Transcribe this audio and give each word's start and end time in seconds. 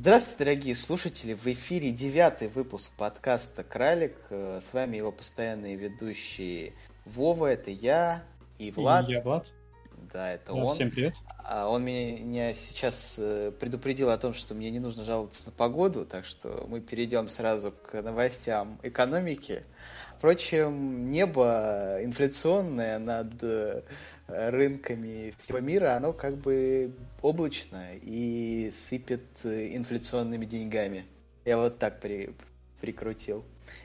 Здравствуйте, 0.00 0.44
дорогие 0.44 0.74
слушатели! 0.76 1.34
В 1.34 1.44
эфире 1.48 1.90
девятый 1.90 2.46
выпуск 2.46 2.92
подкаста 2.96 3.64
«Кралик». 3.64 4.14
Э, 4.30 4.60
с 4.62 4.72
вами 4.72 4.96
его 4.96 5.10
постоянные 5.10 5.74
ведущие 5.74 6.74
Вова, 7.04 7.46
это 7.46 7.72
я, 7.72 8.22
и 8.60 8.70
Влад. 8.70 9.08
И 9.08 9.14
я, 9.14 9.22
Влад. 9.22 9.48
Да, 10.12 10.34
это 10.34 10.52
да, 10.52 10.54
он. 10.54 10.74
Всем 10.76 10.92
привет. 10.92 11.14
А 11.38 11.68
он 11.68 11.84
меня 11.84 12.52
сейчас 12.52 13.16
э, 13.18 13.50
предупредил 13.58 14.10
о 14.10 14.18
том, 14.18 14.34
что 14.34 14.54
мне 14.54 14.70
не 14.70 14.78
нужно 14.78 15.02
жаловаться 15.02 15.42
на 15.46 15.50
погоду, 15.50 16.04
так 16.04 16.26
что 16.26 16.64
мы 16.68 16.80
перейдем 16.80 17.28
сразу 17.28 17.72
к 17.72 18.00
новостям 18.00 18.78
экономики. 18.84 19.64
Впрочем, 20.16 21.10
небо 21.10 21.98
инфляционное 22.02 23.00
над 23.00 23.42
э, 23.42 23.82
рынками 24.28 25.34
всего 25.38 25.60
мира, 25.60 25.96
оно 25.96 26.12
как 26.12 26.36
бы 26.36 26.92
облачно 27.22 27.94
и 28.02 28.70
сыпет 28.72 29.24
инфляционными 29.44 30.44
деньгами. 30.44 31.04
Я 31.44 31.56
вот 31.56 31.78
так 31.78 32.00
при, 32.00 32.34
прикрутил 32.80 33.44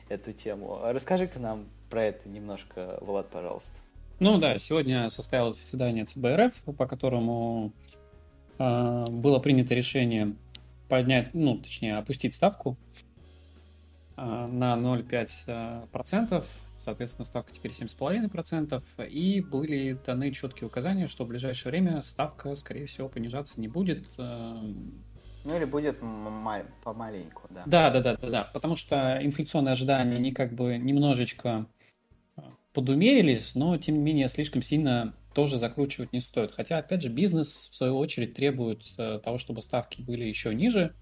эту 0.09 0.33
тему. 0.33 0.79
Расскажи-ка 0.83 1.39
нам 1.39 1.67
про 1.89 2.05
это 2.05 2.27
немножко, 2.29 2.97
Влад, 3.01 3.29
пожалуйста. 3.29 3.77
Ну 4.19 4.37
да, 4.37 4.59
сегодня 4.59 5.09
состоялось 5.09 5.57
заседание 5.57 6.05
ЦБ 6.05 6.25
РФ, 6.25 6.75
по 6.75 6.85
которому 6.85 7.71
э, 8.57 9.05
было 9.09 9.39
принято 9.39 9.73
решение 9.73 10.35
поднять, 10.87 11.33
ну, 11.33 11.57
точнее, 11.57 11.97
опустить 11.97 12.35
ставку 12.35 12.77
э, 14.17 14.21
на 14.21 14.75
0,5%, 14.75 16.43
соответственно, 16.83 17.25
ставка 17.25 17.51
теперь 17.51 17.71
7,5%, 17.71 19.07
и 19.07 19.41
были 19.41 19.97
даны 20.05 20.31
четкие 20.31 20.67
указания, 20.67 21.07
что 21.07 21.25
в 21.25 21.27
ближайшее 21.27 21.71
время 21.71 22.01
ставка, 22.01 22.55
скорее 22.55 22.85
всего, 22.85 23.09
понижаться 23.09 23.59
не 23.59 23.67
будет. 23.67 24.05
Э, 24.17 24.55
ну 25.45 25.57
или 25.57 25.65
будет 25.65 25.97
помаленьку, 26.83 27.47
да. 27.49 27.63
Да, 27.65 27.89
да, 27.89 28.01
да, 28.01 28.17
да, 28.17 28.29
да, 28.29 28.49
потому 28.53 28.75
что 28.75 29.19
инфляционные 29.21 29.73
ожидания, 29.73 30.15
они 30.15 30.31
как 30.31 30.53
бы 30.53 30.77
немножечко 30.77 31.67
подумерились, 32.73 33.55
но 33.55 33.77
тем 33.77 33.95
не 33.95 34.01
менее 34.01 34.27
слишком 34.27 34.61
сильно 34.61 35.13
тоже 35.33 35.57
закручивать 35.57 36.11
не 36.11 36.19
стоит. 36.19 36.51
Хотя, 36.53 36.77
опять 36.77 37.01
же, 37.01 37.09
бизнес 37.09 37.69
в 37.71 37.75
свою 37.75 37.97
очередь 37.97 38.33
требует 38.33 38.83
э, 38.97 39.19
того, 39.23 39.37
чтобы 39.37 39.61
ставки 39.61 40.01
были 40.01 40.25
еще 40.25 40.53
ниже. 40.53 40.95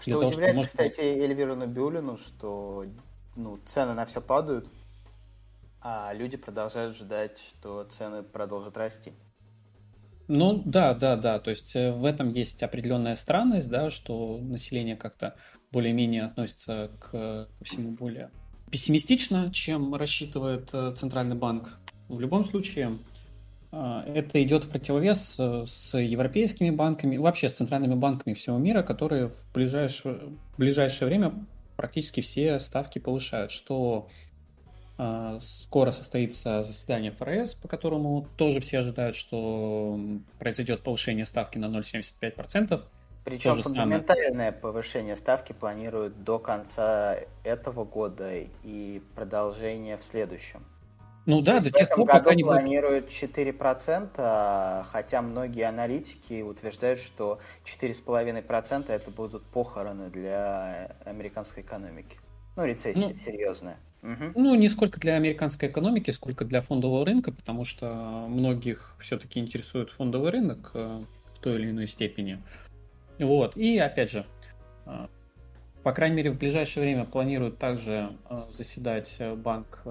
Что 0.00 0.18
удивляет, 0.18 0.54
того, 0.54 0.64
чтобы, 0.64 0.88
кстати, 0.88 1.00
Эльвиру 1.00 1.54
Набиулину, 1.56 2.16
что 2.16 2.84
ну, 3.36 3.58
цены 3.64 3.94
на 3.94 4.04
все 4.06 4.20
падают, 4.20 4.68
а 5.82 6.12
люди 6.12 6.36
продолжают 6.36 6.96
ждать, 6.96 7.38
что 7.38 7.84
цены 7.84 8.22
продолжат 8.22 8.76
расти. 8.76 9.12
Ну 10.28 10.62
да, 10.64 10.94
да, 10.94 11.16
да. 11.16 11.38
То 11.40 11.50
есть 11.50 11.74
э, 11.76 11.92
в 11.92 12.04
этом 12.04 12.28
есть 12.28 12.62
определенная 12.62 13.16
странность, 13.16 13.68
да, 13.68 13.90
что 13.90 14.38
население 14.38 14.96
как-то 14.96 15.36
более-менее 15.72 16.24
относится 16.24 16.90
к, 17.00 17.10
ко 17.10 17.64
всему 17.64 17.92
более 17.92 18.30
пессимистично, 18.72 19.52
чем 19.52 19.94
рассчитывает 19.94 20.70
э, 20.72 20.94
Центральный 20.96 21.36
банк. 21.36 21.78
В 22.08 22.18
любом 22.18 22.42
случае, 22.42 22.98
э, 23.70 24.02
это 24.06 24.42
идет 24.42 24.64
в 24.64 24.70
противовес 24.70 25.36
э, 25.38 25.64
с 25.66 25.96
европейскими 25.96 26.70
банками, 26.70 27.18
вообще 27.18 27.50
с 27.50 27.52
центральными 27.52 27.94
банками 27.94 28.32
всего 28.32 28.56
мира, 28.56 28.82
которые 28.82 29.28
в 29.28 29.52
ближайшее, 29.52 30.14
в 30.54 30.58
ближайшее 30.58 31.06
время 31.06 31.46
практически 31.76 32.22
все 32.22 32.58
ставки 32.58 32.98
повышают, 32.98 33.50
что 33.50 34.08
скоро 35.40 35.90
состоится 35.90 36.62
заседание 36.62 37.10
ФРС, 37.10 37.54
по 37.54 37.68
которому 37.68 38.26
тоже 38.36 38.60
все 38.60 38.78
ожидают, 38.78 39.16
что 39.16 39.98
произойдет 40.38 40.82
повышение 40.82 41.26
ставки 41.26 41.58
на 41.58 41.66
0,75%. 41.66 42.80
Причем 43.24 43.62
фундаментальное 43.62 44.28
самое. 44.28 44.52
повышение 44.52 45.16
ставки 45.16 45.52
планируют 45.52 46.24
до 46.24 46.38
конца 46.38 47.16
этого 47.44 47.84
года 47.84 48.32
и 48.64 49.02
продолжение 49.14 49.96
в 49.96 50.02
следующем. 50.02 50.64
Ну 51.24 51.40
да, 51.40 51.60
до 51.60 51.70
тех 51.70 51.88
пор, 51.88 52.08
пока 52.08 52.34
не 52.34 52.42
планируют 52.42 53.08
4%, 53.08 54.84
хотя 54.84 55.22
многие 55.22 55.68
аналитики 55.68 56.42
утверждают, 56.42 56.98
что 56.98 57.38
4,5% 57.64 58.90
это 58.90 59.10
будут 59.12 59.44
похороны 59.44 60.10
для 60.10 60.96
американской 61.04 61.62
экономики. 61.62 62.16
Ну, 62.56 62.64
рецессия 62.64 63.08
ну, 63.08 63.16
серьезная. 63.16 63.78
Угу. 64.02 64.32
Ну, 64.34 64.54
не 64.56 64.68
сколько 64.68 64.98
для 64.98 65.14
американской 65.14 65.68
экономики, 65.68 66.10
сколько 66.10 66.44
для 66.44 66.60
фондового 66.60 67.06
рынка, 67.06 67.30
потому 67.32 67.64
что 67.64 68.26
многих 68.28 68.96
все-таки 69.00 69.38
интересует 69.38 69.90
фондовый 69.90 70.32
рынок 70.32 70.72
э, 70.74 71.04
в 71.34 71.38
той 71.38 71.54
или 71.54 71.70
иной 71.70 71.86
степени. 71.86 72.42
Вот, 73.20 73.56
и 73.56 73.78
опять 73.78 74.10
же, 74.10 74.26
э, 74.86 75.06
по 75.84 75.92
крайней 75.92 76.16
мере, 76.16 76.32
в 76.32 76.38
ближайшее 76.38 76.82
время 76.82 77.04
планируют 77.04 77.58
также 77.58 78.16
э, 78.28 78.42
заседать 78.50 79.20
Банк 79.36 79.84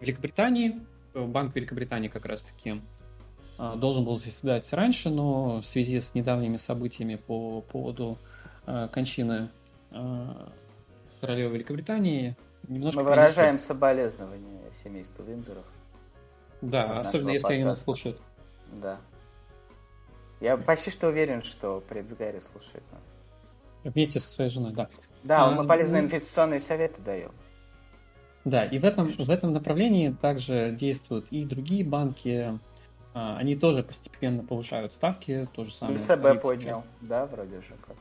Великобритании. 0.00 0.80
Банк 1.12 1.56
Великобритании 1.56 2.08
как 2.08 2.24
раз-таки 2.26 2.80
должен 3.76 4.04
был 4.04 4.16
заседать 4.16 4.72
раньше, 4.72 5.10
но 5.10 5.60
в 5.60 5.66
связи 5.66 6.00
с 6.00 6.14
недавними 6.14 6.56
событиями 6.56 7.16
по 7.16 7.60
поводу 7.60 8.18
кончины 8.92 9.50
королевы 11.20 11.54
Великобритании 11.54 12.34
немножко... 12.72 13.00
Мы 13.00 13.08
выражаем 13.08 13.56
перенесли. 13.56 13.66
соболезнования 13.66 14.62
семейству 14.72 15.24
Винзоров. 15.24 15.64
Да, 16.60 17.00
особенно 17.00 17.30
если 17.30 17.42
подкаста. 17.42 17.54
они 17.54 17.64
нас 17.64 17.82
слушают. 17.82 18.22
Да. 18.72 18.98
Я 20.40 20.56
почти 20.56 20.90
что 20.90 21.08
уверен, 21.08 21.42
что 21.42 21.80
принц 21.88 22.12
Гарри 22.12 22.40
слушает 22.40 22.84
нас. 22.92 23.92
Вместе 23.92 24.20
со 24.20 24.28
своей 24.30 24.50
женой, 24.50 24.72
да. 24.72 24.88
Да, 25.22 25.48
а, 25.48 25.64
полезные 25.64 26.02
ну... 26.02 26.08
инвестиционные 26.08 26.60
советы 26.60 27.00
дает. 27.00 27.32
Да, 28.44 28.64
и 28.64 28.78
в 28.78 28.84
этом, 28.84 29.06
в 29.06 29.30
этом 29.30 29.52
направлении 29.52 30.10
также 30.10 30.72
действуют 30.72 31.28
и 31.30 31.44
другие 31.44 31.84
банки. 31.84 32.58
А, 33.14 33.36
они 33.36 33.54
тоже 33.54 33.82
постепенно 33.82 34.42
повышают 34.42 34.92
ставки, 34.92 35.48
то 35.54 35.64
же 35.64 35.72
самое. 35.72 35.98
ЕЦБ 35.98 36.40
поднял, 36.40 36.84
да, 37.00 37.26
вроде 37.26 37.60
же 37.60 37.74
как. 37.86 37.96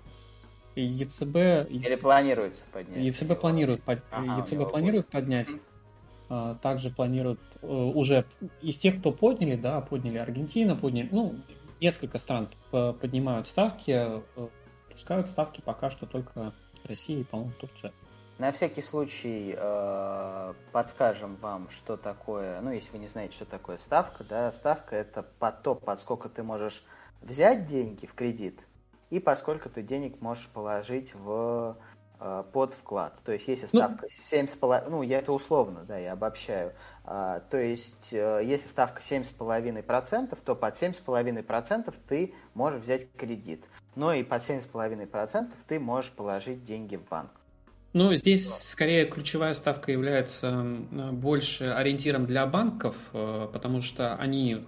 ЕЦБ... 0.76 1.70
Или 1.70 1.96
планируется 1.96 2.66
поднять? 2.72 3.04
ЕЦБ 3.04 3.40
планирует, 3.40 3.84
под... 3.84 4.00
ага, 4.12 4.42
ЕЦБ 4.42 4.70
планирует 4.70 5.08
поднять. 5.08 5.48
Mm-hmm. 5.50 6.60
Также 6.62 6.92
планируют 6.92 7.42
э, 7.62 7.68
уже 7.68 8.26
из 8.62 8.78
тех, 8.78 9.00
кто 9.00 9.12
подняли, 9.12 9.58
да, 9.58 9.82
подняли 9.82 10.18
Аргентина, 10.18 10.78
подняли, 10.78 11.10
ну, 11.12 11.36
несколько 11.82 12.20
стран 12.20 12.48
поднимают 12.72 13.50
ставки, 13.50 13.92
э, 13.92 14.48
пускают 14.90 15.28
ставки 15.28 15.60
пока 15.60 15.90
что 15.90 16.06
только 16.06 16.54
Россия 16.86 17.20
и, 17.20 17.24
по-моему, 17.24 17.52
Турция. 17.60 17.92
На 18.38 18.52
всякий 18.52 18.82
случай 18.82 19.54
э, 19.58 20.54
подскажем 20.72 21.36
вам, 21.36 21.70
что 21.70 21.98
такое, 21.98 22.62
ну, 22.62 22.72
если 22.72 22.94
вы 22.94 23.00
не 23.00 23.08
знаете, 23.08 23.36
что 23.36 23.46
такое 23.46 23.78
ставка, 23.78 24.24
да, 24.24 24.52
ставка 24.52 24.96
это 24.96 25.24
под 25.38 25.62
то, 25.64 25.76
под 25.76 26.00
сколько 26.00 26.30
ты 26.30 26.44
можешь 26.44 26.84
взять 27.22 27.66
деньги 27.66 28.06
в 28.06 28.14
кредит 28.14 28.62
и 29.12 29.20
под 29.20 29.38
сколько 29.38 29.70
ты 29.70 29.84
денег 29.84 30.20
можешь 30.22 30.50
положить 30.50 31.14
в 31.14 31.78
Э, 32.24 32.44
под 32.54 32.76
вклад. 32.76 33.18
То 33.26 33.32
есть, 33.32 33.48
если 33.48 33.68
ну, 33.74 33.80
ставка 33.80 34.04
ну, 34.04 34.08
7,5, 34.08 34.90
ну, 34.92 35.02
я 35.02 35.20
это 35.20 35.32
условно, 35.34 35.86
да, 35.88 35.98
я 35.98 36.14
обобщаю. 36.14 36.74
А, 37.04 37.40
то 37.40 37.58
есть, 37.58 38.14
э, 38.14 38.42
если 38.46 38.68
ставка 38.68 39.02
7,5%, 39.02 40.38
то 40.46 40.56
под 40.56 40.76
7,5% 40.76 41.92
ты 42.08 42.36
можешь 42.54 42.84
взять 42.84 43.12
кредит. 43.14 43.66
Но 43.96 44.14
и 44.14 44.22
под 44.22 44.40
7,5% 44.44 45.48
ты 45.68 45.80
можешь 45.80 46.12
положить 46.12 46.64
деньги 46.64 46.96
в 46.96 47.08
банк. 47.10 47.32
Ну, 47.94 48.14
здесь 48.14 48.48
скорее 48.48 49.06
ключевая 49.06 49.56
ставка 49.56 49.92
является 49.92 50.64
больше 51.12 51.72
ориентиром 51.72 52.28
для 52.28 52.46
банков, 52.46 52.96
э, 53.14 53.48
потому 53.52 53.82
что 53.82 54.14
они 54.16 54.64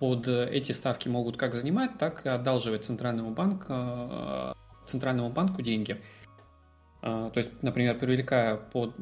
под 0.00 0.26
эти 0.26 0.72
ставки 0.72 1.08
могут 1.08 1.36
как 1.36 1.54
занимать, 1.54 1.98
так 1.98 2.26
и 2.26 2.28
одалживать 2.28 2.84
центральному 2.84 3.30
банку, 3.30 4.56
центральному 4.86 5.30
банку 5.30 5.62
деньги. 5.62 6.02
А, 7.02 7.30
то 7.30 7.38
есть, 7.38 7.62
например, 7.62 7.98
привлекая 7.98 8.56
под 8.56 8.94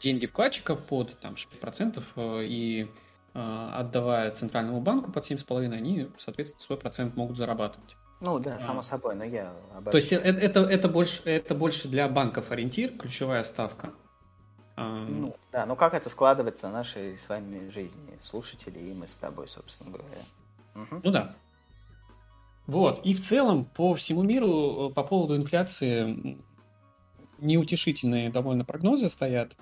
деньги 0.00 0.26
вкладчиков 0.26 0.82
под 0.82 1.18
там, 1.20 1.34
6% 1.34 2.02
э, 2.16 2.44
и 2.44 2.90
а, 3.32 3.78
отдавая 3.80 4.30
центральному 4.32 4.80
банку 4.80 5.10
под 5.10 5.30
7,5%, 5.30 5.72
они, 5.72 6.10
соответственно, 6.18 6.62
свой 6.62 6.78
процент 6.78 7.16
могут 7.16 7.36
зарабатывать. 7.36 7.96
Ну 8.20 8.38
да, 8.38 8.58
само 8.58 8.80
а. 8.80 8.82
собой, 8.82 9.14
но 9.14 9.24
я 9.24 9.52
обобщаю. 9.74 9.92
То 9.92 9.96
есть 9.96 10.12
это, 10.12 10.40
это, 10.40 10.60
это, 10.60 10.88
больше, 10.88 11.22
это 11.24 11.54
больше 11.54 11.88
для 11.88 12.08
банков 12.08 12.50
ориентир, 12.50 12.96
ключевая 12.96 13.44
ставка. 13.44 13.92
Ну, 14.76 15.34
да, 15.52 15.64
ну 15.64 15.74
как 15.74 15.94
это 15.94 16.10
складывается 16.10 16.68
в 16.68 16.72
нашей 16.72 17.16
с 17.16 17.30
вами 17.30 17.70
жизни, 17.70 18.18
слушатели 18.22 18.78
и 18.78 18.92
мы 18.92 19.08
с 19.08 19.14
тобой, 19.14 19.48
собственно 19.48 19.90
говоря. 19.90 20.18
Угу. 20.76 21.00
Ну 21.02 21.10
да. 21.10 21.34
Вот, 22.66 23.00
и 23.04 23.14
в 23.14 23.24
целом 23.24 23.64
по 23.64 23.94
всему 23.94 24.22
миру 24.22 24.90
э, 24.90 24.92
по 24.92 25.04
поводу 25.04 25.36
инфляции 25.36 26.38
неутешительные 27.38 28.30
довольно 28.30 28.64
прогнозы 28.64 29.08
стоят. 29.08 29.52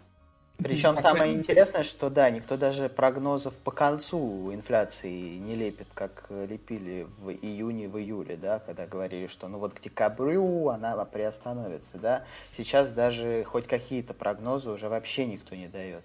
Причем 0.57 0.97
самое 0.97 1.35
интересное, 1.35 1.83
что 1.83 2.11
да, 2.11 2.31
никто 2.31 2.57
даже 2.57 2.89
прогнозов 2.89 3.55
по 3.55 3.73
концу 3.73 4.55
инфляции 4.55 5.37
не 5.37 5.57
лепит, 5.57 5.89
как 5.95 6.27
лепили 6.31 7.09
в 7.19 7.31
июне, 7.31 7.89
в 7.89 7.99
июле, 7.99 8.37
да, 8.37 8.61
когда 8.61 8.87
говорили, 8.87 9.27
что 9.27 9.49
ну 9.49 9.59
вот 9.59 9.75
к 9.75 9.83
декабрю 9.83 10.69
она 10.69 11.05
приостановится, 11.05 11.99
да. 11.99 12.25
Сейчас 12.57 12.93
даже 12.93 13.45
хоть 13.45 13.67
какие-то 13.67 14.15
прогнозы 14.15 14.71
уже 14.71 14.89
вообще 14.89 15.27
никто 15.27 15.57
не 15.57 15.67
дает. 15.67 16.05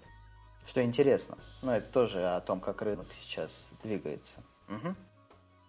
Что 0.66 0.82
интересно. 0.82 1.38
Ну, 1.62 1.70
это 1.70 1.90
тоже 1.90 2.26
о 2.26 2.40
том, 2.40 2.60
как 2.60 2.82
рынок 2.82 3.06
сейчас 3.12 3.68
двигается. 3.82 4.42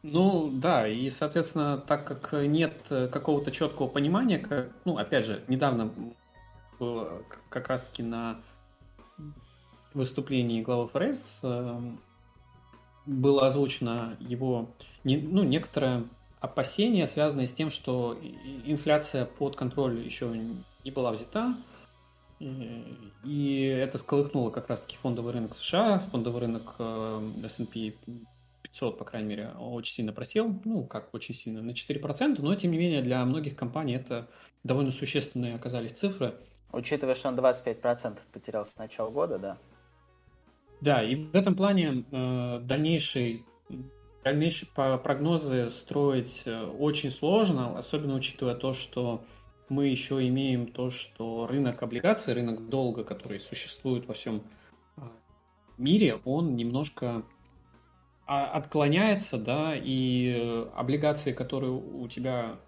Ну 0.03 0.49
да, 0.51 0.87
и, 0.87 1.09
соответственно, 1.09 1.77
так 1.77 2.05
как 2.05 2.33
нет 2.43 2.73
какого-то 2.87 3.51
четкого 3.51 3.87
понимания, 3.87 4.39
как, 4.39 4.71
ну, 4.83 4.97
опять 4.97 5.25
же, 5.25 5.43
недавно 5.47 5.91
было 6.79 7.21
как 7.49 7.67
раз-таки 7.67 8.01
на 8.01 8.41
выступлении 9.93 10.61
главы 10.61 10.87
ФРС 10.87 11.39
э, 11.43 11.79
было 13.05 13.47
озвучено 13.47 14.15
его, 14.19 14.69
ну, 15.03 15.43
некоторое 15.43 16.05
опасение, 16.39 17.07
связанное 17.07 17.47
с 17.47 17.53
тем, 17.53 17.69
что 17.69 18.17
инфляция 18.65 19.25
под 19.25 19.55
контроль 19.55 19.99
еще 19.99 20.31
не 20.83 20.91
была 20.91 21.11
взята, 21.11 21.55
и 22.39 23.77
это 23.79 23.99
сколыхнуло 23.99 24.49
как 24.49 24.67
раз-таки 24.67 24.97
фондовый 24.97 25.33
рынок 25.33 25.53
США, 25.53 25.99
фондовый 25.99 26.41
рынок 26.41 26.75
э, 26.79 27.31
S&P 27.43 27.93
500, 28.61 28.97
по 28.97 29.05
крайней 29.05 29.29
мере, 29.29 29.51
очень 29.59 29.93
сильно 29.93 30.13
просел, 30.13 30.59
ну, 30.65 30.85
как 30.85 31.13
очень 31.13 31.35
сильно, 31.35 31.61
на 31.61 31.71
4%, 31.71 32.41
но, 32.41 32.55
тем 32.55 32.71
не 32.71 32.77
менее, 32.77 33.01
для 33.01 33.23
многих 33.25 33.55
компаний 33.55 33.95
это 33.95 34.29
довольно 34.63 34.91
существенные 34.91 35.55
оказались 35.55 35.93
цифры. 35.93 36.35
Учитывая, 36.71 37.15
что 37.15 37.29
он 37.29 37.35
25% 37.37 38.19
потерял 38.31 38.65
с 38.65 38.77
начала 38.77 39.09
года, 39.09 39.37
да? 39.37 39.57
Да, 40.79 41.03
и 41.03 41.15
в 41.15 41.35
этом 41.35 41.55
плане 41.55 42.05
э, 42.11 42.59
дальнейший, 42.63 43.45
дальнейшие 44.23 44.67
прогнозы 44.73 45.69
строить 45.69 46.43
э, 46.45 46.63
очень 46.63 47.11
сложно, 47.11 47.77
особенно 47.77 48.15
учитывая 48.15 48.55
то, 48.55 48.73
что 48.73 49.23
мы 49.69 49.87
еще 49.87 50.27
имеем 50.27 50.67
то, 50.67 50.89
что 50.89 51.47
рынок 51.47 51.83
облигаций, 51.83 52.33
рынок 52.33 52.67
долга, 52.67 53.03
который 53.03 53.39
существует 53.39 54.07
во 54.07 54.13
всем 54.13 54.43
э, 54.97 55.01
мире, 55.77 56.19
он 56.25 56.55
немножко 56.55 57.23
отклоняется, 58.25 59.37
да, 59.37 59.73
и 59.75 60.33
э, 60.37 60.65
облигации, 60.75 61.33
которые 61.33 61.71
у 61.71 62.07
тебя 62.07 62.59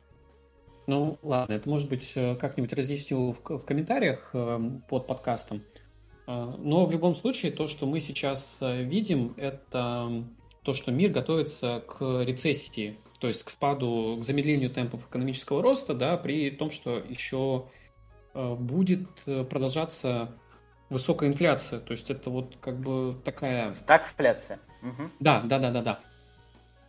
ну, 0.86 1.18
ладно, 1.22 1.54
это 1.54 1.70
может 1.70 1.88
быть 1.88 2.12
э, 2.16 2.36
как-нибудь 2.36 2.74
разъясню 2.74 3.32
в, 3.32 3.60
комментариях 3.66 4.32
э, 4.34 4.60
под 4.90 5.08
подкастом. 5.08 5.64
Но 6.26 6.86
в 6.86 6.92
любом 6.92 7.16
случае, 7.16 7.52
то, 7.52 7.68
что 7.68 7.86
мы 7.86 8.00
сейчас 8.00 8.60
видим, 8.62 9.34
это 9.36 10.24
то, 10.64 10.72
что 10.72 10.90
мир 10.94 11.12
готовится 11.12 11.84
к 11.86 12.24
рецессии, 12.24 12.98
то 13.20 13.28
есть 13.28 13.44
к 13.44 13.50
спаду, 13.50 14.18
к 14.22 14.24
замедлению 14.24 14.70
темпов 14.70 15.06
экономического 15.10 15.62
роста, 15.62 15.94
да, 15.94 16.16
при 16.16 16.50
том, 16.50 16.72
что 16.72 16.98
еще 16.98 17.66
будет 18.34 19.10
продолжаться 19.26 20.32
высокая 20.90 21.28
инфляция. 21.30 21.82
То 21.82 21.92
есть 21.92 22.10
это 22.10 22.30
вот 22.30 22.56
как 22.62 22.80
бы 22.80 23.16
такая... 23.26 23.74
Стагфляция. 23.74 24.60
Угу. 24.84 25.10
Да, 25.20 25.42
да, 25.42 25.60
да, 25.60 25.72
да, 25.72 25.82
да. 25.82 26.00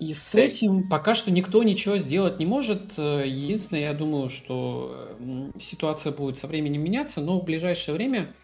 И 0.00 0.12
с 0.12 0.35
этим 0.35 0.88
пока 0.88 1.14
что 1.14 1.31
никто 1.31 1.62
ничего 1.62 1.99
сделать 1.99 2.38
не 2.38 2.46
может. 2.46 2.99
Единственное, 2.99 3.82
я 3.82 3.94
думаю, 3.94 4.29
что 4.29 5.17
ситуация 5.61 6.12
будет 6.12 6.37
со 6.37 6.46
временем 6.49 6.82
меняться, 6.82 7.20
но 7.20 7.41
в 7.41 7.44
ближайшее 7.44 7.94
время 7.94 8.35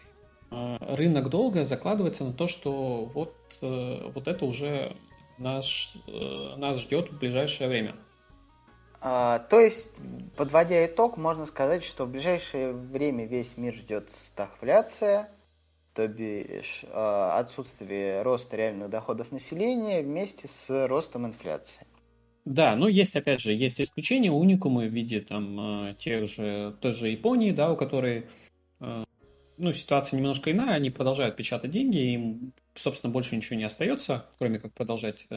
э, 0.49 0.77
рынок 0.79 1.29
долго 1.29 1.65
закладывается 1.65 2.23
на 2.23 2.33
то, 2.33 2.47
что 2.47 3.05
вот, 3.13 3.35
э, 3.61 4.09
вот 4.13 4.27
это 4.27 4.45
уже 4.45 4.95
наш, 5.37 5.93
э, 6.07 6.55
нас 6.55 6.79
ждет 6.79 7.11
в 7.11 7.19
ближайшее 7.19 7.69
время. 7.69 7.95
А, 9.01 9.39
то 9.39 9.59
есть, 9.59 9.99
подводя 10.37 10.85
итог, 10.85 11.17
можно 11.17 11.45
сказать, 11.45 11.83
что 11.83 12.05
в 12.05 12.11
ближайшее 12.11 12.71
время 12.71 13.25
весь 13.25 13.57
мир 13.57 13.73
ждет 13.73 14.11
стагфляция, 14.11 15.29
то 15.93 16.07
бишь 16.07 16.85
а, 16.91 17.37
отсутствие 17.39 18.21
роста 18.21 18.57
реальных 18.57 18.89
доходов 18.89 19.31
населения 19.31 20.01
вместе 20.01 20.47
с 20.47 20.87
ростом 20.87 21.25
инфляции. 21.25 21.85
Да, 22.45 22.75
ну 22.75 22.87
есть, 22.87 23.15
опять 23.15 23.39
же, 23.39 23.53
есть 23.53 23.79
исключения, 23.79 24.31
уникумы 24.31 24.87
в 24.87 24.93
виде 24.93 25.19
там 25.19 25.59
а, 25.59 25.93
тех 25.93 26.27
же, 26.27 26.75
той 26.81 26.93
же 26.93 27.09
Японии, 27.09 27.51
да, 27.51 27.71
у 27.71 27.77
которой 27.77 28.27
а, 28.79 29.03
ну, 29.57 29.71
ситуация 29.73 30.17
немножко 30.17 30.51
иная, 30.51 30.75
они 30.75 30.89
продолжают 30.89 31.35
печатать 31.35 31.71
деньги, 31.71 32.13
им, 32.13 32.53
собственно, 32.73 33.13
больше 33.13 33.35
ничего 33.35 33.57
не 33.57 33.65
остается, 33.65 34.25
кроме 34.39 34.59
как 34.59 34.73
продолжать 34.73 35.27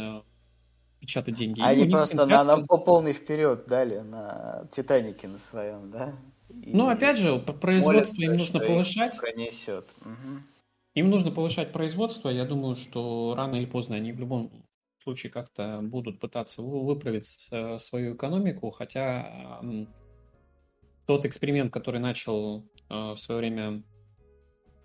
печатать 1.01 1.35
деньги. 1.35 1.61
Они 1.61 1.87
просто 1.91 2.23
инфляция... 2.23 2.57
на, 2.57 2.61
на 2.63 2.79
полный 2.79 3.13
вперед 3.13 3.65
дали 3.67 3.99
на 3.99 4.67
Титанике 4.73 5.29
на 5.29 5.39
своем, 5.39 5.91
да? 5.91 6.15
Ну, 6.49 6.89
опять 6.89 7.19
же, 7.19 7.39
производство 7.39 8.23
им 8.23 8.37
нужно 8.37 8.61
повышать. 8.61 9.19
Пронесет. 9.19 9.95
Угу. 10.01 10.41
Им 10.95 11.11
нужно 11.11 11.31
повышать 11.31 11.73
производство. 11.73 12.29
Я 12.29 12.45
думаю, 12.45 12.77
что 12.77 13.35
рано 13.37 13.57
или 13.57 13.67
поздно 13.67 13.97
они 13.97 14.13
в 14.13 14.21
любом 14.21 14.65
случае 15.03 15.33
как-то 15.33 15.81
будут 15.83 16.21
пытаться 16.21 16.63
выправить 16.63 17.51
свою 17.79 18.15
экономику, 18.15 18.71
хотя 18.71 19.61
тот 21.07 21.27
эксперимент, 21.27 21.73
который 21.73 22.01
начал 22.01 22.65
э, 22.89 22.95
в 22.95 23.17
свое 23.17 23.41
время... 23.41 23.83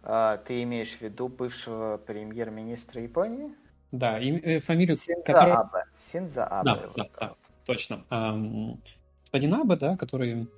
А, 0.03 0.37
ты 0.37 0.63
имеешь 0.63 0.97
в 0.97 1.01
виду 1.01 1.27
бывшего 1.29 1.97
премьер-министра 1.97 3.01
Японии? 3.01 3.53
Да, 3.91 4.19
и, 4.19 4.31
э, 4.31 4.59
фамилию... 4.59 4.95
Синза 4.95 5.23
который... 5.23 5.53
Абе. 5.53 5.83
Синза 5.95 6.45
Абе. 6.45 6.71
Да, 6.71 6.89
да, 6.95 7.09
да, 7.19 7.35
точно. 7.65 8.03
Господин 9.23 9.53
Абе, 9.53 9.75
да, 9.75 9.97
который 9.97 10.49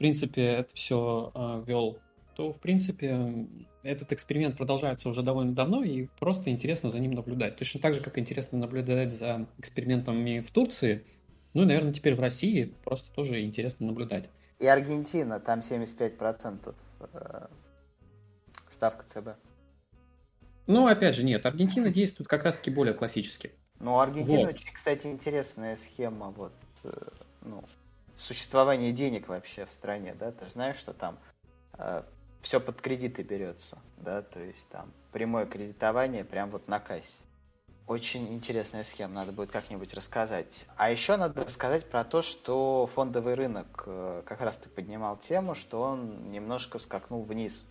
принципе, 0.00 0.42
это 0.42 0.74
все 0.74 1.30
э, 1.34 1.62
вел, 1.66 1.98
то, 2.34 2.52
в 2.52 2.58
принципе, 2.58 3.46
этот 3.82 4.14
эксперимент 4.14 4.56
продолжается 4.56 5.10
уже 5.10 5.22
довольно 5.22 5.52
давно, 5.52 5.84
и 5.84 6.06
просто 6.18 6.48
интересно 6.48 6.88
за 6.88 6.98
ним 7.00 7.12
наблюдать. 7.12 7.56
Точно 7.56 7.80
так 7.80 7.92
же, 7.92 8.00
как 8.00 8.18
интересно 8.18 8.56
наблюдать 8.56 9.12
за 9.12 9.46
экспериментами 9.58 10.40
в 10.40 10.50
Турции, 10.50 11.04
ну 11.52 11.62
и, 11.62 11.66
наверное, 11.66 11.92
теперь 11.92 12.14
в 12.14 12.20
России 12.20 12.74
просто 12.82 13.12
тоже 13.12 13.44
интересно 13.44 13.88
наблюдать. 13.88 14.30
И 14.58 14.66
Аргентина, 14.66 15.38
там 15.38 15.58
75% 15.58 16.74
э, 17.12 17.46
ставка 18.70 19.04
ЦБ. 19.04 19.36
Ну, 20.66 20.86
опять 20.86 21.14
же, 21.14 21.24
нет, 21.24 21.44
Аргентина 21.44 21.90
действует 21.90 22.26
как 22.26 22.44
раз-таки 22.44 22.70
более 22.70 22.94
классически. 22.94 23.52
Ну, 23.80 23.98
Аргентина 23.98 24.46
вот. 24.46 24.54
очень, 24.54 24.72
кстати, 24.72 25.08
интересная 25.08 25.76
схема, 25.76 26.30
вот, 26.30 26.54
э, 26.84 26.90
ну, 27.42 27.62
существование 28.20 28.92
денег 28.92 29.28
вообще 29.28 29.64
в 29.64 29.72
стране, 29.72 30.14
да, 30.18 30.30
ты 30.32 30.44
же 30.46 30.52
знаешь, 30.52 30.76
что 30.76 30.92
там 30.92 31.18
э, 31.78 32.02
все 32.42 32.60
под 32.60 32.80
кредиты 32.80 33.22
берется, 33.22 33.78
да, 33.96 34.22
то 34.22 34.38
есть 34.38 34.68
там 34.68 34.92
прямое 35.12 35.46
кредитование 35.46 36.24
прям 36.24 36.50
вот 36.50 36.68
на 36.68 36.80
кассе. 36.80 37.22
Очень 37.86 38.32
интересная 38.32 38.84
схема, 38.84 39.14
надо 39.14 39.32
будет 39.32 39.50
как-нибудь 39.50 39.94
рассказать. 39.94 40.66
А 40.76 40.90
еще 40.90 41.16
надо 41.16 41.42
рассказать 41.42 41.90
про 41.90 42.04
то, 42.04 42.22
что 42.22 42.88
фондовый 42.94 43.34
рынок, 43.34 43.84
э, 43.86 44.22
как 44.26 44.40
раз 44.42 44.58
ты 44.58 44.68
поднимал 44.68 45.16
тему, 45.16 45.54
что 45.54 45.82
он 45.82 46.30
немножко 46.30 46.78
скакнул 46.78 47.22
вниз. 47.22 47.64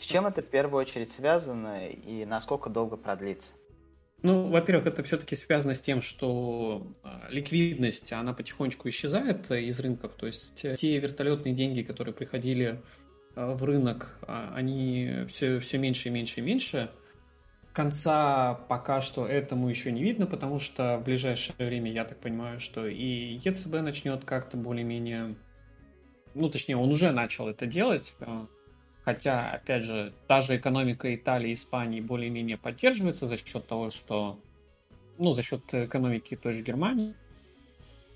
С 0.00 0.04
чем 0.04 0.26
это 0.26 0.42
в 0.42 0.46
первую 0.46 0.80
очередь 0.80 1.12
связано 1.12 1.88
и 1.88 2.24
насколько 2.24 2.70
долго 2.70 2.96
продлится? 2.96 3.54
Ну, 4.24 4.48
во-первых, 4.48 4.86
это 4.86 5.02
все-таки 5.02 5.36
связано 5.36 5.74
с 5.74 5.82
тем, 5.82 6.00
что 6.00 6.90
а, 7.02 7.26
ликвидность, 7.28 8.10
она 8.10 8.32
потихонечку 8.32 8.88
исчезает 8.88 9.50
из 9.50 9.78
рынков. 9.80 10.14
То 10.14 10.26
есть 10.26 10.64
э, 10.64 10.76
те 10.76 10.98
вертолетные 10.98 11.54
деньги, 11.54 11.82
которые 11.82 12.14
приходили 12.14 12.80
а, 13.36 13.52
в 13.52 13.62
рынок, 13.64 14.18
а, 14.22 14.50
они 14.54 15.26
все, 15.28 15.60
все 15.60 15.76
меньше 15.76 16.08
и 16.08 16.10
меньше 16.10 16.40
и 16.40 16.42
меньше. 16.42 16.90
Конца 17.74 18.54
пока 18.54 19.02
что 19.02 19.26
этому 19.26 19.68
еще 19.68 19.92
не 19.92 20.02
видно, 20.02 20.24
потому 20.24 20.58
что 20.58 20.96
в 20.96 21.04
ближайшее 21.04 21.54
время, 21.58 21.92
я 21.92 22.06
так 22.06 22.18
понимаю, 22.18 22.60
что 22.60 22.86
и 22.86 23.38
ЕЦБ 23.44 23.82
начнет 23.82 24.24
как-то 24.24 24.56
более-менее... 24.56 25.34
Ну, 26.32 26.48
точнее, 26.48 26.78
он 26.78 26.90
уже 26.90 27.12
начал 27.12 27.46
это 27.46 27.66
делать, 27.66 28.14
Хотя, 29.04 29.50
опять 29.50 29.84
же, 29.84 30.14
та 30.26 30.40
же 30.40 30.56
экономика 30.56 31.14
Италии 31.14 31.50
и 31.50 31.54
Испании 31.54 32.00
более-менее 32.00 32.56
поддерживается 32.56 33.26
за 33.26 33.36
счет 33.36 33.66
того, 33.66 33.90
что... 33.90 34.38
Ну, 35.18 35.32
за 35.32 35.42
счет 35.42 35.62
экономики 35.72 36.36
той 36.36 36.52
же 36.52 36.62
Германии. 36.62 37.14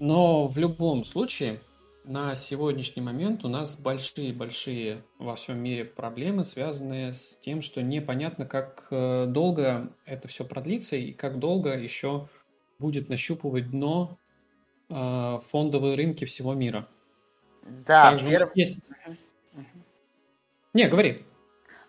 Но 0.01 0.47
в 0.47 0.57
любом 0.57 1.05
случае, 1.05 1.61
на 2.05 2.35
сегодняшний 2.35 3.03
момент 3.03 3.45
у 3.45 3.49
нас 3.49 3.77
большие-большие 3.77 5.03
во 5.19 5.37
всем 5.37 5.59
мире 5.59 5.85
проблемы, 5.85 6.45
связанные 6.45 7.13
с 7.13 7.37
тем, 7.37 7.61
что 7.61 7.83
непонятно, 7.83 8.47
как 8.47 8.87
э, 8.91 9.27
долго 9.27 9.93
это 10.07 10.27
все 10.27 10.45
продлится 10.45 10.97
и 10.97 11.13
как 11.13 11.39
долго 11.39 11.77
еще 11.77 12.29
будет 12.79 13.11
нащупывать 13.11 13.71
дно 13.71 14.19
э, 14.89 15.39
фондовые 15.51 15.97
рынки 15.97 16.25
всего 16.25 16.55
мира. 16.55 16.89
Да, 17.87 18.11
Также 18.11 18.31
перв... 18.31 18.49
есть 18.55 18.79
не, 20.79 20.89
говори. 20.89 21.27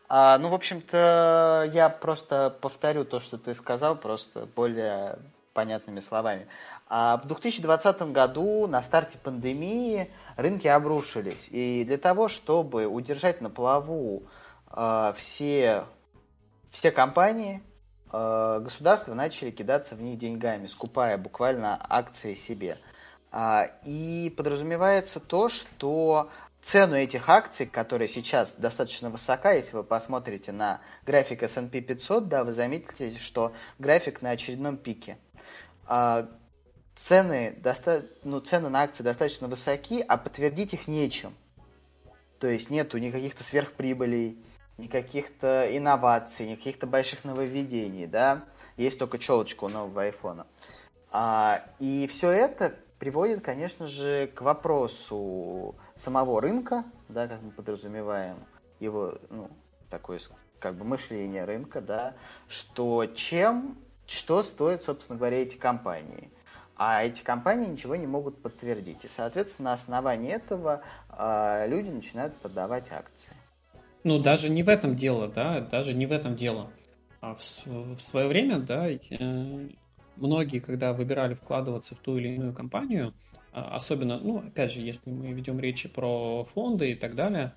А, 0.08 0.40
ну, 0.40 0.50
в 0.50 0.56
общем-то, 0.56 1.70
я 1.72 1.90
просто 1.90 2.50
повторю 2.62 3.06
то, 3.06 3.20
что 3.20 3.38
ты 3.38 3.54
сказал, 3.54 3.96
просто 3.96 4.48
более 4.56 5.20
понятными 5.54 6.00
словами. 6.00 6.48
А 6.88 7.18
в 7.18 7.28
2020 7.28 8.02
году 8.12 8.66
на 8.66 8.82
старте 8.82 9.20
пандемии 9.20 10.10
рынки 10.38 10.68
обрушились. 10.68 11.48
И 11.52 11.84
для 11.86 11.98
того, 11.98 12.30
чтобы 12.30 12.88
удержать 12.88 13.42
на 13.42 13.52
плаву 13.52 14.24
э, 14.72 15.14
все, 15.16 15.84
все 16.72 16.92
компании, 16.92 17.62
э, 18.12 18.60
государства 18.64 19.14
начали 19.14 19.52
кидаться 19.52 19.96
в 19.96 20.02
них 20.02 20.18
деньгами, 20.18 20.66
скупая 20.66 21.20
буквально 21.20 21.78
акции 21.88 22.34
себе. 22.34 22.78
А, 23.32 23.70
и 23.86 24.34
подразумевается 24.36 25.20
то, 25.20 25.50
что 25.50 26.32
цену 26.62 26.96
этих 26.96 27.30
акций, 27.30 27.66
которая 27.66 28.08
сейчас 28.08 28.54
достаточно 28.54 29.10
высока, 29.10 29.52
если 29.52 29.76
вы 29.76 29.84
посмотрите 29.84 30.52
на 30.52 30.82
график 31.06 31.44
S&P 31.44 31.82
500, 31.82 32.28
да, 32.28 32.44
вы 32.44 32.54
заметите, 32.54 33.18
что 33.18 33.54
график 33.78 34.22
на 34.22 34.32
очередном 34.32 34.78
пике. 34.78 35.18
А, 35.86 36.30
цены, 36.96 37.56
доста... 37.58 38.06
ну, 38.24 38.40
цены 38.40 38.70
на 38.70 38.84
акции 38.84 39.04
достаточно 39.04 39.48
высоки, 39.48 40.04
а 40.08 40.18
подтвердить 40.18 40.74
их 40.74 40.88
нечем. 40.88 41.34
То 42.40 42.48
есть 42.48 42.70
нету 42.70 42.98
никаких-то 42.98 43.44
сверхприбылей, 43.44 44.44
никаких-то 44.78 45.68
инноваций, 45.76 46.48
никаких-то 46.48 46.88
больших 46.88 47.24
нововведений, 47.24 48.06
да. 48.06 48.46
Есть 48.78 48.98
только 49.00 49.20
челочка 49.20 49.66
у 49.66 49.70
нового 49.70 50.04
айфона. 50.04 50.48
А, 51.12 51.62
и 51.80 52.08
все 52.08 52.30
это 52.30 52.76
приводит, 53.00 53.42
конечно 53.42 53.88
же, 53.88 54.28
к 54.28 54.42
вопросу 54.42 55.76
самого 55.96 56.42
рынка, 56.42 56.84
да, 57.08 57.28
как 57.28 57.42
мы 57.42 57.52
подразумеваем 57.52 58.38
его, 58.80 59.14
ну, 59.30 59.50
такое 59.90 60.20
как 60.60 60.76
бы 60.76 60.84
мышление 60.84 61.46
рынка, 61.46 61.82
да, 61.82 62.14
что 62.48 63.06
чем, 63.06 63.78
что 64.06 64.44
стоит, 64.44 64.84
собственно 64.84 65.18
говоря, 65.18 65.42
эти 65.42 65.58
компании. 65.58 66.30
А 66.76 67.04
эти 67.04 67.24
компании 67.24 67.68
ничего 67.68 67.96
не 67.96 68.08
могут 68.08 68.42
подтвердить. 68.42 69.04
И, 69.04 69.08
соответственно, 69.10 69.72
на 69.72 69.74
основании 69.74 70.32
этого 70.32 70.82
э, 71.10 71.68
люди 71.68 71.90
начинают 71.90 72.36
продавать 72.38 72.92
акции. 72.92 73.34
Ну, 74.06 74.20
даже 74.20 74.50
не 74.50 74.64
в 74.64 74.70
этом 74.70 74.96
дело, 74.96 75.28
да, 75.28 75.60
даже 75.60 75.94
не 75.94 76.06
в 76.06 76.12
этом 76.14 76.38
дело. 76.38 76.72
А 77.20 77.36
в, 77.36 77.40
в 77.66 78.02
свое 78.02 78.28
время, 78.28 78.60
да, 78.60 78.90
э, 78.90 79.70
многие, 80.20 80.60
когда 80.60 80.94
выбирали 80.94 81.34
вкладываться 81.34 81.96
в 81.96 82.00
ту 82.00 82.18
или 82.18 82.30
иную 82.30 82.54
компанию, 82.54 83.14
а, 83.52 83.76
особенно, 83.76 84.20
ну, 84.20 84.40
опять 84.40 84.72
же, 84.72 84.82
если 84.82 85.10
мы 85.10 85.32
ведем 85.32 85.60
речи 85.60 85.90
про 85.90 86.44
фонды 86.44 86.92
и 86.92 86.96
так 86.96 87.16
далее, 87.16 87.54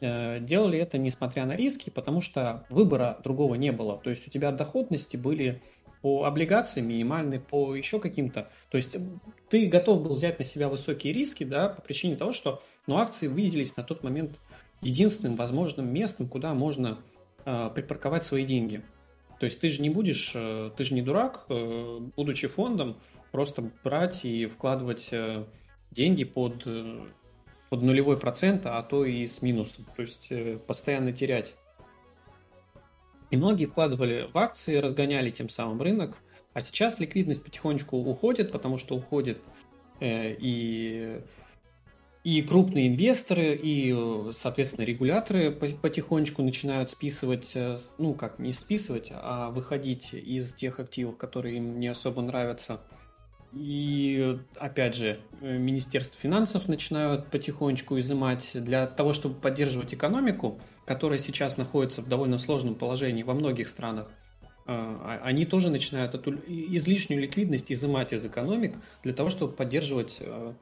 э, 0.00 0.40
делали 0.40 0.78
это 0.78 0.98
несмотря 0.98 1.46
на 1.46 1.56
риски, 1.56 1.90
потому 1.90 2.20
что 2.20 2.66
выбора 2.68 3.18
другого 3.22 3.54
не 3.54 3.72
было. 3.72 3.98
То 3.98 4.10
есть 4.10 4.26
у 4.26 4.30
тебя 4.30 4.52
доходности 4.52 5.16
были 5.16 5.62
по 6.02 6.24
облигациям 6.24 6.88
минимальный, 6.88 7.40
по 7.40 7.74
еще 7.74 8.00
каким-то. 8.00 8.48
То 8.70 8.76
есть 8.76 8.96
ты 9.48 9.66
готов 9.66 10.02
был 10.02 10.14
взять 10.14 10.38
на 10.38 10.44
себя 10.44 10.68
высокие 10.68 11.12
риски, 11.12 11.44
да, 11.44 11.68
по 11.68 11.82
причине 11.82 12.16
того, 12.16 12.32
что 12.32 12.62
ну, 12.86 12.98
акции 12.98 13.26
выделились 13.26 13.76
на 13.76 13.82
тот 13.82 14.02
момент 14.02 14.38
единственным 14.82 15.36
возможным 15.36 15.92
местом, 15.92 16.28
куда 16.28 16.54
можно 16.54 16.98
э, 17.44 17.70
припарковать 17.74 18.24
свои 18.24 18.44
деньги. 18.44 18.82
То 19.38 19.46
есть 19.46 19.60
ты 19.60 19.68
же 19.68 19.82
не 19.82 19.90
будешь, 19.90 20.32
э, 20.34 20.70
ты 20.76 20.84
же 20.84 20.94
не 20.94 21.02
дурак, 21.02 21.44
э, 21.48 21.98
будучи 22.16 22.48
фондом, 22.48 22.96
просто 23.32 23.70
брать 23.84 24.24
и 24.24 24.46
вкладывать 24.46 25.08
э, 25.12 25.44
деньги 25.90 26.24
под, 26.24 26.64
под 27.68 27.82
нулевой 27.82 28.18
процент, 28.18 28.66
а 28.66 28.82
то 28.82 29.04
и 29.04 29.26
с 29.26 29.42
минусом. 29.42 29.86
То 29.96 30.02
есть 30.02 30.30
постоянно 30.66 31.12
терять. 31.12 31.54
И 33.30 33.36
многие 33.36 33.66
вкладывали 33.66 34.28
в 34.32 34.38
акции, 34.38 34.76
разгоняли 34.76 35.30
тем 35.30 35.48
самым 35.48 35.82
рынок. 35.82 36.16
А 36.52 36.60
сейчас 36.60 36.98
ликвидность 37.00 37.42
потихонечку 37.42 37.98
уходит, 37.98 38.52
потому 38.52 38.78
что 38.78 38.96
уходит 38.96 39.42
э, 40.00 40.34
и, 40.38 41.20
и 42.26 42.42
крупные 42.42 42.88
инвесторы, 42.88 43.54
и, 43.54 43.94
соответственно, 44.32 44.84
регуляторы 44.84 45.52
потихонечку 45.52 46.42
начинают 46.42 46.90
списывать, 46.90 47.52
э, 47.54 47.76
ну 47.98 48.14
как, 48.14 48.38
не 48.38 48.52
списывать, 48.52 49.10
а 49.12 49.50
выходить 49.50 50.12
из 50.12 50.52
тех 50.54 50.80
активов, 50.80 51.16
которые 51.16 51.58
им 51.58 51.78
не 51.78 51.88
особо 51.88 52.22
нравятся. 52.22 52.80
И, 53.52 54.38
опять 54.56 54.94
же, 54.94 55.20
э, 55.40 55.56
Министерство 55.56 56.18
финансов 56.20 56.68
начинают 56.68 57.30
потихонечку 57.30 57.98
изымать 57.98 58.50
для 58.54 58.86
того, 58.86 59.12
чтобы 59.12 59.34
поддерживать 59.36 59.94
экономику– 59.94 60.60
которая 60.86 61.18
сейчас 61.18 61.56
находится 61.56 62.00
в 62.00 62.08
довольно 62.08 62.38
сложном 62.38 62.76
положении 62.76 63.24
во 63.24 63.34
многих 63.34 63.68
странах, 63.68 64.08
а, 64.66 65.18
а, 65.20 65.24
они 65.24 65.44
тоже 65.44 65.68
начинают 65.68 66.14
эту 66.14 66.32
излишнюю 66.46 67.20
ликвидность 67.20 67.70
изымать 67.70 68.12
из 68.12 68.24
экономик 68.24 68.76
для 69.02 69.12
того, 69.12 69.28
чтобы 69.28 69.52
поддерживать 69.52 70.16
э, 70.20 70.24
э, 70.24 70.52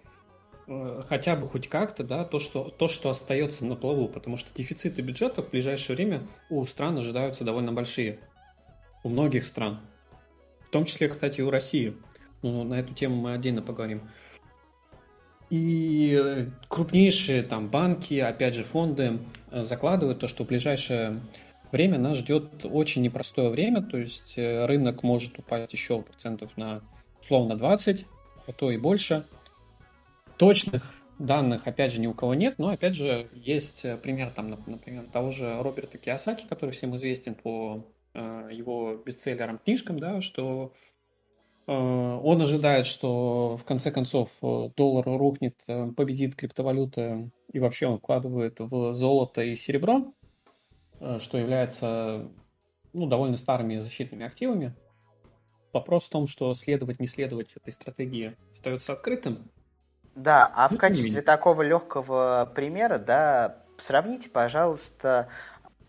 хотя 1.08 1.36
бы 1.36 1.48
хоть 1.48 1.68
как-то 1.68 2.04
да, 2.04 2.24
то, 2.24 2.38
что, 2.38 2.70
то, 2.70 2.88
что 2.88 3.10
остается 3.10 3.64
на 3.64 3.76
плаву, 3.76 4.08
потому 4.08 4.36
что 4.36 4.54
дефициты 4.54 5.02
бюджета 5.02 5.42
в 5.42 5.50
ближайшее 5.50 5.96
время 5.96 6.22
у 6.50 6.64
стран 6.64 6.98
ожидаются 6.98 7.44
довольно 7.44 7.72
большие. 7.72 8.18
У 9.02 9.08
многих 9.08 9.44
стран. 9.44 9.80
В 10.60 10.70
том 10.70 10.86
числе, 10.86 11.08
кстати, 11.08 11.40
и 11.40 11.42
у 11.42 11.50
России. 11.50 11.94
Но 12.42 12.64
на 12.64 12.80
эту 12.80 12.94
тему 12.94 13.16
мы 13.16 13.34
отдельно 13.34 13.62
поговорим. 13.62 14.08
И 15.50 16.48
крупнейшие 16.68 17.42
там 17.42 17.68
банки, 17.68 18.18
опять 18.18 18.54
же 18.54 18.64
фонды 18.64 19.18
э, 19.50 19.62
закладывают 19.62 20.18
то, 20.18 20.26
что 20.26 20.44
в 20.44 20.48
ближайшее 20.48 21.20
время 21.70 21.98
нас 21.98 22.16
ждет 22.16 22.64
очень 22.64 23.02
непростое 23.02 23.50
время, 23.50 23.82
то 23.82 23.98
есть 23.98 24.34
э, 24.36 24.64
рынок 24.64 25.02
может 25.02 25.38
упасть 25.38 25.72
еще 25.72 26.02
процентов 26.02 26.56
на 26.56 26.82
условно 27.20 27.56
20, 27.56 28.06
а 28.46 28.52
то 28.52 28.70
и 28.70 28.78
больше. 28.78 29.24
Точных 30.36 30.82
данных, 31.18 31.66
опять 31.66 31.92
же, 31.92 32.00
ни 32.00 32.06
у 32.06 32.14
кого 32.14 32.34
нет, 32.34 32.58
но, 32.58 32.70
опять 32.70 32.94
же, 32.94 33.28
есть 33.32 33.84
э, 33.84 33.96
пример, 33.96 34.30
там, 34.30 34.50
например, 34.50 35.06
того 35.12 35.30
же 35.30 35.62
Роберта 35.62 35.98
Киосаки, 35.98 36.46
который 36.48 36.70
всем 36.70 36.94
известен 36.96 37.34
по 37.34 37.86
его 38.14 39.02
бестселлерам 39.04 39.58
книжкам, 39.58 39.98
да, 39.98 40.20
что 40.20 40.72
Э, 41.66 41.72
он 41.72 42.42
ожидает, 42.42 42.86
что 42.86 43.56
в 43.56 43.64
конце 43.64 43.90
концов 43.90 44.30
э, 44.42 44.70
доллар 44.76 45.06
рухнет, 45.06 45.62
э, 45.66 45.92
победит 45.92 46.36
криптовалюта, 46.36 47.30
и 47.52 47.58
вообще 47.58 47.86
он 47.86 47.98
вкладывает 47.98 48.60
в 48.60 48.94
золото 48.94 49.42
и 49.42 49.56
серебро, 49.56 50.12
что 51.18 51.38
является 51.38 52.30
ну, 52.92 53.06
довольно 53.06 53.36
старыми 53.36 53.78
защитными 53.78 54.24
активами. 54.24 54.74
Вопрос 55.72 56.06
в 56.06 56.10
том, 56.10 56.26
что 56.26 56.54
следовать, 56.54 57.00
не 57.00 57.06
следовать 57.06 57.54
этой 57.56 57.72
стратегии 57.72 58.36
остается 58.52 58.92
открытым. 58.92 59.50
Да, 60.14 60.50
а 60.54 60.68
в 60.68 60.72
ну, 60.72 60.78
качестве 60.78 61.22
такого 61.22 61.62
легкого 61.62 62.50
примера, 62.54 62.98
да, 62.98 63.56
сравните, 63.76 64.28
пожалуйста, 64.30 65.28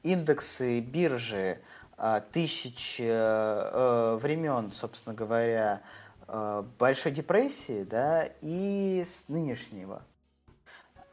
индексы 0.03 0.79
биржи 0.79 1.59
а, 1.97 2.21
тысяч 2.21 2.97
э, 2.99 3.05
э, 3.05 4.17
времен, 4.19 4.71
собственно 4.71 5.15
говоря, 5.15 5.81
э, 6.27 6.63
Большой 6.79 7.11
депрессии, 7.11 7.83
да, 7.83 8.27
и 8.41 9.05
с 9.07 9.29
нынешнего. 9.29 10.01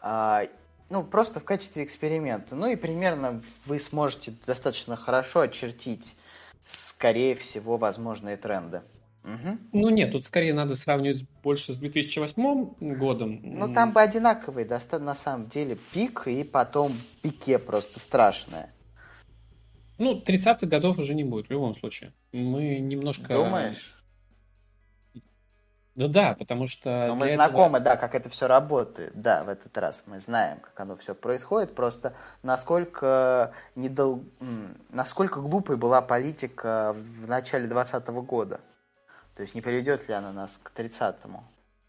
А, 0.00 0.45
ну, 0.90 1.04
просто 1.04 1.38
в 1.38 1.45
качестве 1.45 1.85
эксперимента. 1.85 2.54
Ну 2.54 2.66
и 2.66 2.76
примерно 2.76 3.42
вы 3.66 3.78
сможете 3.78 4.35
достаточно 4.47 4.97
хорошо 4.97 5.40
очертить, 5.40 6.16
скорее 6.66 7.35
всего, 7.35 7.76
возможные 7.76 8.37
тренды. 8.37 8.83
Угу. 9.25 9.59
Ну 9.73 9.91
нет, 9.91 10.12
тут 10.12 10.26
скорее 10.26 10.52
надо 10.52 10.75
сравнивать 10.75 11.25
больше 11.43 11.73
с 11.73 11.79
2008 11.79 12.97
годом. 12.97 13.41
Ну 13.43 13.73
там 13.73 13.93
бы 13.93 14.00
одинаковые, 14.00 14.67
да, 14.67 14.81
на 14.99 15.14
самом 15.14 15.49
деле, 15.49 15.79
пик 15.93 16.26
и 16.26 16.43
потом 16.43 16.93
пике 17.23 17.59
просто 17.59 18.00
страшное. 18.00 18.73
Ну, 19.99 20.21
30-х 20.21 20.67
годов 20.67 20.99
уже 20.99 21.14
не 21.14 21.23
будет 21.23 21.47
в 21.47 21.50
любом 21.50 21.75
случае. 21.76 22.12
Мы 22.33 22.81
немножко... 22.81 23.33
Думаешь? 23.35 23.95
Ну 25.95 26.09
да, 26.09 26.35
потому 26.37 26.67
что... 26.67 27.07
Но 27.09 27.17
мы 27.17 27.29
знакомы, 27.29 27.79
этого... 27.79 27.81
да, 27.81 27.97
как 27.97 28.14
это 28.14 28.31
все 28.31 28.49
работает. 28.49 29.12
Да, 29.14 29.45
в 29.45 29.49
этот 29.49 29.76
раз 29.76 30.02
мы 30.07 30.19
знаем, 30.19 30.59
как 30.59 30.81
оно 30.81 30.97
все 30.97 31.14
происходит. 31.14 31.75
Просто 31.75 32.14
насколько, 32.43 33.52
недол... 33.76 34.25
насколько 34.91 35.41
глупой 35.41 35.76
была 35.76 36.00
политика 36.00 36.97
в 36.97 37.29
начале 37.29 37.69
2020 37.69 38.09
года. 38.26 38.61
То 39.34 39.42
есть 39.42 39.54
не 39.54 39.60
приведет 39.60 40.08
ли 40.08 40.14
она 40.14 40.32
нас 40.32 40.58
к 40.62 40.72
30-му? 40.78 41.44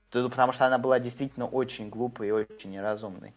Потому 0.10 0.54
что 0.54 0.66
она 0.66 0.78
была 0.78 1.00
действительно 1.00 1.48
очень 1.48 1.90
глупой 1.90 2.28
и 2.28 2.32
очень 2.32 2.72
неразумной. 2.72 3.34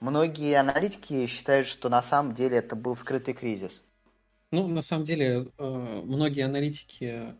Многие 0.00 0.54
аналитики 0.54 1.26
считают, 1.26 1.68
что 1.68 1.88
на 1.88 2.02
самом 2.02 2.34
деле 2.34 2.58
это 2.58 2.74
был 2.74 2.96
скрытый 2.96 3.34
кризис. 3.34 3.82
Ну, 4.50 4.66
на 4.68 4.82
самом 4.82 5.04
деле, 5.04 5.48
э, 5.58 6.02
многие 6.04 6.44
аналитики 6.44 7.34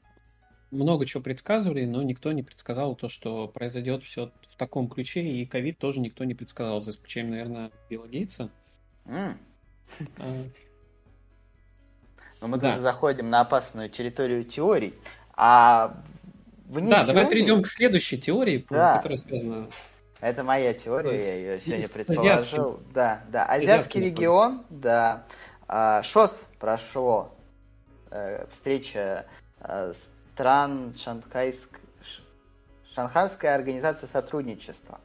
много 0.70 1.06
чего 1.06 1.22
предсказывали, 1.22 1.84
но 1.84 2.02
никто 2.02 2.32
не 2.32 2.42
предсказал 2.42 2.96
то, 2.96 3.08
что 3.08 3.48
произойдет 3.48 4.04
все 4.04 4.32
в 4.48 4.56
таком 4.56 4.88
ключе, 4.88 5.22
и 5.22 5.46
ковид 5.46 5.78
тоже 5.78 6.00
никто 6.00 6.24
не 6.24 6.34
предсказал, 6.34 6.80
за 6.80 6.90
исключением, 6.90 7.30
наверное, 7.32 7.70
Билла 7.88 8.08
Гейтса. 8.08 8.50
Mm. 9.04 9.38
Но 12.40 12.48
мы 12.48 12.58
да. 12.58 12.78
заходим 12.78 13.28
на 13.28 13.40
опасную 13.40 13.88
территорию 13.88 14.44
теорий. 14.44 14.94
А 15.36 15.94
вне 16.66 16.90
Да, 16.90 17.04
теории... 17.04 17.14
давай 17.14 17.30
перейдем 17.30 17.62
к 17.62 17.68
следующей 17.68 18.18
теории, 18.18 18.66
да. 18.70 18.96
которая 18.96 19.18
связана 19.18 19.68
это 20.20 20.42
моя 20.42 20.72
теория, 20.72 21.16
я 21.16 21.34
ее 21.34 21.60
сегодня 21.60 21.88
предположил. 21.88 22.80
Да, 22.92 23.22
да. 23.28 23.44
Азиатский 23.44 24.02
регион, 24.02 24.64
да. 24.70 25.24
А, 25.68 26.02
ШОС 26.02 26.48
прошло. 26.58 27.36
Э, 28.10 28.46
встреча 28.50 29.26
э, 29.60 29.92
стран 30.32 30.94
Шанхайск... 30.94 31.80
Шанхайская 32.94 33.54
организация 33.54 34.06
сотрудничества. 34.06 35.00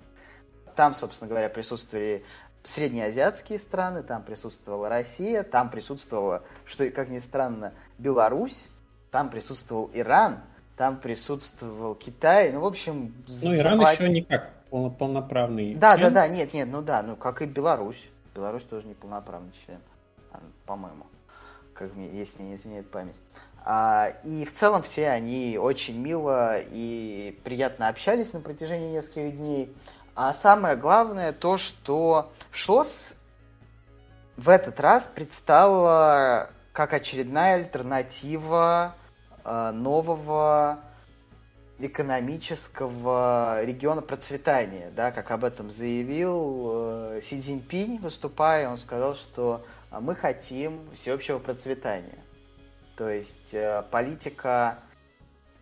Там, 0.76 0.94
собственно 0.94 1.28
говоря, 1.28 1.50
присутствовали 1.50 2.24
среднеазиатские 2.64 3.60
страны, 3.60 4.04
там 4.04 4.24
присутствовала 4.24 4.88
Россия, 4.88 5.44
там 5.44 5.70
присутствовала, 5.70 6.44
что, 6.64 6.90
как 6.92 7.10
ни 7.10 7.20
странно, 7.20 7.74
Беларусь, 7.98 8.70
там 9.12 9.30
присутствовал 9.30 9.92
Иран, 9.94 10.40
там 10.78 10.98
присутствовал 10.98 11.96
Китай. 11.96 12.52
Ну, 12.52 12.62
в 12.62 12.66
общем... 12.66 13.14
Ну, 13.28 13.56
Иран 13.56 13.78
захват... 13.78 13.94
еще 13.94 14.10
никак 14.10 14.52
полноправный 14.70 15.76
Да, 15.76 15.98
член. 15.98 16.14
да, 16.14 16.22
да, 16.22 16.28
нет, 16.30 16.54
нет, 16.54 16.70
ну 16.72 16.82
да, 16.82 17.04
ну 17.04 17.18
как 17.18 17.42
и 17.42 17.46
Беларусь. 17.46 18.10
Беларусь 18.34 18.64
тоже 18.64 18.88
не 18.88 18.94
полноправный 18.94 19.52
член, 19.52 19.80
по-моему, 20.66 21.06
как 21.74 21.94
мне, 21.94 22.08
если 22.08 22.42
не 22.42 22.56
изменяет 22.56 22.90
память. 22.90 23.18
А, 23.66 24.14
и 24.24 24.46
в 24.46 24.54
целом 24.54 24.82
все 24.82 25.10
они 25.10 25.58
очень 25.62 26.00
мило 26.00 26.58
и 26.60 27.38
приятно 27.44 27.90
общались 27.90 28.32
на 28.32 28.40
протяжении 28.40 28.94
нескольких 28.94 29.36
дней. 29.38 29.76
А 30.16 30.34
самое 30.34 30.78
главное 30.78 31.34
то, 31.34 31.58
что 31.58 32.32
ШОС 32.52 33.16
в 34.38 34.48
этот 34.48 34.80
раз 34.80 35.06
предстала 35.08 36.50
как 36.72 36.94
очередная 36.94 37.56
альтернатива 37.56 38.96
нового 39.44 40.80
экономического 41.86 43.64
региона 43.64 44.02
процветания, 44.02 44.92
да, 44.96 45.12
как 45.12 45.32
об 45.32 45.44
этом 45.44 45.72
заявил 45.72 47.16
э, 47.16 47.22
Си 47.24 47.42
Цзиньпинь, 47.42 47.98
выступая, 48.00 48.70
он 48.70 48.78
сказал, 48.78 49.16
что 49.16 49.66
э, 49.92 50.00
мы 50.00 50.16
хотим 50.16 50.90
всеобщего 50.94 51.40
процветания. 51.40 52.20
То 52.96 53.10
есть 53.10 53.54
э, 53.54 53.84
политика 53.90 54.80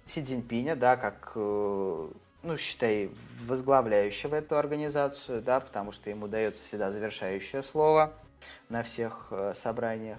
Си 0.07 0.23
Цзиньпиня, 0.23 0.75
да, 0.75 0.97
как, 0.97 1.33
ну, 1.35 2.57
считай, 2.57 3.11
возглавляющего 3.45 4.35
эту 4.35 4.57
организацию, 4.57 5.41
да, 5.41 5.59
потому 5.59 5.91
что 5.91 6.09
ему 6.09 6.27
дается 6.27 6.63
всегда 6.65 6.91
завершающее 6.91 7.63
слово 7.63 8.11
на 8.69 8.83
всех 8.83 9.31
собраниях, 9.55 10.17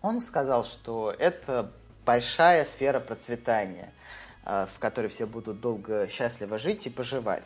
он 0.00 0.22
сказал, 0.22 0.64
что 0.64 1.14
это 1.18 1.72
большая 2.06 2.64
сфера 2.64 3.00
процветания– 3.00 3.92
а, 4.48 4.68
в 4.72 4.78
которой 4.78 5.08
все 5.08 5.26
будут 5.26 5.60
долго 5.60 6.08
счастливо 6.08 6.56
жить 6.56 6.86
и 6.86 6.90
поживать. 6.90 7.42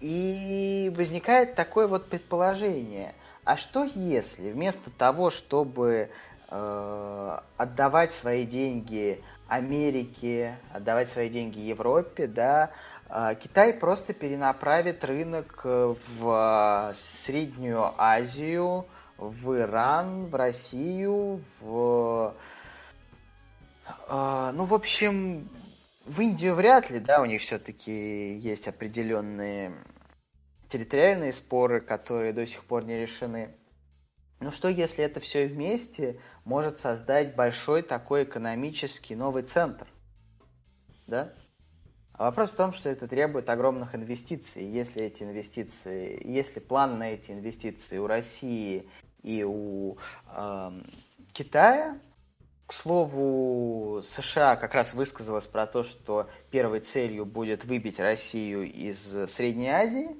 И 0.00 0.90
возникает 0.96 1.54
такое 1.54 1.86
вот 1.86 2.08
предположение, 2.08 3.12
а 3.44 3.58
что 3.58 3.84
если 3.84 4.50
вместо 4.50 4.88
того, 4.88 5.28
чтобы 5.28 6.08
э, 6.48 7.38
отдавать 7.58 8.14
свои 8.14 8.46
деньги 8.46 9.22
Америке, 9.48 10.56
отдавать 10.72 11.10
свои 11.10 11.28
деньги 11.28 11.58
Европе, 11.58 12.26
да, 12.26 12.70
э, 13.10 13.34
Китай 13.38 13.74
просто 13.74 14.14
перенаправит 14.14 15.04
рынок 15.04 15.60
в 15.62 16.94
Среднюю 16.94 17.92
Азию, 17.98 18.86
в 19.18 19.58
Иран, 19.58 20.24
в 20.28 20.34
Россию, 20.34 21.42
в... 21.60 22.32
Э, 24.10 24.50
ну, 24.52 24.64
в 24.64 24.74
общем, 24.74 25.48
в 26.04 26.20
Индию 26.20 26.54
вряд 26.54 26.90
ли, 26.90 26.98
да, 26.98 27.22
у 27.22 27.24
них 27.24 27.40
все-таки 27.40 28.36
есть 28.38 28.66
определенные 28.66 29.72
территориальные 30.68 31.32
споры, 31.32 31.80
которые 31.80 32.32
до 32.32 32.46
сих 32.46 32.64
пор 32.64 32.84
не 32.84 32.98
решены. 32.98 33.54
Но 34.40 34.50
что 34.50 34.68
если 34.68 35.04
это 35.04 35.20
все 35.20 35.46
вместе 35.46 36.18
может 36.44 36.78
создать 36.78 37.36
большой 37.36 37.82
такой 37.82 38.24
экономический 38.24 39.14
новый 39.14 39.42
центр? 39.42 39.86
Да? 41.06 41.32
А 42.12 42.24
вопрос 42.24 42.50
в 42.50 42.56
том, 42.56 42.72
что 42.72 42.88
это 42.88 43.06
требует 43.06 43.48
огромных 43.48 43.94
инвестиций. 43.94 44.64
Если 44.64 45.02
эти 45.02 45.22
инвестиции, 45.22 46.20
если 46.24 46.60
план 46.60 46.98
на 46.98 47.12
эти 47.12 47.30
инвестиции 47.30 47.98
у 47.98 48.06
России 48.06 48.88
и 49.22 49.44
у 49.44 49.98
э, 50.26 50.70
Китая, 51.32 51.98
к 52.70 52.72
слову, 52.72 54.00
США 54.04 54.54
как 54.54 54.74
раз 54.74 54.94
высказалась 54.94 55.44
про 55.44 55.66
то, 55.66 55.82
что 55.82 56.30
первой 56.52 56.78
целью 56.78 57.26
будет 57.26 57.64
выбить 57.64 57.98
Россию 57.98 58.62
из 58.62 59.00
Средней 59.28 59.70
Азии, 59.70 60.16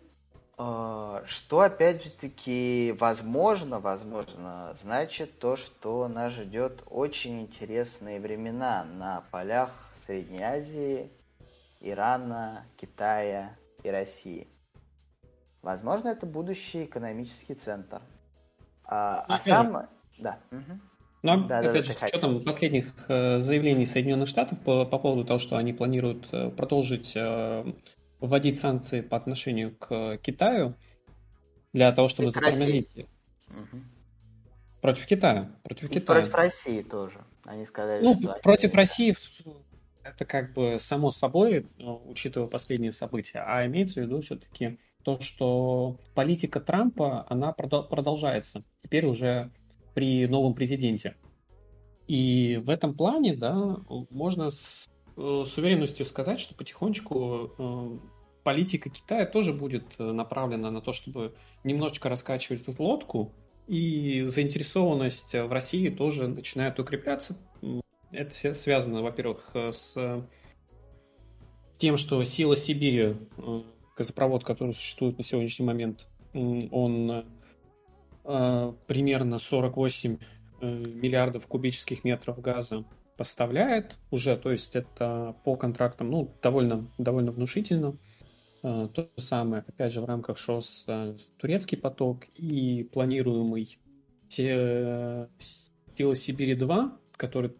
а, 0.58 1.22
что, 1.26 1.60
опять 1.60 2.02
же 2.02 2.10
таки, 2.10 2.92
возможно, 2.98 3.78
возможно, 3.78 4.74
значит 4.74 5.38
то, 5.38 5.54
что 5.54 6.08
нас 6.08 6.32
ждет 6.32 6.82
очень 6.90 7.40
интересные 7.40 8.18
времена 8.18 8.84
на 8.84 9.22
полях 9.30 9.70
Средней 9.94 10.42
Азии, 10.42 11.08
Ирана, 11.78 12.66
Китая 12.76 13.56
и 13.84 13.90
России. 13.90 14.48
Возможно, 15.62 16.08
это 16.08 16.26
будущий 16.26 16.82
экономический 16.82 17.54
центр. 17.54 18.02
А, 18.84 19.24
а 19.28 19.38
сам... 19.38 19.88
Да. 20.18 20.40
Угу. 20.50 20.89
Но, 21.22 21.46
да, 21.46 21.58
опять 21.58 21.72
да, 21.72 21.82
же, 21.82 21.92
с 21.92 22.02
учетом 22.02 22.42
последних 22.42 22.94
э, 23.08 23.40
заявлений 23.40 23.84
Соединенных 23.84 24.28
Штатов 24.28 24.58
по, 24.60 24.86
по 24.86 24.98
поводу 24.98 25.24
того, 25.24 25.38
что 25.38 25.56
они 25.56 25.72
планируют 25.72 26.28
э, 26.32 26.50
продолжить 26.50 27.12
э, 27.14 27.72
вводить 28.20 28.58
санкции 28.58 29.02
по 29.02 29.16
отношению 29.16 29.76
к 29.76 30.18
Китаю 30.18 30.74
для 31.72 31.92
того, 31.92 32.08
чтобы 32.08 32.30
затормозить... 32.30 32.88
Угу. 33.48 33.82
Против 34.80 35.06
Китая. 35.06 35.50
Против 35.62 35.90
Китая. 35.90 36.20
Против 36.20 36.34
России 36.34 36.82
тоже. 36.82 37.20
Они 37.44 37.66
сказали, 37.66 38.02
ну, 38.02 38.14
что... 38.18 38.38
Против 38.42 38.74
России 38.74 39.14
это 40.02 40.24
как 40.24 40.54
бы 40.54 40.78
само 40.80 41.10
собой, 41.10 41.66
учитывая 41.78 42.48
последние 42.48 42.92
события, 42.92 43.42
а 43.46 43.66
имеется 43.66 44.00
в 44.00 44.04
виду 44.04 44.22
все-таки 44.22 44.78
то, 45.02 45.20
что 45.20 45.98
политика 46.14 46.60
Трампа, 46.60 47.26
она 47.28 47.52
продолжается. 47.52 48.62
Теперь 48.82 49.06
уже 49.06 49.50
при 49.94 50.26
новом 50.26 50.54
президенте. 50.54 51.16
И 52.06 52.56
в 52.64 52.70
этом 52.70 52.94
плане, 52.94 53.36
да, 53.36 53.76
можно 54.10 54.50
с, 54.50 54.88
э, 55.16 55.44
с 55.46 55.56
уверенностью 55.56 56.04
сказать, 56.04 56.40
что 56.40 56.56
потихонечку 56.56 57.52
э, 57.56 57.98
политика 58.42 58.90
Китая 58.90 59.26
тоже 59.26 59.52
будет 59.52 59.84
э, 59.98 60.10
направлена 60.10 60.72
на 60.72 60.80
то, 60.80 60.90
чтобы 60.90 61.36
немножечко 61.62 62.08
раскачивать 62.08 62.66
эту 62.66 62.82
лодку, 62.82 63.32
и 63.68 64.24
заинтересованность 64.24 65.34
в 65.34 65.52
России 65.52 65.88
тоже 65.88 66.26
начинает 66.26 66.80
укрепляться. 66.80 67.36
Это 68.10 68.30
все 68.30 68.54
связано, 68.54 69.02
во-первых, 69.02 69.52
с 69.54 70.26
тем, 71.78 71.96
что 71.96 72.24
сила 72.24 72.56
Сибири, 72.56 73.14
газопровод, 73.96 74.42
который 74.42 74.74
существует 74.74 75.18
на 75.18 75.22
сегодняшний 75.22 75.66
момент, 75.66 76.08
он 76.32 77.24
примерно 78.22 79.38
48 79.38 80.18
э, 80.60 80.66
миллиардов 80.66 81.46
кубических 81.46 82.04
метров 82.04 82.40
газа 82.40 82.84
поставляет 83.16 83.98
уже, 84.10 84.36
то 84.36 84.50
есть 84.50 84.76
это 84.76 85.36
по 85.44 85.56
контрактам, 85.56 86.10
ну, 86.10 86.34
довольно, 86.42 86.90
довольно 86.98 87.30
внушительно. 87.30 87.96
Э, 88.62 88.88
то 88.92 89.08
же 89.16 89.22
самое, 89.22 89.64
опять 89.66 89.92
же, 89.92 90.00
в 90.00 90.04
рамках 90.04 90.36
ШОС 90.38 90.86
турецкий 91.38 91.78
поток 91.78 92.24
и 92.36 92.88
планируемый 92.92 93.78
Сила 94.28 95.28
Сибири-2, 95.98 96.92
который 97.16 97.52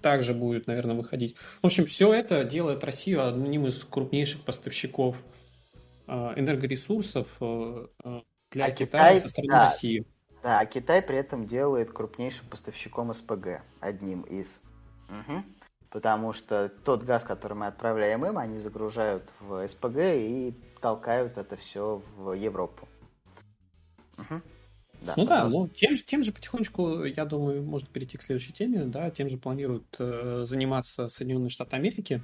также 0.00 0.32
будет, 0.32 0.66
наверное, 0.66 0.96
выходить. 0.96 1.36
В 1.60 1.66
общем, 1.66 1.84
все 1.84 2.14
это 2.14 2.42
делает 2.44 2.84
Россию 2.84 3.28
одним 3.28 3.66
из 3.66 3.84
крупнейших 3.84 4.42
поставщиков 4.42 5.22
энергоресурсов 6.06 7.38
для 8.50 8.66
а 8.66 8.70
Китая 8.70 9.08
Китай, 9.08 9.20
со 9.20 9.28
стороны 9.28 9.52
да, 9.52 9.64
России. 9.64 10.04
Да, 10.42 10.60
а 10.60 10.66
Китай 10.66 11.02
при 11.02 11.16
этом 11.16 11.46
делает 11.46 11.90
крупнейшим 11.90 12.46
поставщиком 12.48 13.12
СПГ, 13.12 13.62
одним 13.80 14.22
из. 14.22 14.60
Угу. 15.08 15.42
Потому 15.90 16.32
что 16.32 16.68
тот 16.68 17.02
газ, 17.02 17.24
который 17.24 17.54
мы 17.54 17.66
отправляем 17.66 18.24
им, 18.24 18.38
они 18.38 18.58
загружают 18.58 19.30
в 19.40 19.66
СПГ 19.66 19.98
и 19.98 20.54
толкают 20.80 21.36
это 21.36 21.56
все 21.56 22.02
в 22.16 22.32
Европу. 22.32 22.88
Угу. 24.18 24.40
Да, 25.02 25.14
ну 25.16 25.24
да, 25.24 25.48
ну 25.48 25.68
тем, 25.68 25.96
тем 25.96 26.22
же 26.22 26.30
потихонечку, 26.30 27.04
я 27.04 27.24
думаю, 27.24 27.62
можно 27.62 27.88
перейти 27.88 28.18
к 28.18 28.22
следующей 28.22 28.52
теме, 28.52 28.84
да, 28.84 29.10
тем 29.10 29.30
же 29.30 29.38
планируют 29.38 29.96
э, 29.98 30.44
заниматься 30.46 31.08
Соединенные 31.08 31.48
Штаты 31.48 31.76
Америки. 31.76 32.22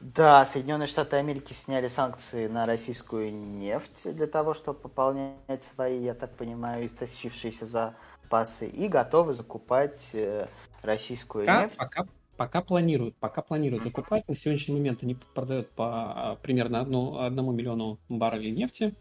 Да, 0.00 0.46
Соединенные 0.46 0.86
Штаты 0.86 1.16
Америки 1.16 1.52
сняли 1.52 1.88
санкции 1.88 2.46
на 2.46 2.66
российскую 2.66 3.32
нефть 3.32 4.14
для 4.14 4.28
того, 4.28 4.54
чтобы 4.54 4.78
пополнять 4.78 5.64
свои, 5.64 5.98
я 5.98 6.14
так 6.14 6.36
понимаю, 6.36 6.86
истощившиеся 6.86 7.66
запасы 7.66 8.68
и 8.68 8.86
готовы 8.86 9.34
закупать 9.34 10.10
э, 10.12 10.46
российскую 10.82 11.46
пока, 11.46 11.62
нефть. 11.64 11.76
Пока, 11.76 12.06
пока 12.36 12.62
планируют, 12.62 13.16
пока 13.16 13.42
планируют 13.42 13.82
закупать. 13.82 14.28
На 14.28 14.36
сегодняшний 14.36 14.74
момент 14.74 15.02
они 15.02 15.16
продают 15.34 15.70
по 15.70 15.86
а, 15.86 16.36
примерно 16.36 16.80
одну, 16.80 17.18
одному 17.18 17.50
миллиону 17.50 17.98
баррелей 18.08 18.52
нефти 18.52 18.94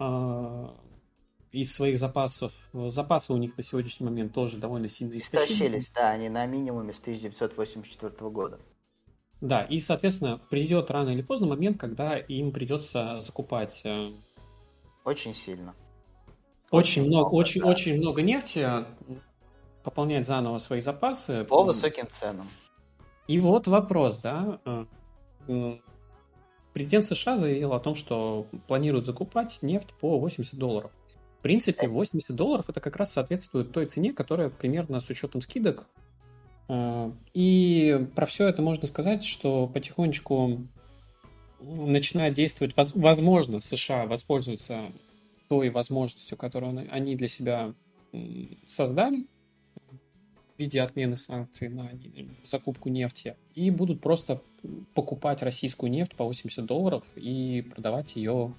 а, 0.00 0.74
из 1.52 1.72
своих 1.72 1.96
запасов. 1.96 2.52
Запасы 2.72 3.32
у 3.32 3.36
них 3.36 3.56
на 3.56 3.62
сегодняшний 3.62 4.06
момент 4.06 4.34
тоже 4.34 4.58
довольно 4.58 4.88
сильно 4.88 5.16
истощились. 5.16 5.50
Истощились, 5.52 5.90
да, 5.90 6.10
они 6.10 6.28
на 6.28 6.44
минимуме 6.46 6.92
с 6.92 7.00
1984 7.00 8.30
года. 8.30 8.58
Да, 9.40 9.62
и, 9.62 9.78
соответственно, 9.78 10.40
придет 10.50 10.90
рано 10.90 11.10
или 11.10 11.22
поздно 11.22 11.46
момент, 11.46 11.78
когда 11.78 12.16
им 12.16 12.52
придется 12.52 13.20
закупать... 13.20 13.82
Э, 13.84 14.10
очень 15.04 15.34
сильно. 15.34 15.74
Очень, 16.70 17.02
очень 17.02 17.08
много, 17.08 17.28
очень, 17.34 17.60
да. 17.62 17.68
очень 17.68 17.98
много 17.98 18.22
нефти, 18.22 18.68
пополнять 19.84 20.26
заново 20.26 20.58
свои 20.58 20.80
запасы. 20.80 21.44
По 21.44 21.62
высоким 21.62 22.08
ценам. 22.10 22.48
И 23.28 23.38
вот 23.38 23.68
вопрос, 23.68 24.18
да. 24.18 24.60
Э, 25.46 25.76
президент 26.72 27.06
США 27.06 27.38
заявил 27.38 27.74
о 27.74 27.80
том, 27.80 27.94
что 27.94 28.46
планирует 28.66 29.06
закупать 29.06 29.58
нефть 29.62 29.94
по 30.00 30.18
80 30.18 30.58
долларов. 30.58 30.90
В 31.38 31.42
принципе, 31.42 31.86
80 31.86 32.34
долларов 32.34 32.68
это 32.68 32.80
как 32.80 32.96
раз 32.96 33.12
соответствует 33.12 33.70
той 33.70 33.86
цене, 33.86 34.12
которая 34.12 34.50
примерно 34.50 34.98
с 34.98 35.08
учетом 35.08 35.40
скидок 35.40 35.86
а, 35.86 36.07
и 36.68 38.06
про 38.14 38.26
все 38.26 38.46
это 38.48 38.60
можно 38.62 38.86
сказать, 38.86 39.24
что 39.24 39.66
потихонечку 39.66 40.66
начинает 41.60 42.34
действовать, 42.34 42.74
возможно, 42.94 43.60
США 43.60 44.06
воспользуются 44.06 44.82
той 45.48 45.70
возможностью, 45.70 46.36
которую 46.36 46.86
они 46.90 47.16
для 47.16 47.28
себя 47.28 47.74
создали 48.66 49.26
в 50.56 50.58
виде 50.58 50.82
отмены 50.82 51.16
санкций 51.16 51.68
на 51.68 51.90
закупку 52.44 52.88
нефти, 52.88 53.36
и 53.54 53.70
будут 53.70 54.00
просто 54.00 54.42
покупать 54.94 55.42
российскую 55.42 55.90
нефть 55.90 56.14
по 56.16 56.24
80 56.24 56.66
долларов 56.66 57.04
и 57.16 57.64
продавать 57.70 58.16
ее 58.16 58.54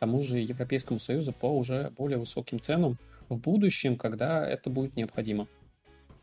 тому 0.00 0.20
же 0.22 0.38
Европейскому 0.38 0.98
Союзу 0.98 1.32
по 1.32 1.46
уже 1.46 1.92
более 1.96 2.18
высоким 2.18 2.60
ценам 2.60 2.98
в 3.28 3.38
будущем, 3.38 3.96
когда 3.96 4.46
это 4.46 4.70
будет 4.70 4.96
необходимо. 4.96 5.46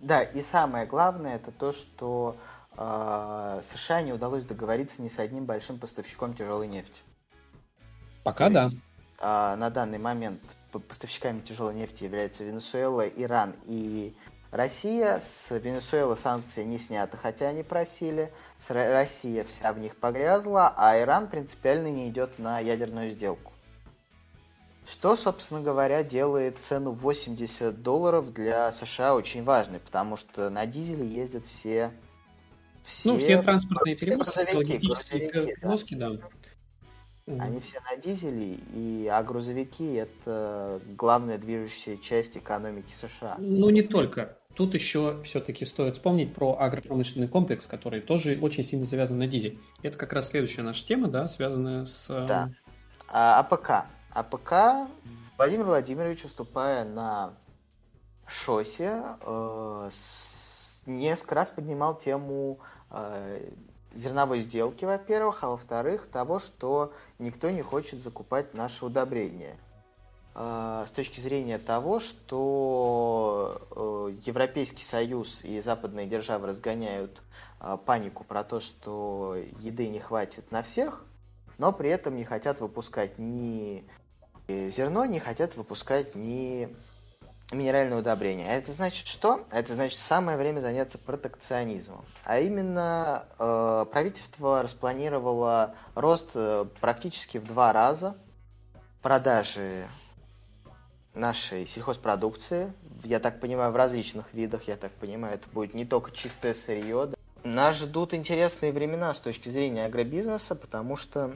Да, 0.02 0.24
и 0.24 0.42
самое 0.42 0.88
главное, 0.88 1.36
это 1.36 1.52
то, 1.52 1.72
что 1.72 2.36
э, 2.76 3.62
США 3.64 4.02
не 4.02 4.14
удалось 4.14 4.44
договориться 4.44 5.02
ни 5.02 5.10
с 5.10 5.20
одним 5.20 5.46
большим 5.46 5.78
поставщиком 5.78 6.34
тяжелой 6.34 6.68
нефти. 6.68 7.04
Пока 8.24 8.48
то 8.48 8.54
да. 8.54 8.70
э, 9.20 9.56
на 9.58 9.70
данный 9.70 10.00
момент 10.00 10.42
поставщиками 10.88 11.42
тяжелой 11.42 11.76
нефти 11.76 12.06
являются 12.06 12.44
Венесуэла, 12.44 13.08
Иран 13.08 13.54
и 13.66 14.16
Россия. 14.50 15.20
С 15.20 15.52
Венесуэлы 15.52 16.16
санкции 16.16 16.64
не 16.64 16.80
сняты, 16.80 17.18
хотя 17.18 17.50
они 17.50 17.62
просили. 17.62 18.32
Россия 18.70 19.44
вся 19.44 19.72
в 19.72 19.78
них 19.78 19.96
погрязла, 19.98 20.74
а 20.76 21.00
Иран 21.00 21.28
принципиально 21.28 21.92
не 21.92 22.10
идет 22.10 22.40
на 22.40 22.60
ядерную 22.60 23.12
сделку. 23.12 23.51
Что, 24.92 25.16
собственно 25.16 25.62
говоря, 25.62 26.04
делает 26.04 26.58
цену 26.58 26.92
80 26.92 27.82
долларов 27.82 28.34
для 28.34 28.74
США 28.74 29.16
очень 29.16 29.42
важной, 29.42 29.80
потому 29.80 30.18
что 30.18 30.50
на 30.50 30.66
дизеле 30.66 31.08
ездят 31.08 31.46
все... 31.46 31.92
все 32.84 33.10
ну, 33.10 33.18
все 33.18 33.42
транспортные 33.42 33.96
все 33.96 34.08
перевозки, 34.08 34.54
логистические 34.54 35.32
перевозки, 35.32 35.96
да. 35.96 36.10
да. 37.26 37.44
Они 37.44 37.62
все 37.62 37.80
на 37.90 37.96
дизеле, 37.96 38.58
и, 38.76 39.08
а 39.10 39.24
грузовики– 39.24 39.94
это 39.94 40.82
главная 40.98 41.38
движущая 41.38 41.96
часть 41.96 42.36
экономики 42.36 42.92
США. 42.92 43.38
Ну, 43.40 43.70
не 43.70 43.84
только. 43.84 44.38
Тут 44.56 44.74
еще 44.74 45.24
все-таки 45.24 45.64
стоит 45.64 45.96
вспомнить 45.96 46.34
про 46.34 46.60
агропромышленный 46.60 47.30
комплекс, 47.30 47.66
который 47.66 48.02
тоже 48.02 48.38
очень 48.42 48.66
сильно 48.66 48.84
завязан 48.86 49.20
на 49.20 49.28
дизель. 49.28 49.58
Это 49.84 49.98
как 49.98 50.12
раз 50.12 50.28
следующая 50.28 50.64
наша 50.64 50.86
тема, 50.86 51.08
да, 51.08 51.30
связанная 51.30 51.86
с... 51.86 52.08
Да. 52.10 52.52
А, 53.08 53.40
АПК. 53.40 53.88
А 54.14 54.24
пока 54.24 54.88
Владимир 55.38 55.66
Владимирович, 55.66 56.24
выступая 56.24 56.84
на 56.84 57.34
ШОСе, 58.28 59.04
э, 59.22 59.90
несколько 60.86 61.36
раз 61.36 61.52
поднимал 61.52 61.98
тему 61.98 62.60
э, 62.90 63.52
зерновой 63.94 64.42
сделки, 64.42 64.86
во-первых, 64.86 65.44
а 65.44 65.50
во-вторых, 65.50 66.08
того, 66.08 66.40
что 66.40 66.94
никто 67.20 67.50
не 67.50 67.62
хочет 67.62 68.02
закупать 68.02 68.54
наши 68.54 68.86
удобрения. 68.86 69.58
Э, 70.34 70.86
с 70.88 70.92
точки 70.92 71.20
зрения 71.20 71.58
того, 71.58 72.00
что 72.00 73.62
э, 73.72 74.16
Европейский 74.26 74.84
Союз 74.84 75.44
и 75.44 75.62
западные 75.62 76.08
державы 76.08 76.48
разгоняют 76.48 77.22
э, 77.60 77.78
панику 77.86 78.24
про 78.24 78.44
то, 78.44 78.60
что 78.60 79.36
еды 79.60 79.88
не 79.90 80.00
хватит 80.00 80.52
на 80.52 80.64
всех, 80.64 81.06
но 81.58 81.74
при 81.74 81.90
этом 81.90 82.16
не 82.16 82.24
хотят 82.24 82.62
выпускать 82.62 83.20
ни 83.20 83.86
зерно 84.72 85.06
не 85.06 85.20
хотят 85.20 85.56
выпускать 85.56 86.16
ни 86.16 86.70
минеральное 87.52 88.00
удобрение. 88.00 88.48
А 88.50 88.54
это 88.54 88.72
значит 88.72 89.08
что? 89.08 89.46
Это 89.52 89.74
значит 89.74 90.00
самое 90.00 90.38
время 90.38 90.60
заняться 90.60 90.98
протекционизмом. 90.98 92.04
А 92.24 92.40
именно 92.40 93.26
э, 93.38 93.86
правительство 93.92 94.64
распланировало 94.64 95.76
рост 95.96 96.30
э, 96.34 96.66
практически 96.80 97.38
в 97.38 97.48
два 97.48 97.74
раза 97.74 98.16
продажи 99.02 99.86
нашей 101.14 101.68
сельхозпродукции. 101.68 102.72
Я 103.04 103.20
так 103.20 103.40
понимаю, 103.40 103.72
в 103.72 103.76
различных 103.76 104.34
видах, 104.34 104.68
я 104.68 104.78
так 104.78 104.92
понимаю, 104.94 105.36
это 105.36 105.50
будет 105.50 105.74
не 105.74 105.86
только 105.86 106.12
чистое 106.12 106.54
сырье. 106.54 107.10
Нас 107.44 107.78
ждут 107.78 108.14
интересные 108.14 108.72
времена 108.72 109.14
с 109.14 109.20
точки 109.20 109.50
зрения 109.50 109.86
агробизнеса, 109.86 110.56
потому 110.56 110.96
что 110.96 111.32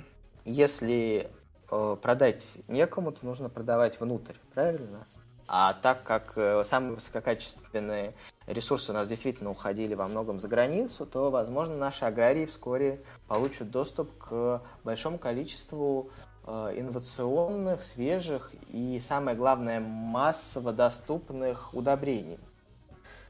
если 0.46 1.30
продать 1.68 2.58
некому, 2.68 3.12
то 3.12 3.26
нужно 3.26 3.50
продавать 3.50 4.00
внутрь, 4.00 4.36
правильно? 4.54 5.08
А 5.48 5.74
так 5.74 6.04
как 6.04 6.34
э, 6.38 6.64
самые 6.64 6.96
высококачественные 6.96 8.16
ресурсы 8.48 8.92
у 8.92 8.96
нас 8.96 9.08
действительно 9.08 9.52
уходили 9.52 9.94
во 9.94 10.08
многом 10.08 10.40
за 10.40 10.48
границу, 10.48 11.06
то, 11.06 11.30
возможно, 11.30 11.78
наши 11.78 12.04
аграрии 12.06 12.48
вскоре 12.48 13.04
получат 13.28 13.70
доступ 13.70 14.18
к 14.18 14.64
большому 14.84 15.20
количеству 15.20 16.10
э, 16.48 16.74
инновационных, 16.76 17.84
свежих 17.84 18.56
и, 18.70 19.00
самое 19.00 19.38
главное, 19.38 19.80
массово 19.80 20.72
доступных 20.72 21.76
удобрений, 21.76 22.40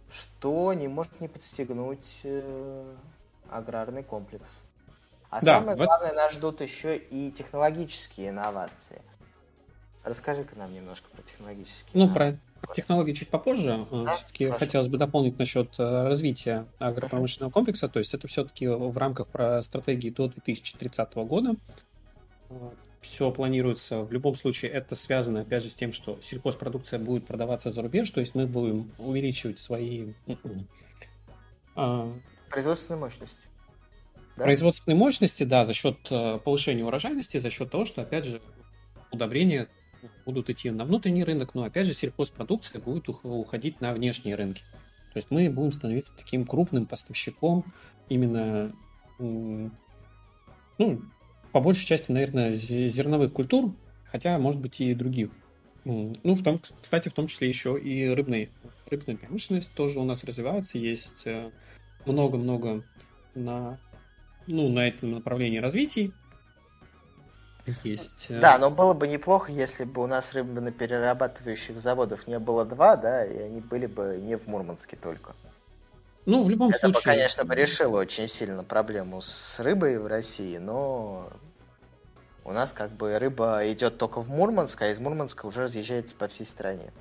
что 0.09 0.71
не 0.71 0.87
может 0.87 1.19
не 1.19 1.27
подстегнуть 1.27 2.25
аграрный 3.49 4.03
комплекс. 4.03 4.63
А 5.35 5.41
да, 5.41 5.59
самое 5.59 5.75
главное, 5.75 6.13
нас 6.13 6.31
ждут 6.31 6.61
еще 6.61 6.95
и 6.95 7.29
технологические 7.29 8.29
инновации. 8.29 9.01
Расскажи-ка 10.05 10.57
нам 10.57 10.73
немножко 10.73 11.09
про 11.09 11.21
технологические 11.23 11.89
Ну, 11.93 12.13
про 12.13 12.37
технологии 12.73 13.11
чуть 13.11 13.27
попозже. 13.27 13.85
Да? 13.91 14.13
Все-таки 14.13 14.45
Хорошо. 14.45 14.59
хотелось 14.59 14.87
бы 14.87 14.97
дополнить 14.97 15.37
насчет 15.37 15.77
э, 15.77 16.07
развития 16.07 16.67
агропромышленного 16.79 17.51
комплекса. 17.51 17.89
То 17.89 17.99
есть 17.99 18.13
это 18.13 18.29
все-таки 18.29 18.65
в 18.67 18.97
рамках 18.97 19.27
про 19.27 19.61
стратегии 19.61 20.09
до 20.09 20.29
2030 20.29 21.15
года. 21.15 21.55
Все 23.01 23.29
планируется. 23.29 24.03
В 24.03 24.13
любом 24.13 24.35
случае 24.35 24.71
это 24.71 24.95
связано, 24.95 25.41
опять 25.41 25.63
же, 25.63 25.69
с 25.69 25.75
тем, 25.75 25.91
что 25.91 26.17
сельхозпродукция 26.21 26.97
будет 26.97 27.27
продаваться 27.27 27.71
за 27.71 27.81
рубеж. 27.81 28.09
То 28.11 28.21
есть 28.21 28.35
мы 28.35 28.47
будем 28.47 28.89
увеличивать 28.99 29.59
свои... 29.59 30.13
А, 31.75 32.09
Производственную 32.49 33.01
мощность. 33.01 33.39
Да? 34.37 34.43
Производственной 34.43 34.95
мощности, 34.95 35.43
да, 35.43 35.63
за 35.65 35.73
счет 35.73 35.97
э, 36.09 36.39
повышения 36.43 36.83
урожайности, 36.83 37.37
за 37.37 37.49
счет 37.49 37.71
того, 37.71 37.85
что, 37.85 38.01
опять 38.01 38.25
же, 38.25 38.41
удобрения 39.11 39.69
будут 40.25 40.49
идти 40.49 40.69
на 40.71 40.85
внутренний 40.85 41.23
рынок, 41.23 41.55
но, 41.55 41.63
опять 41.63 41.87
же, 41.87 41.93
сельхозпродукция 41.93 42.81
будет 42.81 43.07
уходить 43.07 43.81
на 43.81 43.93
внешние 43.93 44.35
рынки. 44.35 44.61
То 45.13 45.17
есть 45.17 45.31
мы 45.31 45.49
будем 45.49 45.71
становиться 45.71 46.13
таким 46.15 46.45
крупным 46.45 46.85
поставщиком 46.85 47.63
именно, 48.09 48.73
ну, 49.17 49.71
по 51.53 51.61
большей 51.61 51.85
части, 51.85 52.11
наверное, 52.11 52.53
зерновых 52.53 53.31
культур, 53.31 53.73
хотя, 54.11 54.37
может 54.37 54.59
быть, 54.59 54.81
и 54.81 54.93
других. 54.93 55.29
Ну, 55.85 56.15
в 56.23 56.43
том, 56.43 56.59
кстати, 56.81 57.09
в 57.09 57.13
том 57.13 57.27
числе 57.27 57.47
еще 57.47 57.79
и 57.79 58.09
рыбный, 58.09 58.49
рыбная 58.87 59.15
промышленность 59.15 59.71
тоже 59.73 59.99
у 59.99 60.03
нас 60.03 60.23
развивается, 60.23 60.79
есть 60.79 61.21
э, 61.25 61.51
много-много 62.05 62.83
на 63.35 63.79
ну, 64.47 64.69
на 64.69 64.87
этом 64.87 65.11
направлении 65.11 65.59
развития 65.59 66.11
есть. 67.83 68.27
Э, 68.29 68.39
да, 68.39 68.57
но 68.57 68.69
было 68.69 68.93
бы 68.93 69.07
неплохо, 69.07 69.51
если 69.51 69.83
бы 69.85 70.03
у 70.03 70.07
нас 70.07 70.33
рыбно-перерабатывающих 70.33 71.79
заводов 71.79 72.27
не 72.27 72.39
было 72.39 72.65
два, 72.65 72.95
да, 72.95 73.25
и 73.25 73.37
они 73.37 73.61
были 73.61 73.87
бы 73.87 74.19
не 74.21 74.37
в 74.37 74.47
Мурманске 74.47 74.97
только. 75.01 75.33
Ну, 76.25 76.43
в 76.43 76.49
любом 76.49 76.69
Это 76.69 76.79
случае... 76.79 76.93
бы, 76.93 77.01
конечно, 77.03 77.45
бы 77.45 77.55
решило 77.55 77.99
очень 77.99 78.27
сильно 78.27 78.63
проблему 78.63 79.21
с 79.21 79.59
рыбой 79.59 79.99
в 79.99 80.07
России, 80.07 80.57
но 80.57 81.29
у 82.43 82.51
нас 82.51 82.71
как 82.71 82.91
бы 82.91 83.17
рыба 83.19 83.61
идет 83.71 83.97
только 83.97 84.21
в 84.21 84.29
Мурманск, 84.29 84.81
а 84.81 84.89
из 84.89 84.99
Мурманска 84.99 85.45
уже 85.45 85.63
разъезжается 85.63 86.15
по 86.15 86.27
всей 86.27 86.45
стране. 86.45 86.91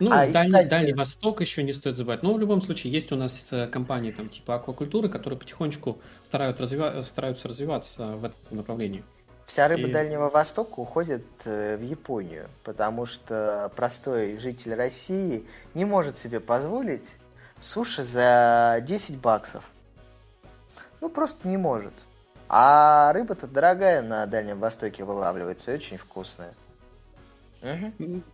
Ну, 0.00 0.10
а, 0.10 0.26
Дальний, 0.26 0.52
кстати... 0.52 0.68
Дальний 0.68 0.92
Восток 0.94 1.40
еще 1.42 1.62
не 1.62 1.74
стоит 1.74 1.96
забывать. 1.96 2.22
Но 2.22 2.32
в 2.32 2.40
любом 2.40 2.62
случае 2.62 2.92
есть 2.92 3.12
у 3.12 3.16
нас 3.16 3.48
э, 3.52 3.66
компании 3.68 4.12
там 4.12 4.30
типа 4.30 4.56
аквакультуры, 4.56 5.10
которые 5.10 5.38
потихонечку 5.38 5.98
стараются, 6.22 6.62
развива... 6.62 7.02
стараются 7.02 7.48
развиваться 7.48 8.06
в 8.16 8.24
этом 8.24 8.56
направлении. 8.56 9.04
Вся 9.46 9.68
рыба 9.68 9.88
И... 9.88 9.92
Дальнего 9.92 10.30
Востока 10.30 10.80
уходит 10.80 11.24
э, 11.44 11.76
в 11.76 11.82
Японию, 11.82 12.48
потому 12.64 13.04
что 13.04 13.70
простой 13.76 14.38
житель 14.38 14.74
России 14.74 15.44
не 15.74 15.84
может 15.84 16.16
себе 16.16 16.40
позволить 16.40 17.16
суши 17.60 18.02
за 18.02 18.82
10 18.86 19.18
баксов. 19.18 19.64
Ну, 21.00 21.10
просто 21.10 21.46
не 21.46 21.58
может. 21.58 21.92
А 22.48 23.12
рыба-то 23.12 23.46
дорогая 23.46 24.02
на 24.02 24.24
Дальнем 24.26 24.58
Востоке 24.60 25.04
вылавливается, 25.04 25.72
очень 25.72 25.98
вкусная. 25.98 26.54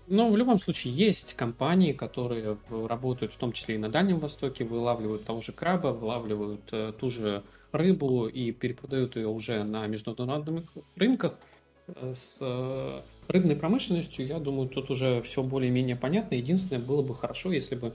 Ну, 0.06 0.30
в 0.30 0.36
любом 0.36 0.58
случае, 0.58 0.92
есть 0.94 1.34
компании, 1.34 1.92
которые 1.92 2.56
работают 2.70 3.32
в 3.32 3.36
том 3.36 3.52
числе 3.52 3.74
и 3.74 3.78
на 3.78 3.88
Дальнем 3.88 4.18
Востоке, 4.18 4.64
вылавливают 4.64 5.24
того 5.24 5.40
же 5.40 5.52
краба, 5.52 5.88
вылавливают 5.88 6.62
э, 6.72 6.92
ту 6.98 7.08
же 7.08 7.42
рыбу 7.72 8.26
и 8.28 8.52
перепродают 8.52 9.16
ее 9.16 9.28
уже 9.28 9.64
на 9.64 9.86
международных 9.86 10.72
рынках. 10.94 11.38
Э, 11.88 12.14
с 12.14 12.38
э, 12.40 13.00
рыбной 13.28 13.56
промышленностью, 13.56 14.26
я 14.26 14.38
думаю, 14.38 14.68
тут 14.68 14.90
уже 14.90 15.22
все 15.22 15.42
более-менее 15.42 15.96
понятно. 15.96 16.36
Единственное, 16.36 16.82
было 16.82 17.02
бы 17.02 17.14
хорошо, 17.14 17.52
если 17.52 17.74
бы 17.74 17.94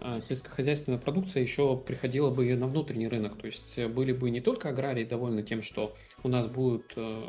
э, 0.00 0.20
сельскохозяйственная 0.20 0.98
продукция 0.98 1.42
еще 1.42 1.76
приходила 1.76 2.30
бы 2.30 2.54
на 2.54 2.66
внутренний 2.66 3.08
рынок. 3.08 3.36
То 3.38 3.46
есть 3.46 3.76
э, 3.76 3.88
были 3.88 4.12
бы 4.12 4.30
не 4.30 4.40
только 4.40 4.68
аграрии 4.68 5.04
довольны 5.04 5.42
тем, 5.42 5.62
что 5.62 5.94
у 6.22 6.28
нас 6.28 6.46
будут 6.46 6.92
э, 6.96 7.22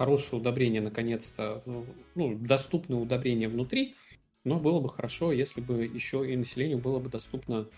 хорошее 0.00 0.40
удобрение, 0.40 0.80
наконец-то, 0.80 1.60
ну, 2.14 2.34
доступное 2.34 2.98
удобрение 2.98 3.50
внутри, 3.50 3.96
но 4.44 4.58
было 4.58 4.80
бы 4.80 4.88
хорошо, 4.88 5.30
если 5.30 5.60
бы 5.60 5.84
еще 5.84 6.26
и 6.26 6.38
населению 6.38 6.78
было 6.78 6.98
бы 6.98 7.10
доступна 7.10 7.68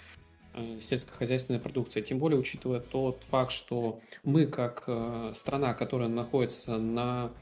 э, 0.54 0.78
сельскохозяйственная 0.80 1.58
продукция. 1.58 2.00
Тем 2.00 2.20
более, 2.20 2.38
учитывая 2.38 2.78
тот 2.78 3.24
факт, 3.24 3.50
что 3.50 3.98
мы, 4.22 4.46
как 4.46 4.84
э, 4.86 5.32
страна, 5.34 5.74
которая 5.74 6.08
находится 6.08 6.78
на 6.78 7.32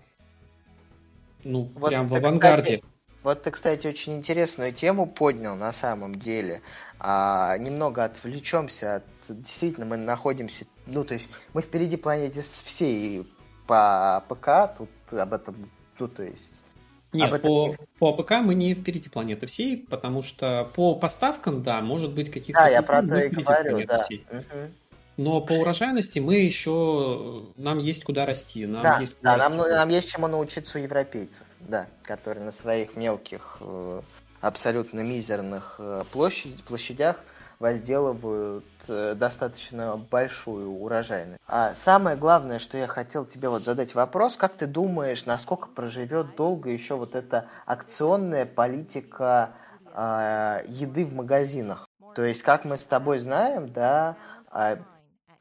ну, 1.44 1.70
вот 1.74 1.88
прям 1.88 2.08
в 2.08 2.14
авангарде. 2.14 2.78
Кстати, 2.78 2.94
вот 3.22 3.42
ты, 3.42 3.50
кстати, 3.50 3.86
очень 3.86 4.14
интересную 4.16 4.72
тему 4.72 5.04
поднял 5.04 5.56
на 5.56 5.72
самом 5.72 6.14
деле. 6.14 6.62
А, 6.98 7.58
немного 7.58 8.04
отвлечемся 8.04 8.96
от... 8.96 9.04
Действительно, 9.28 9.84
мы 9.84 9.98
находимся... 9.98 10.64
Ну, 10.86 11.04
то 11.04 11.12
есть 11.12 11.28
мы 11.52 11.60
впереди 11.60 11.98
планеты 11.98 12.40
всей 12.40 13.26
по 13.70 14.24
АПК 14.28 14.76
тут 14.76 14.90
об 15.16 15.32
этом, 15.32 15.70
ну, 16.00 16.08
то 16.08 16.24
есть... 16.24 16.64
Нет, 17.12 17.32
этом... 17.32 17.40
по, 17.40 17.76
по 17.98 18.20
АПК 18.20 18.32
мы 18.42 18.54
не 18.56 18.74
впереди 18.74 19.08
планеты 19.08 19.46
всей, 19.46 19.76
потому 19.76 20.22
что 20.22 20.68
по 20.74 20.96
поставкам, 20.96 21.62
да, 21.62 21.80
может 21.80 22.12
быть 22.12 22.32
каких-то... 22.32 22.62
Да, 22.62 22.68
я 22.68 22.82
про 22.82 23.02
то 23.02 23.16
и 23.16 23.28
говорю, 23.28 23.86
да. 23.86 24.04
Угу. 24.30 24.72
Но 25.18 25.40
по 25.40 25.52
урожайности 25.52 26.18
мы 26.18 26.36
еще... 26.36 27.42
Нам 27.56 27.78
есть 27.78 28.02
куда 28.02 28.26
расти. 28.26 28.66
Нам 28.66 28.82
да, 28.82 28.98
есть 28.98 29.14
да 29.22 29.36
расти. 29.36 29.56
Нам, 29.56 29.68
нам 29.68 29.88
есть 29.88 30.10
чему 30.10 30.26
научиться 30.26 30.78
у 30.78 30.82
европейцев, 30.82 31.46
да, 31.60 31.86
которые 32.02 32.44
на 32.44 32.52
своих 32.52 32.96
мелких, 32.96 33.58
э, 33.60 34.00
абсолютно 34.40 35.00
мизерных 35.00 35.76
э, 35.78 36.02
площадь, 36.10 36.64
площадях 36.64 37.16
возделывают 37.60 38.64
э, 38.88 39.14
достаточно 39.14 39.96
большую 39.96 40.70
урожайность. 40.70 41.38
А 41.46 41.74
самое 41.74 42.16
главное, 42.16 42.58
что 42.58 42.78
я 42.78 42.88
хотел 42.88 43.26
тебе 43.26 43.50
вот 43.50 43.62
задать 43.62 43.94
вопрос, 43.94 44.36
как 44.36 44.54
ты 44.54 44.66
думаешь, 44.66 45.26
насколько 45.26 45.68
проживет 45.68 46.34
долго 46.36 46.70
еще 46.70 46.96
вот 46.96 47.14
эта 47.14 47.46
акционная 47.66 48.46
политика 48.46 49.50
э, 49.94 50.62
еды 50.68 51.04
в 51.04 51.14
магазинах? 51.14 51.86
То 52.16 52.24
есть, 52.24 52.42
как 52.42 52.64
мы 52.64 52.78
с 52.78 52.84
тобой 52.84 53.18
знаем, 53.18 53.70
да, 53.70 54.16
э, 54.52 54.78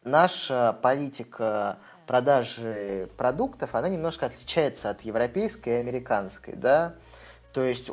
наша 0.03 0.77
политика 0.81 1.77
продажи 2.05 3.09
продуктов, 3.17 3.75
она 3.75 3.87
немножко 3.87 4.25
отличается 4.25 4.89
от 4.89 5.01
европейской 5.01 5.69
и 5.69 5.79
американской, 5.79 6.55
да. 6.55 6.95
То 7.53 7.63
есть 7.63 7.91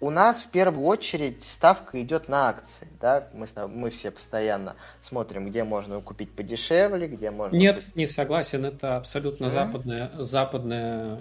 у 0.00 0.10
нас 0.10 0.42
в 0.42 0.50
первую 0.50 0.86
очередь 0.86 1.42
ставка 1.42 2.00
идет 2.00 2.28
на 2.28 2.48
акции, 2.48 2.88
да, 3.00 3.28
мы, 3.32 3.46
мы 3.68 3.90
все 3.90 4.10
постоянно 4.10 4.76
смотрим, 5.00 5.48
где 5.48 5.64
можно 5.64 6.00
купить 6.00 6.30
подешевле, 6.30 7.08
где 7.08 7.30
можно... 7.30 7.56
Нет, 7.56 7.76
купить... 7.76 7.96
не 7.96 8.06
согласен, 8.06 8.64
это 8.64 8.96
абсолютно 8.96 9.46
mm-hmm. 9.46 9.50
западная, 9.50 10.10
западная, 10.18 11.16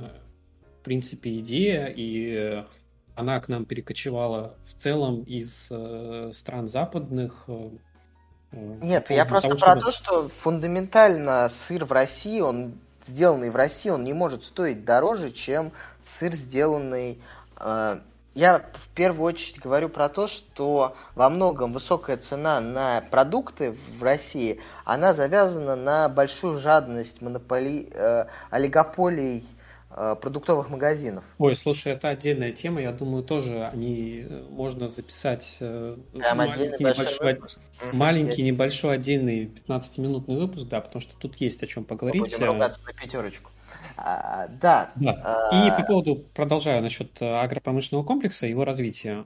в 0.79 0.83
принципе, 0.83 1.39
идея, 1.39 1.87
и 1.87 2.63
она 3.15 3.39
к 3.39 3.47
нам 3.47 3.65
перекочевала 3.65 4.53
в 4.63 4.79
целом 4.79 5.23
из 5.23 5.67
э, 5.71 6.31
стран 6.35 6.67
западных. 6.67 7.45
Э, 7.47 7.69
э 8.51 8.73
Нет, 8.79 9.09
я 9.09 9.25
просто 9.25 9.49
того, 9.49 9.59
про 9.59 9.71
чтобы... 9.71 9.81
то, 9.81 9.91
что 9.91 10.29
фундаментально 10.29 11.49
сыр 11.49 11.85
в 11.85 11.91
России, 11.91 12.41
он 12.41 12.75
сделанный 13.03 13.49
в 13.49 13.55
России, 13.55 13.89
он 13.89 14.03
не 14.03 14.13
может 14.13 14.43
стоить 14.43 14.85
дороже, 14.85 15.31
чем 15.31 15.71
сыр, 16.03 16.31
сделанный 16.33 17.19
э, 17.59 17.99
я 18.37 18.61
в 18.73 18.87
первую 18.89 19.25
очередь 19.25 19.59
говорю 19.59 19.89
про 19.89 20.09
то, 20.09 20.27
что 20.27 20.95
во 21.15 21.29
многом 21.29 21.73
высокая 21.73 22.17
цена 22.17 22.61
на 22.61 23.01
продукты 23.09 23.75
в 23.97 24.03
России, 24.03 24.59
она 24.85 25.15
завязана 25.15 25.75
на 25.75 26.07
большую 26.07 26.59
жадность 26.59 27.23
монополи, 27.23 27.89
э, 27.91 28.25
олигополий 28.51 29.43
э, 29.89 30.15
продуктовых 30.21 30.69
магазинов. 30.69 31.25
Ой, 31.39 31.55
слушай, 31.55 31.93
это 31.93 32.09
отдельная 32.09 32.51
тема, 32.51 32.79
я 32.79 32.91
думаю, 32.91 33.23
тоже 33.23 33.65
они 33.73 34.27
э, 34.29 34.43
можно 34.51 34.87
записать 34.87 35.57
э, 35.59 35.97
Прям 36.13 36.37
маленький, 36.37 36.83
небольшой, 36.83 37.41
маленький 37.91 38.43
небольшой 38.43 38.95
отдельный 38.97 39.45
15-минутный 39.45 40.37
выпуск, 40.37 40.67
да, 40.67 40.81
потому 40.81 41.01
что 41.01 41.15
тут 41.17 41.37
есть 41.37 41.63
о 41.63 41.67
чем 41.67 41.85
поговорить. 41.85 42.21
Мы 42.21 42.27
будем 42.27 42.45
ругаться 42.45 42.81
на 42.85 42.93
пятерочку. 42.93 43.49
А, 43.97 44.47
да. 44.47 44.91
да. 44.95 45.21
А... 45.23 45.67
И 45.67 45.81
по 45.81 45.87
поводу, 45.87 46.15
продолжаю 46.33 46.81
насчет 46.81 47.21
э, 47.21 47.25
агропромышленного 47.25 48.05
комплекса, 48.05 48.47
его 48.47 48.65
развития. 48.65 49.25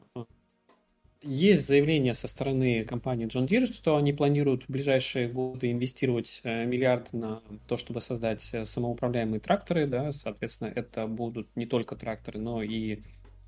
Есть 1.23 1.67
заявление 1.67 2.15
со 2.15 2.27
стороны 2.27 2.83
компании 2.83 3.27
John 3.27 3.45
Deere, 3.45 3.71
что 3.71 3.95
они 3.95 4.11
планируют 4.11 4.63
в 4.63 4.69
ближайшие 4.69 5.27
годы 5.27 5.71
инвестировать 5.71 6.41
э, 6.43 6.65
миллиард 6.65 7.13
на 7.13 7.41
то, 7.67 7.77
чтобы 7.77 8.01
создать 8.01 8.49
э, 8.53 8.65
самоуправляемые 8.65 9.39
тракторы. 9.39 9.85
Да? 9.85 10.13
Соответственно, 10.13 10.71
это 10.73 11.05
будут 11.05 11.47
не 11.55 11.67
только 11.67 11.95
тракторы, 11.95 12.39
но 12.39 12.63
и 12.63 13.01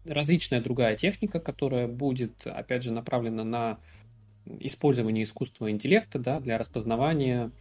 различная 0.05 0.61
другая 0.61 0.95
техника, 0.95 1.39
которая 1.39 1.87
будет, 1.87 2.45
опять 2.45 2.83
же, 2.83 2.91
направлена 2.91 3.43
на 3.43 3.79
использование 4.59 5.23
искусственного 5.23 5.71
интеллекта 5.71 6.19
да, 6.19 6.39
для 6.39 6.57
распознавания 6.57 7.51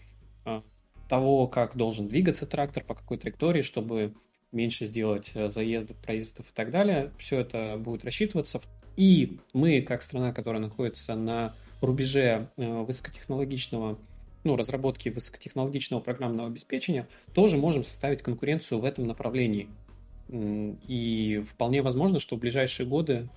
того, 1.13 1.47
как 1.47 1.77
должен 1.77 2.09
двигаться 2.09 2.47
трактор, 2.47 2.83
по 2.83 2.95
какой 2.95 3.19
траектории, 3.19 3.61
чтобы 3.61 4.15
меньше 4.51 4.87
сделать 4.87 5.33
э, 5.35 5.51
заездов, 5.51 5.99
проездов 5.99 6.49
и 6.49 6.55
так 6.55 6.71
далее. 6.71 7.13
Все 7.19 7.41
это 7.41 7.77
будет 7.77 8.03
рассчитываться. 8.03 8.63
И 8.97 9.37
мы, 9.53 9.83
как 9.83 10.01
страна, 10.01 10.33
которая 10.33 10.63
находится 10.63 11.15
на 11.15 11.53
рубеже 11.83 12.49
э, 12.57 12.83
высокотехнологичного, 12.85 13.99
ну, 14.45 14.57
разработки 14.57 15.11
высокотехнологичного 15.11 16.01
программного 16.01 16.49
обеспечения, 16.49 17.07
тоже 17.35 17.59
можем 17.59 17.85
составить 17.85 18.23
конкуренцию 18.23 18.81
в 18.81 18.85
этом 18.87 19.07
направлении. 19.07 19.69
И 20.31 21.45
вполне 21.47 21.83
возможно, 21.83 22.21
что 22.21 22.37
в 22.37 22.39
ближайшие 22.39 22.87
годы, 22.87 23.29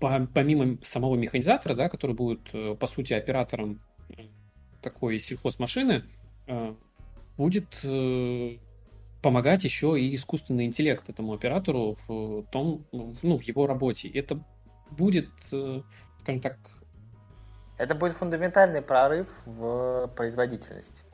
помимо 0.00 0.78
самого 0.82 1.14
механизатора, 1.14 1.76
да, 1.76 1.88
который 1.88 2.16
будет, 2.16 2.40
э, 2.52 2.74
по 2.74 2.88
сути, 2.88 3.12
оператором 3.12 3.78
такой 4.82 5.20
сельхозмашины, 5.20 6.02
будет 7.36 7.78
э, 7.82 8.56
помогать 9.22 9.64
еще 9.64 9.98
и 9.98 10.14
искусственный 10.14 10.66
интеллект 10.66 11.08
этому 11.08 11.32
оператору 11.32 11.96
в 12.06 12.44
том, 12.52 12.84
ну, 12.92 13.38
в 13.38 13.42
его 13.42 13.66
работе. 13.66 14.08
Это 14.08 14.38
будет, 14.90 15.30
э, 15.52 15.82
скажем 16.18 16.40
так... 16.40 16.58
Это 17.78 17.94
будет 17.94 18.12
фундаментальный 18.12 18.82
прорыв 18.82 19.28
в 19.46 20.08
производительности. 20.14 21.04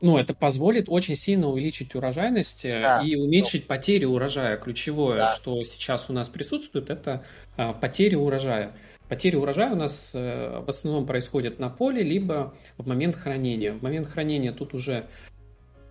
Ну, 0.00 0.16
это 0.16 0.32
позволит 0.32 0.88
очень 0.88 1.16
сильно 1.16 1.48
увеличить 1.48 1.94
урожайность 1.94 2.64
э, 2.64 2.80
да. 2.80 3.02
и 3.02 3.16
уменьшить 3.16 3.66
потери 3.66 4.04
урожая. 4.04 4.56
Ключевое, 4.56 5.18
да. 5.18 5.34
что 5.34 5.62
сейчас 5.64 6.08
у 6.08 6.12
нас 6.12 6.28
присутствует, 6.28 6.88
это 6.88 7.24
а, 7.56 7.72
потери 7.72 8.14
урожая. 8.14 8.74
Потери 9.08 9.36
урожая 9.36 9.72
у 9.72 9.76
нас 9.76 10.10
э, 10.12 10.60
в 10.60 10.68
основном 10.68 11.06
происходят 11.06 11.58
на 11.58 11.70
поле, 11.70 12.02
либо 12.02 12.54
в 12.76 12.86
момент 12.86 13.16
хранения. 13.16 13.72
В 13.72 13.82
момент 13.82 14.08
хранения 14.08 14.52
тут 14.52 14.74
уже, 14.74 15.06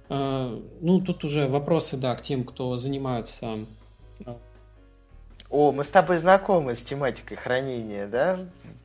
э, 0.10 0.62
ну, 0.82 1.02
тут 1.02 1.24
уже 1.24 1.48
вопросы, 1.48 1.98
да, 1.98 2.16
к 2.16 2.22
тем, 2.22 2.44
кто 2.44 2.78
занимаются 2.78 3.66
э, 4.20 4.36
О, 5.50 5.72
мы 5.72 5.84
с 5.84 5.90
тобой 5.90 6.18
знакомы 6.18 6.76
с 6.76 6.84
тематикой 6.84 7.38
хранения, 7.38 8.08
да? 8.08 8.38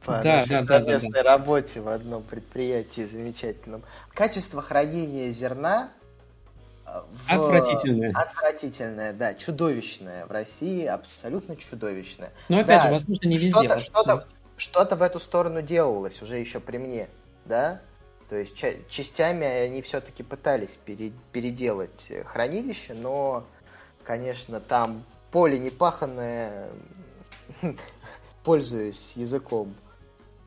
По 0.03 0.21
да, 0.23 0.39
нашей 0.39 0.65
да, 0.65 0.79
совместной 0.79 1.11
да, 1.11 1.23
да, 1.23 1.37
работе 1.37 1.81
в 1.81 1.89
одном 1.89 2.23
предприятии 2.23 3.03
замечательном. 3.03 3.83
Качество 4.15 4.63
хранения 4.63 5.31
зерна 5.31 5.91
в... 7.11 7.33
Отвратительное. 7.33 8.13
Отвратительное, 8.15 9.13
да, 9.13 9.35
чудовищное. 9.35 10.27
В 10.27 10.31
России 10.31 10.85
абсолютно 10.85 11.57
чудовищное. 11.57 12.31
Но 12.49 12.61
опять 12.61 12.83
да, 12.83 12.87
же, 12.87 12.93
возможно, 12.93 13.27
не 13.29 13.37
везде. 13.37 13.51
Что-то, 13.51 13.81
что-то, 13.81 14.27
что-то 14.57 14.97
в 14.97 15.03
эту 15.03 15.21
сторону 15.21 15.63
делалось 15.63 16.21
уже 16.23 16.39
еще 16.39 16.61
при 16.61 16.79
мне, 16.79 17.09
да? 17.45 17.81
То 18.29 18.37
есть 18.37 18.57
ча- 18.57 18.75
частями 18.89 19.47
они 19.47 19.83
все-таки 19.83 20.23
пытались 20.23 20.79
пере- 20.85 21.13
переделать 21.33 22.13
хранилище, 22.27 22.95
но, 22.95 23.45
конечно, 24.05 24.61
там 24.61 25.05
поле 25.31 25.59
непаханное, 25.59 26.69
пользуясь 28.45 29.13
языком 29.17 29.75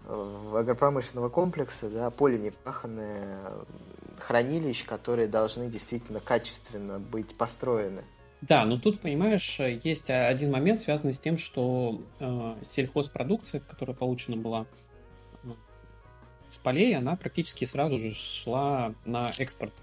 э, 0.05 0.51
агропромышленного 0.55 1.29
комплекса, 1.29 1.89
да, 1.89 2.09
поле 2.09 2.37
непаханное 2.37 3.51
хранилищ, 4.19 4.85
которые 4.85 5.27
должны 5.27 5.69
действительно 5.69 6.19
качественно 6.19 6.99
быть 6.99 7.35
построены. 7.35 8.03
Да, 8.41 8.65
но 8.65 8.77
тут, 8.77 9.01
понимаешь, 9.01 9.59
есть 9.59 10.09
один 10.09 10.51
момент, 10.51 10.79
связанный 10.79 11.13
с 11.13 11.19
тем, 11.19 11.37
что 11.37 12.01
э, 12.19 12.55
сельхозпродукция, 12.63 13.61
которая 13.61 13.95
получена 13.95 14.37
была 14.37 14.67
э, 15.43 15.47
с 16.49 16.57
полей, 16.57 16.95
она 16.95 17.15
практически 17.15 17.65
сразу 17.65 17.97
же 17.97 18.13
шла 18.13 18.93
на 19.05 19.31
экспорт 19.37 19.73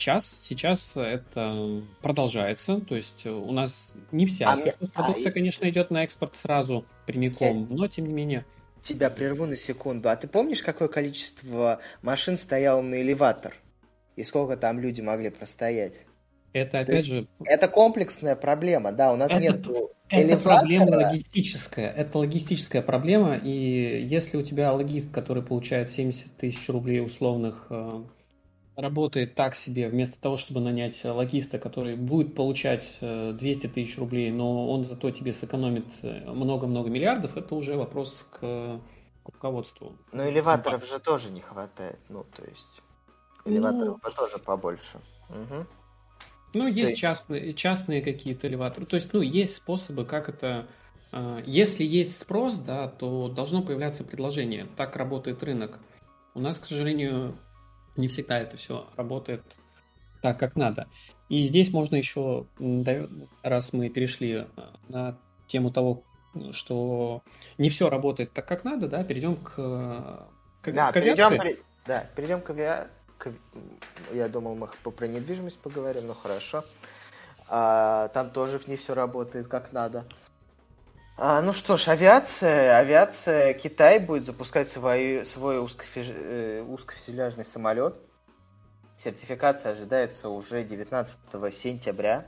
сейчас, 0.00 0.38
сейчас 0.40 0.96
это 0.96 1.82
продолжается, 2.00 2.80
то 2.80 2.96
есть 2.96 3.26
у 3.26 3.52
нас 3.52 3.94
не 4.12 4.26
вся 4.26 4.50
а 4.50 4.56
продукция, 4.88 5.30
а... 5.30 5.32
конечно, 5.32 5.68
идет 5.68 5.90
на 5.90 6.04
экспорт 6.04 6.36
сразу 6.36 6.86
прямиком, 7.06 7.66
Я... 7.68 7.76
но 7.76 7.86
тем 7.86 8.06
не 8.06 8.14
менее. 8.14 8.46
Тебя 8.82 9.10
прерву 9.10 9.46
на 9.46 9.56
секунду. 9.56 10.08
А 10.08 10.16
ты 10.16 10.26
помнишь, 10.28 10.62
какое 10.62 10.88
количество 10.88 11.80
машин 12.02 12.36
стояло 12.36 12.80
на 12.80 13.00
элеватор? 13.00 13.54
И 14.16 14.24
сколько 14.24 14.56
там 14.56 14.80
люди 14.80 15.00
могли 15.00 15.30
простоять? 15.30 16.06
Это 16.52 16.80
опять 16.80 17.04
же... 17.04 17.28
Это 17.44 17.68
комплексная 17.68 18.36
проблема, 18.36 18.92
да, 18.92 19.12
у 19.12 19.16
нас 19.16 19.30
это, 19.30 19.40
нет 19.40 19.66
Это 20.08 20.36
проблема 20.36 20.96
логистическая, 20.96 21.90
это 21.90 22.18
логистическая 22.18 22.82
проблема, 22.82 23.36
и 23.36 24.04
если 24.04 24.36
у 24.36 24.42
тебя 24.42 24.72
логист, 24.72 25.12
который 25.12 25.44
получает 25.44 25.90
70 25.90 26.36
тысяч 26.36 26.68
рублей 26.68 27.00
условных 27.00 27.66
э, 27.70 28.02
работает 28.80 29.34
так 29.34 29.54
себе, 29.54 29.88
вместо 29.88 30.18
того, 30.20 30.36
чтобы 30.36 30.60
нанять 30.60 31.04
логиста, 31.04 31.58
который 31.58 31.96
будет 31.96 32.34
получать 32.34 32.96
200 33.00 33.66
э, 33.66 33.68
тысяч 33.68 33.98
рублей, 33.98 34.30
но 34.30 34.70
он 34.70 34.84
зато 34.84 35.10
тебе 35.10 35.32
сэкономит 35.32 35.86
э, 36.02 36.30
много-много 36.30 36.88
миллиардов, 36.88 37.36
это 37.36 37.54
уже 37.54 37.76
вопрос 37.76 38.26
к, 38.30 38.38
к 38.38 38.80
руководству. 39.26 39.92
Ну, 40.12 40.28
элеваторов 40.28 40.86
же 40.88 40.98
тоже 40.98 41.30
не 41.30 41.40
хватает, 41.40 41.98
ну, 42.08 42.24
то 42.24 42.42
есть 42.42 42.82
элеваторов 43.44 43.98
ну, 44.02 44.10
тоже 44.10 44.38
побольше. 44.38 44.98
Угу. 45.28 45.66
Ну, 46.54 46.66
есть, 46.66 46.90
есть 46.90 46.96
частные, 46.96 47.52
частные 47.52 48.02
какие-то 48.02 48.48
элеваторы. 48.48 48.86
То 48.86 48.96
есть, 48.96 49.12
ну, 49.12 49.20
есть 49.20 49.56
способы, 49.56 50.04
как 50.04 50.28
это... 50.28 50.66
Э, 51.12 51.42
если 51.46 51.84
есть 51.84 52.18
спрос, 52.18 52.56
да, 52.56 52.88
то 52.88 53.28
должно 53.28 53.62
появляться 53.62 54.04
предложение. 54.04 54.66
Так 54.76 54.96
работает 54.96 55.42
рынок. 55.42 55.78
У 56.34 56.40
нас, 56.40 56.58
к 56.58 56.64
сожалению, 56.64 57.36
не 58.00 58.08
всегда 58.08 58.38
это 58.38 58.56
все 58.56 58.88
работает 58.96 59.42
так, 60.22 60.38
как 60.38 60.56
надо. 60.56 60.88
И 61.28 61.42
здесь 61.42 61.72
можно 61.72 61.96
еще, 61.96 62.46
раз 63.42 63.72
мы 63.72 63.88
перешли 63.88 64.32
э, 64.32 64.46
на 64.88 65.18
тему 65.46 65.70
того, 65.70 66.02
что 66.52 67.22
не 67.58 67.70
все 67.70 67.88
работает 67.88 68.32
так, 68.32 68.46
как 68.46 68.64
надо, 68.64 68.88
да, 68.88 69.04
перейдем 69.04 69.36
к, 69.36 69.54
к, 70.62 70.72
да, 70.72 70.90
к 70.90 70.94
перейдем, 70.94 71.58
да, 71.86 72.06
перейдем 72.14 72.40
к, 72.40 72.50
авиа... 72.50 72.88
к... 73.18 73.32
Я 74.12 74.28
думал, 74.28 74.54
мы 74.54 74.68
про 74.90 75.06
недвижимость 75.06 75.58
поговорим, 75.58 76.06
но 76.06 76.14
хорошо. 76.14 76.64
А, 77.48 78.08
там 78.08 78.30
тоже 78.30 78.60
не 78.66 78.76
все 78.76 78.94
работает 78.94 79.48
как 79.48 79.72
надо. 79.72 80.04
А, 81.22 81.42
ну 81.42 81.52
что 81.52 81.76
ж, 81.76 81.88
авиация, 81.88 82.78
авиация, 82.78 83.52
Китай 83.52 83.98
будет 83.98 84.24
запускать 84.24 84.70
свой, 84.70 85.26
свой 85.26 85.62
узкофи, 85.62 86.02
э, 86.08 86.62
узкофюзеляжный 86.66 87.44
самолет. 87.44 87.94
Сертификация 88.96 89.72
ожидается 89.72 90.30
уже 90.30 90.64
19 90.64 91.18
сентября. 91.54 92.26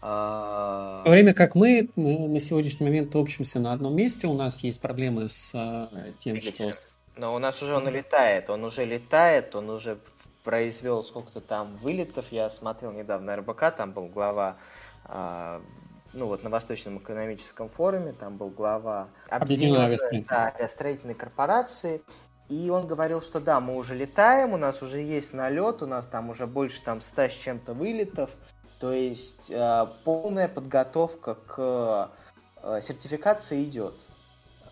А... 0.00 1.02
Во 1.04 1.10
время 1.10 1.34
как 1.34 1.54
мы, 1.54 1.90
на 1.94 2.40
сегодняшний 2.40 2.86
момент 2.86 3.14
общимся 3.14 3.60
на 3.60 3.74
одном 3.74 3.94
месте, 3.94 4.26
у 4.26 4.32
нас 4.32 4.60
есть 4.60 4.80
проблемы 4.80 5.28
с 5.28 5.50
э, 5.52 6.12
тем, 6.20 6.38
Двигателем. 6.38 6.72
что... 6.72 6.82
Но 7.16 7.34
у 7.34 7.38
нас 7.38 7.62
уже 7.62 7.76
он 7.76 7.86
летает, 7.90 8.48
он 8.48 8.64
уже 8.64 8.86
летает, 8.86 9.54
он 9.54 9.68
уже 9.68 9.98
произвел 10.42 11.04
сколько-то 11.04 11.42
там 11.42 11.76
вылетов. 11.76 12.32
Я 12.32 12.48
смотрел 12.48 12.92
недавно 12.92 13.36
РБК, 13.36 13.76
там 13.76 13.92
был 13.92 14.06
глава 14.06 14.56
а, 15.04 15.60
ну 16.12 16.26
вот 16.26 16.42
на 16.42 16.50
Восточном 16.50 16.98
экономическом 16.98 17.68
форуме, 17.68 18.12
там 18.12 18.36
был 18.36 18.50
глава 18.50 19.08
объединенной 19.28 20.24
да, 20.28 20.52
авиастроительной 20.54 21.14
корпорации, 21.14 22.02
и 22.48 22.68
он 22.68 22.86
говорил, 22.86 23.20
что 23.20 23.40
да, 23.40 23.60
мы 23.60 23.76
уже 23.76 23.94
летаем, 23.94 24.52
у 24.52 24.56
нас 24.56 24.82
уже 24.82 25.00
есть 25.00 25.34
налет, 25.34 25.82
у 25.82 25.86
нас 25.86 26.06
там 26.06 26.30
уже 26.30 26.46
больше 26.46 26.82
там 26.82 27.00
100 27.00 27.22
с 27.22 27.32
чем-то 27.34 27.74
вылетов, 27.74 28.30
то 28.80 28.92
есть 28.92 29.50
э, 29.50 29.86
полная 30.04 30.48
подготовка 30.48 31.34
к 31.34 32.10
э, 32.62 32.80
сертификации 32.82 33.64
идет. 33.64 33.94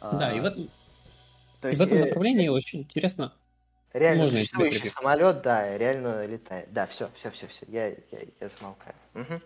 Да, 0.01 0.33
и 0.33 0.41
в 0.41 0.45
этом, 0.45 0.69
то 1.61 1.69
есть, 1.69 1.81
и 1.81 1.83
в 1.83 1.87
этом 1.87 1.99
э, 1.99 2.07
направлении 2.07 2.49
э, 2.49 2.51
очень 2.51 2.81
интересно. 2.81 3.33
Реально 3.93 4.25
Можно 4.25 4.39
существующий 4.39 4.89
самолет, 4.89 5.43
да, 5.43 5.77
реально 5.79 6.27
летает. 6.27 6.73
Да, 6.73 6.87
все, 6.87 7.09
все, 7.15 7.31
все, 7.31 7.47
все, 7.47 7.65
я, 7.69 7.89
я, 7.89 7.97
я 8.41 8.49
замолкаю. 8.49 8.95
Угу. 9.15 9.41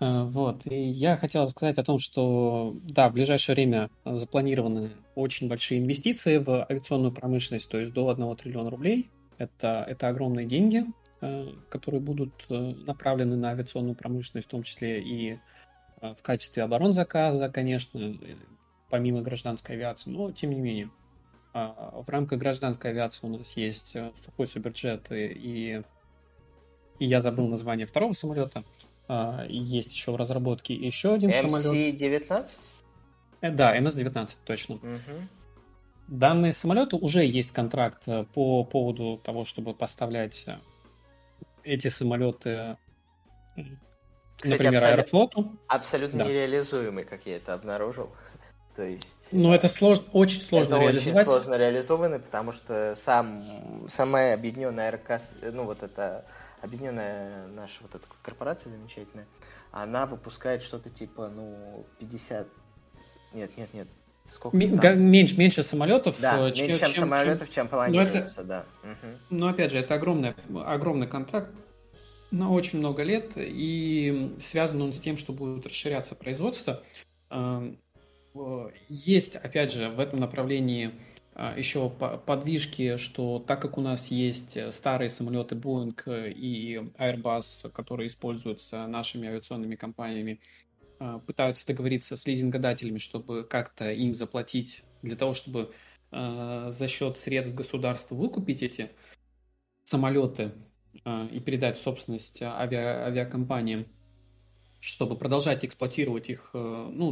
Э, 0.00 0.24
вот, 0.24 0.66
и 0.66 0.74
я 0.74 1.16
хотел 1.16 1.48
сказать 1.50 1.78
о 1.78 1.84
том, 1.84 1.98
что, 1.98 2.74
да, 2.84 3.10
в 3.10 3.12
ближайшее 3.12 3.54
время 3.54 3.90
запланированы 4.04 4.90
очень 5.14 5.48
большие 5.48 5.80
инвестиции 5.80 6.38
в 6.38 6.64
авиационную 6.64 7.12
промышленность, 7.12 7.68
то 7.68 7.78
есть 7.78 7.92
до 7.92 8.08
1 8.08 8.36
триллиона 8.36 8.70
рублей. 8.70 9.10
Это, 9.38 9.84
это 9.86 10.08
огромные 10.08 10.46
деньги, 10.46 10.84
э, 11.20 11.48
которые 11.68 12.00
будут 12.00 12.32
э, 12.48 12.54
направлены 12.86 13.36
на 13.36 13.50
авиационную 13.50 13.94
промышленность, 13.94 14.48
в 14.48 14.50
том 14.50 14.62
числе 14.62 15.00
и 15.02 15.38
в 16.00 16.22
качестве 16.22 16.62
оборонзаказа, 16.62 17.50
конечно, 17.50 18.14
помимо 18.88 19.20
гражданской 19.20 19.74
авиации, 19.74 20.08
но 20.08 20.32
тем 20.32 20.48
не 20.48 20.60
менее. 20.60 20.90
В 21.52 22.04
рамках 22.06 22.38
гражданской 22.38 22.92
авиации 22.92 23.26
у 23.26 23.36
нас 23.36 23.54
есть 23.54 23.94
сухой 24.14 24.46
суперджет 24.46 25.12
и, 25.12 25.82
и 26.98 27.04
я 27.04 27.20
забыл 27.20 27.48
название 27.48 27.86
второго 27.86 28.14
самолета, 28.14 28.64
а, 29.12 29.44
есть 29.48 29.92
еще 29.92 30.12
в 30.12 30.16
разработке 30.16 30.72
еще 30.72 31.14
один 31.14 31.30
MC-19? 31.30 31.50
самолет. 31.50 32.00
MC-19? 32.00 32.60
Э, 33.40 33.50
да, 33.50 33.76
MS-19, 33.76 34.30
точно. 34.44 34.76
Угу. 34.76 34.90
Данные 36.06 36.52
самолеты 36.52 36.94
уже 36.94 37.24
есть 37.24 37.50
контракт 37.50 38.06
э, 38.06 38.24
по 38.32 38.62
поводу 38.62 39.20
того, 39.24 39.44
чтобы 39.44 39.74
поставлять 39.74 40.44
э, 40.46 40.58
эти 41.64 41.88
самолеты, 41.88 42.76
Кстати, 44.36 44.52
например, 44.52 44.74
абсолют... 44.76 44.98
Аэрофлоту. 45.00 45.58
Абсолютно 45.66 46.20
да. 46.20 46.24
нереализуемый, 46.26 47.04
как 47.04 47.26
я 47.26 47.38
это 47.38 47.54
обнаружил. 47.54 48.10
То 48.76 48.84
есть... 48.84 49.30
Ну, 49.32 49.52
это 49.52 49.66
сложно, 49.66 50.04
очень 50.12 50.40
сложно 50.40 50.76
это 50.76 50.84
реализовать. 50.84 51.26
очень 51.26 51.28
сложно 51.28 51.58
реализованный, 51.58 52.20
потому 52.20 52.52
что 52.52 52.94
сам, 52.94 53.42
самая 53.88 54.34
объединенная 54.34 54.92
РК, 54.92 55.20
ну, 55.52 55.64
вот 55.64 55.82
это 55.82 56.24
объединенная 56.62 57.46
наша 57.48 57.82
вот 57.82 57.94
эта 57.94 58.04
корпорация 58.22 58.70
замечательная, 58.70 59.26
она 59.72 60.06
выпускает 60.06 60.62
что-то 60.62 60.90
типа, 60.90 61.28
ну, 61.28 61.86
50... 61.98 62.46
Нет, 63.34 63.56
нет, 63.56 63.72
нет. 63.74 63.88
Сколько 64.28 64.56
М- 64.56 65.02
меньше, 65.02 65.36
меньше 65.36 65.62
самолетов, 65.62 66.16
да, 66.20 66.48
э, 66.48 66.52
чем, 66.52 66.68
меньше, 66.68 66.80
чем, 66.80 66.92
чем 66.92 67.04
самолетов, 67.04 67.48
чем, 67.48 67.54
чем 67.54 67.68
планируется, 67.68 68.44
да. 68.44 68.64
Угу. 68.82 69.38
Но 69.38 69.48
опять 69.48 69.72
же, 69.72 69.78
это 69.78 69.94
огромный, 69.94 70.34
огромный 70.64 71.08
контракт 71.08 71.50
на 72.30 72.50
очень 72.50 72.78
много 72.78 73.02
лет, 73.02 73.32
и 73.36 74.36
связан 74.40 74.82
он 74.82 74.92
с 74.92 75.00
тем, 75.00 75.16
что 75.16 75.32
будет 75.32 75.66
расширяться 75.66 76.14
производство. 76.14 76.82
Эм, 77.30 77.78
есть, 78.88 79.34
опять 79.34 79.72
же, 79.72 79.88
в 79.88 79.98
этом 79.98 80.20
направлении 80.20 80.92
еще 81.56 81.88
подвижки, 81.88 82.98
что 82.98 83.38
так 83.38 83.62
как 83.62 83.78
у 83.78 83.80
нас 83.80 84.08
есть 84.08 84.58
э, 84.58 84.70
старые 84.72 85.08
самолеты 85.08 85.54
Boeing 85.54 85.98
э, 86.04 86.30
и 86.32 86.76
Airbus, 86.98 87.70
которые 87.70 88.08
используются 88.08 88.86
нашими 88.86 89.26
авиационными 89.26 89.74
компаниями, 89.74 90.38
а, 90.98 91.18
пытаются 91.18 91.66
договориться 91.66 92.18
с 92.18 92.26
лизингодателями, 92.26 92.98
чтобы 92.98 93.44
как-то 93.44 93.90
им 93.90 94.14
заплатить 94.14 94.82
для 95.00 95.16
того, 95.16 95.32
чтобы 95.32 95.72
а, 96.10 96.70
за 96.70 96.86
счет 96.88 97.16
средств 97.16 97.54
государства 97.54 98.14
выкупить 98.14 98.62
эти 98.62 98.90
самолеты 99.84 100.52
и 101.32 101.40
передать 101.40 101.78
собственность 101.78 102.42
авиа 102.42 103.06
авиакомпаниям. 103.06 103.86
чтобы 104.80 105.16
продолжать 105.16 105.64
эксплуатировать 105.64 106.28
их 106.28 106.50
ну, 106.52 107.10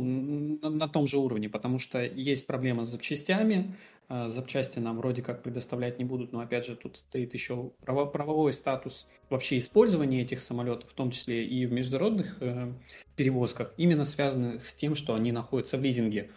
на, 0.61 0.69
на 0.69 0.89
том 0.89 1.07
же 1.07 1.19
уровне, 1.19 1.49
потому 1.49 1.79
что 1.79 2.03
есть 2.03 2.47
проблема 2.47 2.85
с 2.85 2.91
запчастями, 2.91 3.77
запчасти 4.09 4.79
нам 4.79 4.99
вроде 4.99 5.23
как 5.23 5.43
предоставлять 5.43 5.99
не 5.99 6.05
будут, 6.05 6.33
но 6.33 6.41
опять 6.41 6.65
же 6.65 6.77
тут 6.77 6.97
стоит 6.97 7.35
еще 7.35 7.73
право, 7.81 8.07
правовой 8.07 8.53
статус 8.53 9.07
вообще 9.29 9.59
использования 9.59 10.23
этих 10.23 10.41
самолетов, 10.41 10.91
в 10.91 10.95
том 10.95 11.11
числе 11.11 11.45
и 11.45 11.67
в 11.67 11.73
международных 11.73 12.39
э, 12.41 12.73
перевозках, 13.17 13.75
именно 13.77 14.07
связанных 14.07 14.67
с 14.67 14.75
тем, 14.75 14.95
что 14.95 15.15
они 15.15 15.31
находятся 15.31 15.77
в 15.77 15.83
лизинге, 15.83 16.31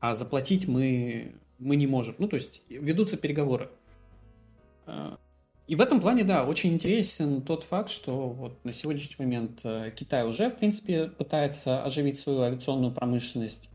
а 0.00 0.14
заплатить 0.14 0.66
мы, 0.68 1.34
мы 1.58 1.76
не 1.76 1.86
можем. 1.86 2.14
Ну, 2.18 2.28
то 2.28 2.36
есть 2.36 2.62
ведутся 2.68 3.16
переговоры. 3.16 3.70
И 5.66 5.74
в 5.74 5.80
этом 5.80 6.00
плане, 6.00 6.22
да, 6.22 6.44
очень 6.44 6.72
интересен 6.72 7.42
тот 7.42 7.64
факт, 7.64 7.90
что 7.90 8.28
вот 8.28 8.64
на 8.64 8.72
сегодняшний 8.72 9.16
момент 9.18 9.60
э, 9.64 9.90
Китай 9.96 10.24
уже, 10.24 10.48
в 10.48 10.56
принципе, 10.56 11.08
пытается 11.08 11.82
оживить 11.82 12.20
свою 12.20 12.42
авиационную 12.42 12.92
промышленность. 12.92 13.68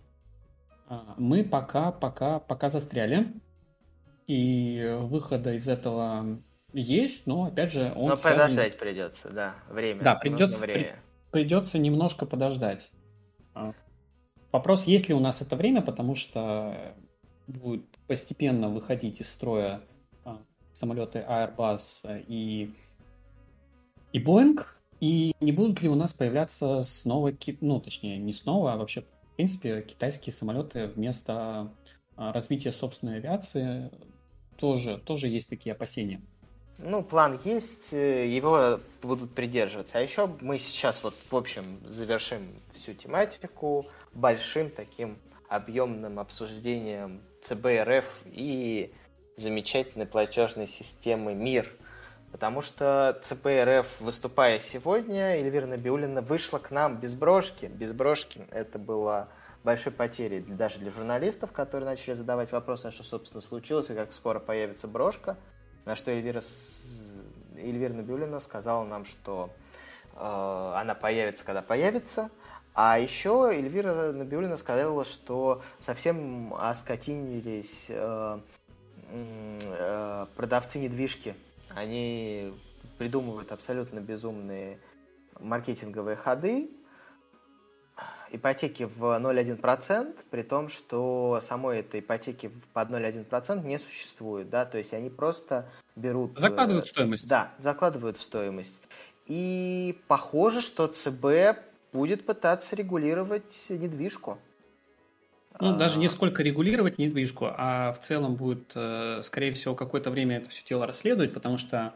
А, 0.92 1.16
мы 1.18 1.46
пока, 1.46 1.94
пока, 1.94 2.40
пока 2.40 2.68
застряли. 2.68 3.34
И 4.28 4.98
выхода 5.04 5.54
из 5.54 5.68
этого 5.70 6.42
есть, 6.74 7.26
но 7.28 7.46
опять 7.46 7.72
же 7.72 7.94
он. 7.96 8.10
Но 8.10 8.16
связан... 8.18 8.42
подождать 8.42 8.78
придется, 8.78 9.30
да, 9.30 9.56
время. 9.70 10.04
Да, 10.04 10.16
придется, 10.16 10.60
время. 10.60 11.02
При, 11.32 11.40
придется 11.40 11.80
немножко 11.80 12.26
подождать. 12.26 12.92
А, 13.54 13.72
вопрос, 14.52 14.84
есть 14.84 15.08
ли 15.08 15.16
у 15.16 15.22
нас 15.22 15.42
это 15.42 15.56
время, 15.56 15.82
потому 15.82 16.14
что 16.14 16.94
будет 17.48 17.86
постепенно 18.08 18.70
выходить 18.70 19.22
из 19.22 19.30
строя 19.30 19.82
самолеты 20.74 21.20
Airbus 21.20 22.24
и, 22.28 22.74
и 24.12 24.24
Boeing, 24.24 24.66
и 25.00 25.34
не 25.40 25.52
будут 25.54 25.82
ли 25.82 25.90
у 25.90 25.96
нас 25.96 26.14
появляться 26.14 26.84
снова, 26.84 27.34
ну, 27.62 27.80
точнее, 27.80 28.18
не 28.18 28.34
снова, 28.34 28.74
а 28.74 28.78
вообще, 28.78 29.04
в 29.32 29.36
принципе, 29.36 29.82
китайские 29.82 30.34
самолеты 30.34 30.88
вместо 30.88 31.72
а, 32.16 32.34
развития 32.34 32.72
собственной 32.72 33.18
авиации, 33.18 33.92
тоже, 34.58 34.98
тоже 35.00 35.28
есть 35.28 35.50
такие 35.50 35.74
опасения. 35.74 36.22
Ну, 36.78 37.04
план 37.04 37.40
есть, 37.44 37.94
э, 37.94 38.28
его 38.28 38.80
будут 39.02 39.34
придерживаться. 39.34 40.00
А 40.00 40.02
еще 40.02 40.28
мы 40.42 40.58
сейчас 40.58 41.04
вот, 41.04 41.14
в 41.30 41.36
общем, 41.36 41.80
завершим 41.88 42.42
всю 42.74 42.94
тематику 42.94 43.86
большим 44.14 44.70
таким 44.70 45.18
объемным 45.48 46.20
обсуждением 46.20 47.22
ЦБРФ 47.44 48.06
и 48.26 48.94
замечательной 49.36 50.08
платежной 50.08 50.68
системы 50.68 51.34
МИР. 51.34 51.72
Потому 52.32 52.62
что 52.62 53.20
ЦП 53.24 53.48
РФ, 53.64 53.88
выступая 54.00 54.60
сегодня, 54.60 55.36
Эльвира 55.36 55.66
Набиулина 55.66 56.22
вышла 56.22 56.60
к 56.60 56.72
нам 56.72 56.98
без 56.98 57.14
брошки. 57.14 57.66
Без 57.66 57.92
брошки 57.92 58.46
это 58.52 58.80
было 58.80 59.28
большой 59.64 59.92
потерей 59.92 60.40
даже 60.40 60.80
для 60.80 60.92
журналистов, 60.92 61.52
которые 61.52 61.90
начали 61.90 62.14
задавать 62.14 62.52
вопросы, 62.52 62.88
а 62.88 62.92
что, 62.92 63.04
собственно, 63.04 63.42
случилось 63.42 63.90
и 63.90 63.96
как 63.96 64.14
скоро 64.14 64.40
появится 64.40 64.88
брошка. 64.88 65.38
На 65.86 65.96
что 65.96 66.12
Эльвира, 66.12 66.42
Эльвира 67.58 67.94
Набиулина 67.94 68.40
сказала 68.40 68.86
нам, 68.86 69.04
что 69.04 69.50
э, 70.16 70.74
она 70.76 70.96
появится, 70.96 71.44
когда 71.44 71.62
появится. 71.62 72.30
А 72.74 72.98
еще 72.98 73.50
Эльвира 73.52 74.14
Набиулина 74.14 74.56
сказала, 74.56 75.04
что 75.04 75.62
совсем 75.82 76.54
оскотинились 76.54 77.88
э, 77.90 78.40
Э, 79.14 80.26
продавцы 80.38 80.80
недвижки, 80.80 81.36
они 81.76 82.54
придумывают 82.98 83.52
абсолютно 83.52 84.00
безумные 84.00 84.80
маркетинговые 85.40 86.16
ходы, 86.16 86.70
ипотеки 88.32 88.84
в 88.84 89.04
0,1%, 89.04 90.26
при 90.30 90.44
том, 90.44 90.70
что 90.70 91.40
самой 91.42 91.80
этой 91.80 92.00
ипотеки 92.00 92.52
под 92.74 92.90
0,1% 92.90 93.66
не 93.66 93.78
существует, 93.78 94.50
да, 94.50 94.66
то 94.66 94.78
есть 94.78 94.94
они 94.94 95.10
просто 95.10 95.68
берут... 95.96 96.38
Э, 96.38 96.42
закладывают 96.42 96.86
в 96.86 96.90
стоимость. 96.90 97.28
Да, 97.28 97.52
закладывают 97.58 98.18
в 98.18 98.22
стоимость. 98.22 98.80
И 99.28 100.00
похоже, 100.08 100.62
что 100.62 100.88
ЦБ 100.88 101.60
будет 101.92 102.26
пытаться 102.26 102.76
регулировать 102.76 103.68
недвижку. 103.70 104.38
Ну, 105.60 105.78
даже 105.78 106.00
не 106.00 106.08
сколько 106.08 106.44
регулировать 106.44 106.98
недвижку, 106.98 107.48
а 107.50 107.92
в 107.92 108.00
целом 108.00 108.36
будет, 108.36 108.72
э, 108.74 109.22
скорее 109.22 109.54
всего, 109.54 109.76
какое-то 109.76 110.10
время 110.10 110.38
это 110.38 110.50
все 110.50 110.64
дело 110.66 110.88
расследовать, 110.88 111.34
потому 111.34 111.58
что 111.58 111.94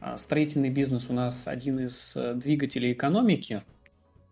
а, 0.00 0.18
строительный 0.18 0.70
бизнес 0.70 1.08
у 1.08 1.12
нас 1.12 1.46
один 1.46 1.78
из 1.78 2.16
э, 2.16 2.34
двигателей 2.34 2.92
экономики 2.92 3.62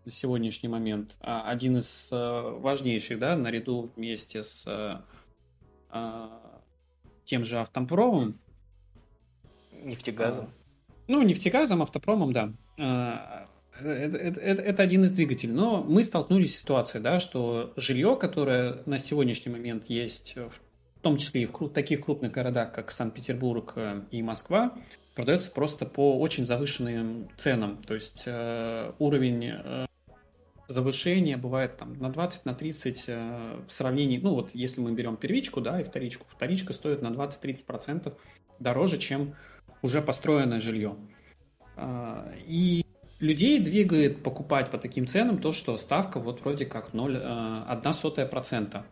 на 0.03 0.11
сегодняшний 0.11 0.69
момент, 0.69 1.15
а 1.21 1.49
один 1.49 1.77
из 1.77 2.09
э, 2.11 2.15
важнейших, 2.15 3.17
да, 3.17 3.35
наряду 3.35 3.91
вместе 3.95 4.43
с 4.43 4.65
а, 5.89 6.61
тем 7.23 7.43
же 7.43 7.57
автопромом. 7.57 8.37
Нефтегазом. 9.71 10.49
Ну, 11.07 11.21
нефтегазом, 11.23 11.81
автопромом, 11.81 12.33
да 12.33 13.47
это, 13.79 14.17
это, 14.17 14.61
это 14.61 14.83
один 14.83 15.03
из 15.03 15.11
двигателей. 15.11 15.53
Но 15.53 15.83
мы 15.83 16.03
столкнулись 16.03 16.55
с 16.55 16.59
ситуацией, 16.59 17.03
да, 17.03 17.19
что 17.19 17.73
жилье, 17.75 18.17
которое 18.17 18.83
на 18.85 18.97
сегодняшний 18.97 19.51
момент 19.51 19.85
есть, 19.87 20.35
в 20.35 21.01
том 21.01 21.17
числе 21.17 21.43
и 21.43 21.45
в 21.45 21.69
таких 21.69 22.05
крупных 22.05 22.31
городах, 22.31 22.73
как 22.73 22.91
Санкт-Петербург 22.91 23.73
э, 23.75 24.01
и 24.11 24.21
Москва, 24.23 24.73
продается 25.13 25.51
просто 25.51 25.85
по 25.85 26.19
очень 26.19 26.45
завышенным 26.45 27.29
ценам. 27.37 27.77
То 27.85 27.93
есть 27.93 28.23
э, 28.25 28.91
уровень 28.99 29.51
э, 29.53 29.85
завышения 30.67 31.37
бывает 31.37 31.77
там 31.77 31.93
на 31.99 32.09
20, 32.09 32.45
на 32.45 32.53
30 32.53 33.03
э, 33.07 33.59
в 33.67 33.71
сравнении, 33.71 34.17
ну 34.17 34.33
вот 34.33 34.51
если 34.53 34.81
мы 34.81 34.91
берем 34.93 35.15
первичку, 35.17 35.61
да, 35.61 35.79
и 35.79 35.83
вторичку, 35.83 36.25
вторичка 36.29 36.73
стоит 36.73 37.01
на 37.01 37.07
20-30% 37.07 38.13
дороже, 38.59 38.97
чем 38.97 39.35
уже 39.81 40.01
построенное 40.01 40.59
жилье. 40.59 40.95
Э, 41.77 42.33
и 42.47 42.84
людей 43.19 43.59
двигает 43.59 44.23
покупать 44.23 44.69
по 44.69 44.77
таким 44.77 45.07
ценам 45.07 45.39
то, 45.39 45.51
что 45.51 45.77
ставка 45.77 46.19
вот 46.19 46.41
вроде 46.41 46.65
как 46.65 46.93
0,1 46.93 47.89
э, 47.89 47.93
сотая 47.93 48.25
процента. 48.25 48.85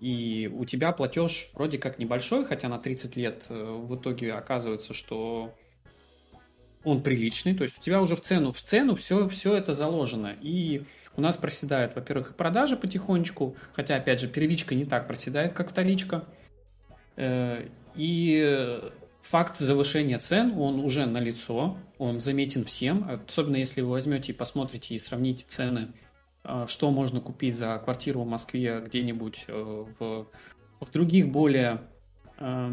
И 0.00 0.50
у 0.54 0.64
тебя 0.64 0.92
платеж 0.92 1.50
вроде 1.54 1.78
как 1.78 1.98
небольшой, 1.98 2.44
хотя 2.44 2.68
на 2.68 2.78
30 2.78 3.16
лет 3.16 3.46
э, 3.48 3.54
в 3.54 3.96
итоге 3.96 4.32
оказывается, 4.32 4.94
что 4.94 5.54
он 6.84 7.02
приличный. 7.02 7.54
То 7.54 7.64
есть 7.64 7.78
у 7.78 7.82
тебя 7.82 8.00
уже 8.00 8.14
в 8.14 8.20
цену, 8.20 8.52
в 8.52 8.62
цену 8.62 8.94
все, 8.94 9.28
все 9.28 9.56
это 9.56 9.72
заложено. 9.72 10.36
И 10.40 10.84
у 11.16 11.20
нас 11.20 11.36
проседают, 11.36 11.96
во-первых, 11.96 12.36
продажи 12.36 12.76
потихонечку, 12.76 13.56
хотя, 13.72 13.96
опять 13.96 14.20
же, 14.20 14.28
первичка 14.28 14.76
не 14.76 14.84
так 14.84 15.08
проседает, 15.08 15.52
как 15.52 15.70
вторичка. 15.70 16.24
Э, 17.16 17.66
и 17.96 18.80
факт 19.20 19.58
завышения 19.58 20.18
цен, 20.18 20.58
он 20.58 20.80
уже 20.80 21.06
налицо, 21.06 21.76
он 21.98 22.20
заметен 22.20 22.64
всем, 22.64 23.22
особенно 23.26 23.56
если 23.56 23.80
вы 23.80 23.90
возьмете 23.90 24.32
и 24.32 24.34
посмотрите 24.34 24.94
и 24.94 24.98
сравните 24.98 25.44
цены, 25.48 25.92
а, 26.44 26.66
что 26.66 26.90
можно 26.90 27.20
купить 27.20 27.56
за 27.56 27.78
квартиру 27.78 28.22
в 28.22 28.26
Москве 28.26 28.80
где-нибудь 28.84 29.44
э, 29.48 29.84
в, 29.98 30.26
в 30.80 30.90
других 30.92 31.30
более 31.30 31.82
э, 32.38 32.70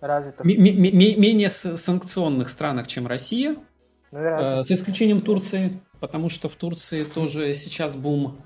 развитых, 0.00 0.44
менее 0.44 1.50
санкционных 1.50 2.48
странах, 2.48 2.86
чем 2.88 3.06
Россия, 3.06 3.56
ну, 4.10 4.18
э, 4.18 4.62
с 4.62 4.70
исключением 4.70 5.20
Турции, 5.20 5.80
потому 6.00 6.28
что 6.28 6.48
в 6.48 6.56
Турции 6.56 7.04
тоже 7.04 7.54
сейчас 7.54 7.94
бум 7.94 8.38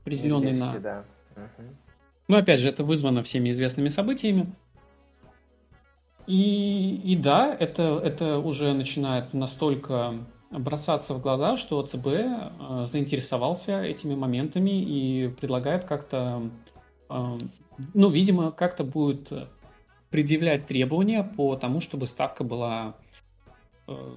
определенный 0.00 0.58
на... 0.58 0.78
Да. 0.78 1.04
Угу. 1.36 1.66
Ну, 2.28 2.36
опять 2.36 2.60
же, 2.60 2.68
это 2.68 2.84
вызвано 2.84 3.22
всеми 3.22 3.50
известными 3.50 3.88
событиями. 3.88 4.54
И, 6.26 7.00
и 7.04 7.16
да, 7.16 7.54
это, 7.58 8.00
это 8.02 8.38
уже 8.38 8.72
начинает 8.72 9.34
настолько 9.34 10.14
бросаться 10.50 11.14
в 11.14 11.20
глаза, 11.20 11.56
что 11.56 11.82
ЦБ 11.82 12.06
э, 12.06 12.84
заинтересовался 12.86 13.82
этими 13.82 14.14
моментами 14.14 14.70
и 14.70 15.28
предлагает 15.28 15.84
как-то, 15.84 16.50
э, 17.10 17.38
ну, 17.92 18.08
видимо, 18.08 18.52
как-то 18.52 18.84
будет 18.84 19.32
предъявлять 20.10 20.66
требования 20.66 21.24
по 21.24 21.56
тому, 21.56 21.80
чтобы 21.80 22.06
ставка 22.06 22.44
была 22.44 22.94
э, 23.88 24.14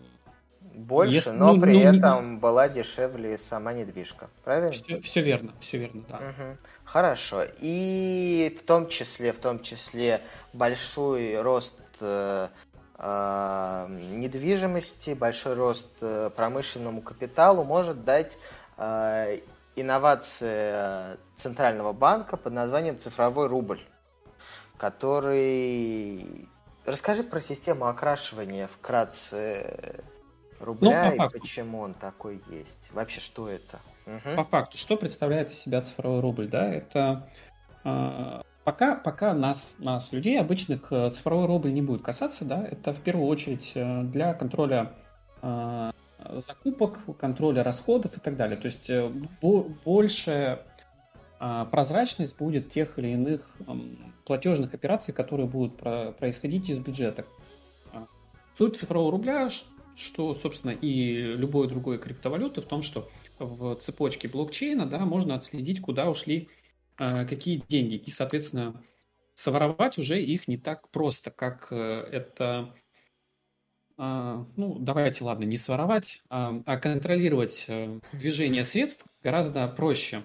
больше, 0.77 1.15
Если, 1.15 1.31
но 1.31 1.55
ну, 1.55 1.61
при 1.61 1.83
ну, 1.83 1.97
этом 1.97 2.33
не... 2.33 2.39
была 2.39 2.69
дешевле 2.69 3.37
сама 3.39 3.73
недвижка. 3.73 4.29
Правильно? 4.43 4.71
Все, 4.71 5.01
все 5.01 5.21
верно, 5.21 5.53
все 5.59 5.79
верно, 5.79 6.03
да. 6.07 6.17
Угу. 6.17 6.57
Хорошо. 6.83 7.43
И 7.59 8.55
в 8.59 8.63
том 8.63 8.87
числе, 8.87 9.33
в 9.33 9.39
том 9.39 9.59
числе 9.61 10.21
большой 10.53 11.41
рост 11.41 11.81
недвижимости, 12.99 15.13
большой 15.13 15.53
рост 15.53 15.91
э, 16.01 16.31
промышленному 16.35 17.01
капиталу 17.01 17.63
может 17.63 18.03
дать 18.03 18.37
э, 18.77 19.39
инновация 19.75 21.17
Центрального 21.35 21.93
банка 21.93 22.37
под 22.37 22.53
названием 22.53 22.97
цифровой 22.97 23.47
рубль, 23.47 23.81
который... 24.77 26.49
Расскажи 26.85 27.21
про 27.21 27.39
систему 27.39 27.85
окрашивания 27.85 28.67
вкратце 28.67 30.01
рубля 30.59 31.13
ну, 31.15 31.25
и 31.25 31.29
почему 31.29 31.81
он 31.81 31.93
такой 31.93 32.41
есть? 32.49 32.89
Вообще, 32.93 33.19
что 33.19 33.49
это? 33.49 33.79
Угу. 34.05 34.37
По 34.37 34.45
факту, 34.45 34.77
что 34.77 34.97
представляет 34.97 35.51
из 35.51 35.59
себя 35.59 35.81
цифровой 35.81 36.21
рубль? 36.21 36.47
Да, 36.47 36.73
это 36.73 37.29
э, 37.83 38.41
пока, 38.67 38.95
пока 38.95 39.33
нас, 39.33 39.77
нас, 39.79 40.11
людей 40.11 40.37
обычных, 40.37 40.91
э, 40.91 41.09
цифровой 41.11 41.45
рубль 41.45 41.71
не 41.71 41.81
будет 41.81 42.01
касаться, 42.01 42.43
да, 42.43 42.67
это 42.69 42.91
в 42.91 42.99
первую 42.99 43.29
очередь 43.29 43.71
э, 43.75 44.03
для 44.03 44.33
контроля 44.33 44.91
э, 45.41 45.91
закупок, 46.33 46.99
контроля 47.17 47.63
расходов 47.63 48.17
и 48.17 48.19
так 48.19 48.35
далее. 48.35 48.57
То 48.57 48.65
есть 48.65 48.89
э, 48.89 49.09
больше 49.85 50.59
э, 51.39 51.65
прозрачность 51.71 52.37
будет 52.37 52.69
тех 52.69 52.99
или 52.99 53.07
иных 53.13 53.55
э, 53.65 53.71
платежных 54.25 54.73
операций, 54.73 55.13
которые 55.13 55.47
будут 55.47 55.77
про 55.77 56.11
происходить 56.11 56.69
из 56.69 56.79
бюджета. 56.79 57.23
Суть 58.53 58.75
цифрового 58.75 59.11
рубля, 59.11 59.47
что, 59.95 60.33
собственно, 60.33 60.71
и 60.71 61.21
любой 61.21 61.69
другой 61.69 61.99
криптовалюты 61.99 62.59
в 62.59 62.65
том, 62.65 62.81
что 62.81 63.07
в 63.39 63.75
цепочке 63.75 64.27
блокчейна 64.27 64.87
да, 64.87 64.99
можно 65.05 65.35
отследить, 65.35 65.79
куда 65.79 66.09
ушли 66.09 66.49
какие 66.97 67.63
деньги. 67.67 67.95
И, 67.95 68.11
соответственно, 68.11 68.83
своровать 69.37 69.97
уже 69.97 70.21
их 70.21 70.47
не 70.47 70.57
так 70.57 70.89
просто, 70.89 71.31
как 71.31 71.67
э, 71.71 71.75
это... 72.11 72.73
Э, 73.97 74.43
ну, 74.55 74.79
давайте, 74.79 75.23
ладно, 75.23 75.43
не 75.43 75.57
своровать, 75.57 76.23
а, 76.29 76.61
а 76.65 76.77
контролировать 76.77 77.65
э, 77.67 77.99
движение 78.13 78.63
средств 78.63 79.05
гораздо 79.21 79.67
проще. 79.67 80.23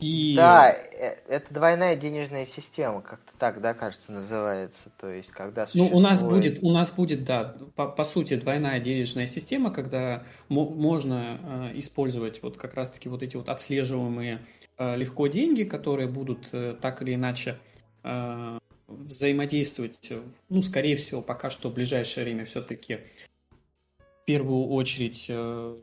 И... 0.00 0.34
Да, 0.36 0.72
э, 0.72 1.16
это 1.28 1.52
двойная 1.52 1.96
денежная 1.96 2.46
система, 2.46 3.02
как-то 3.02 3.32
так, 3.38 3.60
да, 3.60 3.74
кажется, 3.74 4.12
называется. 4.12 4.90
То 5.00 5.10
есть, 5.10 5.32
когда 5.32 5.66
существует... 5.66 5.92
Ну, 5.92 5.98
у 5.98 6.00
нас 6.00 6.22
будет, 6.22 6.62
у 6.62 6.72
нас 6.72 6.90
будет, 6.92 7.24
да, 7.24 7.56
по, 7.74 7.88
по 7.88 8.04
сути, 8.04 8.36
двойная 8.36 8.78
денежная 8.78 9.26
система, 9.26 9.72
когда 9.72 10.24
можно 10.48 11.70
э, 11.72 11.78
использовать 11.78 12.42
вот 12.42 12.56
как 12.56 12.74
раз-таки 12.74 13.08
вот 13.08 13.22
эти 13.22 13.36
вот 13.36 13.48
отслеживаемые 13.48 14.46
э, 14.76 14.96
легко 14.96 15.26
деньги, 15.26 15.64
которые 15.64 16.08
будут 16.08 16.48
э, 16.52 16.76
так 16.80 17.02
или 17.02 17.14
иначе 17.16 17.58
э, 18.04 18.58
взаимодействовать, 18.86 20.12
ну, 20.48 20.62
скорее 20.62 20.96
всего, 20.96 21.22
пока 21.22 21.50
что 21.50 21.70
в 21.70 21.74
ближайшее 21.74 22.24
время 22.24 22.44
все-таки 22.44 23.00
в 23.98 24.24
первую 24.26 24.68
очередь 24.68 25.26
э, 25.28 25.76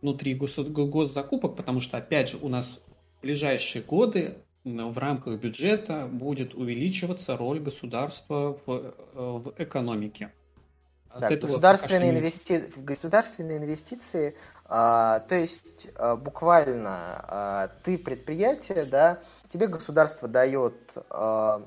внутри 0.00 0.34
гос, 0.34 0.58
госзакупок, 0.58 1.56
потому 1.56 1.80
что, 1.80 1.98
опять 1.98 2.30
же, 2.30 2.38
у 2.38 2.48
нас 2.48 2.80
ближайшие 3.22 3.82
годы 3.82 4.36
в 4.64 4.98
рамках 4.98 5.38
бюджета 5.38 6.06
будет 6.06 6.54
увеличиваться 6.54 7.36
роль 7.36 7.60
государства 7.60 8.58
в, 8.66 8.70
э, 8.70 8.92
в 9.14 9.54
экономике. 9.58 10.32
Да, 11.18 11.28
государственные, 11.28 12.10
инвести... 12.10 12.62
государственные 12.76 13.58
инвестиции, 13.58 14.36
а, 14.66 15.18
то 15.20 15.34
есть 15.34 15.90
а, 15.96 16.14
буквально 16.14 17.24
а, 17.26 17.70
ты 17.82 17.98
предприятие, 17.98 18.84
да, 18.84 19.18
тебе 19.48 19.66
государство 19.66 20.28
дает 20.28 20.76
а, 21.10 21.66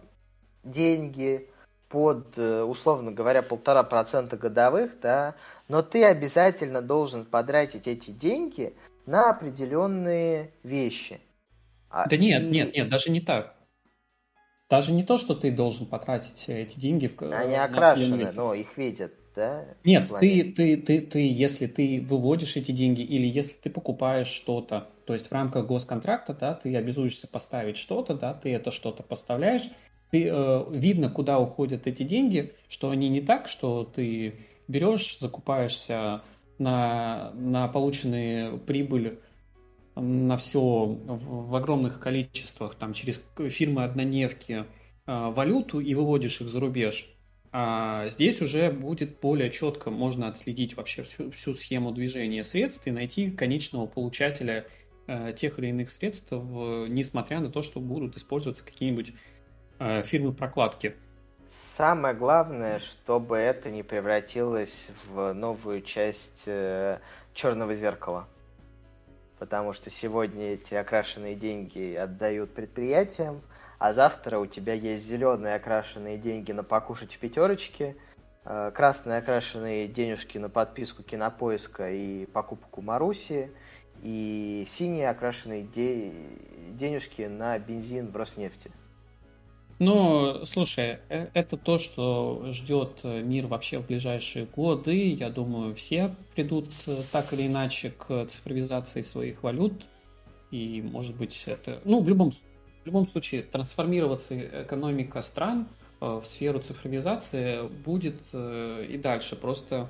деньги 0.64 1.50
под, 1.90 2.38
э, 2.38 2.64
условно 2.64 3.12
говоря, 3.12 3.44
полтора 3.44 3.84
процента 3.84 4.38
годовых, 4.38 5.00
да, 5.02 5.36
но 5.68 5.84
ты 5.84 6.06
обязательно 6.06 6.82
должен 6.82 7.26
потратить 7.26 7.86
эти 7.86 8.12
деньги 8.12 8.74
на 9.06 9.30
определенные 9.30 10.52
вещи. 10.64 11.20
А, 11.94 12.10
да 12.10 12.18
нет, 12.18 12.42
и... 12.42 12.46
нет, 12.48 12.74
нет, 12.74 12.90
даже 12.90 13.12
не 13.12 13.22
так. 13.22 13.56
Даже 14.68 14.92
не 14.92 15.04
то, 15.04 15.18
что 15.18 15.36
ты 15.36 15.52
должен 15.52 15.86
потратить 15.86 16.46
эти 16.48 16.80
деньги 16.80 17.06
в 17.06 17.22
Они 17.22 17.54
окрашены, 17.54 18.32
но 18.32 18.56
их 18.56 18.76
видят, 18.78 19.14
да? 19.36 19.66
Нет, 19.84 20.12
ты, 20.20 20.52
ты, 20.52 20.78
ты, 20.78 21.02
ты, 21.02 21.32
если 21.32 21.68
ты 21.68 22.02
выводишь 22.02 22.56
эти 22.58 22.72
деньги 22.72 23.02
или 23.02 23.28
если 23.28 23.54
ты 23.54 23.70
покупаешь 23.70 24.28
что-то, 24.28 24.90
то 25.06 25.14
есть 25.14 25.28
в 25.28 25.32
рамках 25.32 25.68
госконтракта, 25.68 26.34
да, 26.34 26.56
ты 26.56 26.76
обязуешься 26.76 27.28
поставить 27.28 27.78
что-то, 27.78 28.16
да, 28.16 28.34
ты 28.34 28.52
это 28.52 28.72
что-то 28.72 29.04
поставляешь, 29.04 29.70
ты, 30.10 30.28
э, 30.28 30.66
видно, 30.72 31.12
куда 31.12 31.38
уходят 31.38 31.86
эти 31.86 32.02
деньги, 32.02 32.56
что 32.70 32.90
они 32.90 33.10
не 33.10 33.22
так, 33.22 33.48
что 33.48 33.84
ты 33.84 34.40
берешь, 34.68 35.20
закупаешься 35.20 36.24
на, 36.58 37.32
на 37.36 37.68
полученные 37.68 38.58
прибыль 38.58 39.20
на 39.96 40.38
все 40.38 40.60
в, 40.86 41.56
огромных 41.56 42.00
количествах, 42.00 42.76
там, 42.76 42.94
через 42.94 43.22
фирмы 43.50 43.84
однодневки 43.84 44.54
э, 44.54 44.66
валюту 45.06 45.80
и 45.80 45.94
выводишь 45.94 46.42
их 46.42 46.48
за 46.48 46.60
рубеж. 46.60 47.10
А 47.52 48.10
здесь 48.10 48.42
уже 48.42 48.72
будет 48.72 49.20
более 49.20 49.52
четко, 49.52 49.92
можно 49.92 50.28
отследить 50.28 50.76
вообще 50.76 51.04
всю, 51.04 51.30
всю 51.30 51.54
схему 51.54 51.92
движения 51.92 52.44
средств 52.44 52.88
и 52.88 52.92
найти 52.92 53.30
конечного 53.30 53.86
получателя 53.86 54.66
э, 55.06 55.34
тех 55.38 55.60
или 55.60 55.68
иных 55.68 55.92
средств, 55.92 56.32
несмотря 56.32 57.40
на 57.40 57.50
то, 57.52 57.62
что 57.62 57.80
будут 57.80 58.18
использоваться 58.18 58.64
какие-нибудь 58.64 59.14
э, 59.78 60.02
фирмы 60.02 60.34
прокладки. 60.34 60.96
Самое 61.48 62.16
главное, 62.16 62.80
чтобы 62.80 63.38
это 63.38 63.70
не 63.70 63.84
превратилось 63.84 64.90
в 65.08 65.34
новую 65.34 65.84
часть 65.84 66.48
э, 66.48 66.98
черного 67.36 67.76
зеркала 67.76 68.28
потому 69.44 69.74
что 69.74 69.90
сегодня 69.90 70.54
эти 70.54 70.74
окрашенные 70.74 71.36
деньги 71.36 71.96
отдают 71.96 72.54
предприятиям, 72.54 73.42
а 73.78 73.92
завтра 73.92 74.40
у 74.40 74.46
тебя 74.46 74.72
есть 74.72 75.06
зеленые 75.06 75.56
окрашенные 75.56 76.18
деньги 76.18 76.54
на 76.54 76.64
покушать 76.64 77.14
в 77.14 77.20
пятерочке, 77.20 77.98
э, 78.46 78.72
красные 78.74 79.18
окрашенные 79.18 79.90
денежки 79.90 80.38
на 80.38 80.48
подписку 80.48 81.04
кинопоиска 81.04 81.92
и 81.92 82.26
покупку 82.28 82.82
Маруси, 82.82 83.52
и 84.02 84.66
синие 84.70 85.10
окрашенные 85.10 85.64
де... 85.64 86.14
денежки 86.70 87.24
на 87.24 87.60
бензин 87.60 88.12
в 88.12 88.16
Роснефти. 88.16 88.72
Ну, 89.84 90.46
слушай, 90.46 91.00
э, 91.10 91.28
это 91.34 91.58
то, 91.58 91.78
что 91.78 92.46
ждет 92.52 93.02
э, 93.04 93.22
мир 93.22 93.48
вообще 93.48 93.80
в 93.80 93.88
ближайшие 93.88 94.46
годы. 94.46 95.10
Я 95.10 95.30
думаю, 95.30 95.74
все 95.76 96.16
придут 96.36 96.70
э, 96.88 97.02
так 97.12 97.34
или 97.34 97.48
иначе 97.48 97.90
к 97.92 98.26
цифровизации 98.28 99.02
своих 99.02 99.44
валют. 99.44 99.74
И, 100.52 100.82
может 100.82 101.18
быть, 101.18 101.44
это... 101.48 101.82
Ну, 101.84 102.02
в 102.02 102.08
любом, 102.08 102.32
в 102.32 102.86
любом 102.86 103.06
случае, 103.06 103.42
трансформироваться 103.42 104.40
экономика 104.64 105.22
стран 105.22 105.68
в 106.00 106.24
сферу 106.24 106.60
цифровизации 106.60 107.68
будет 107.68 108.16
и 108.34 109.00
дальше. 109.02 109.36
Просто 109.36 109.90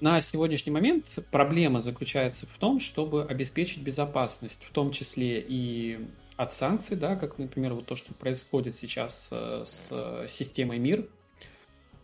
на 0.00 0.20
сегодняшний 0.20 0.72
момент 0.72 1.18
проблема 1.30 1.80
заключается 1.80 2.46
в 2.46 2.58
том, 2.58 2.78
чтобы 2.78 3.24
обеспечить 3.24 3.82
безопасность, 3.82 4.62
в 4.62 4.72
том 4.72 4.90
числе 4.90 5.40
и 5.40 5.98
от 6.36 6.52
санкций, 6.52 6.96
да, 6.96 7.16
как, 7.16 7.38
например, 7.38 7.74
вот 7.74 7.86
то, 7.86 7.96
что 7.96 8.12
происходит 8.14 8.76
сейчас 8.76 9.28
э, 9.30 9.64
с 9.64 9.88
э, 9.90 10.26
системой 10.28 10.78
МИР, 10.78 11.08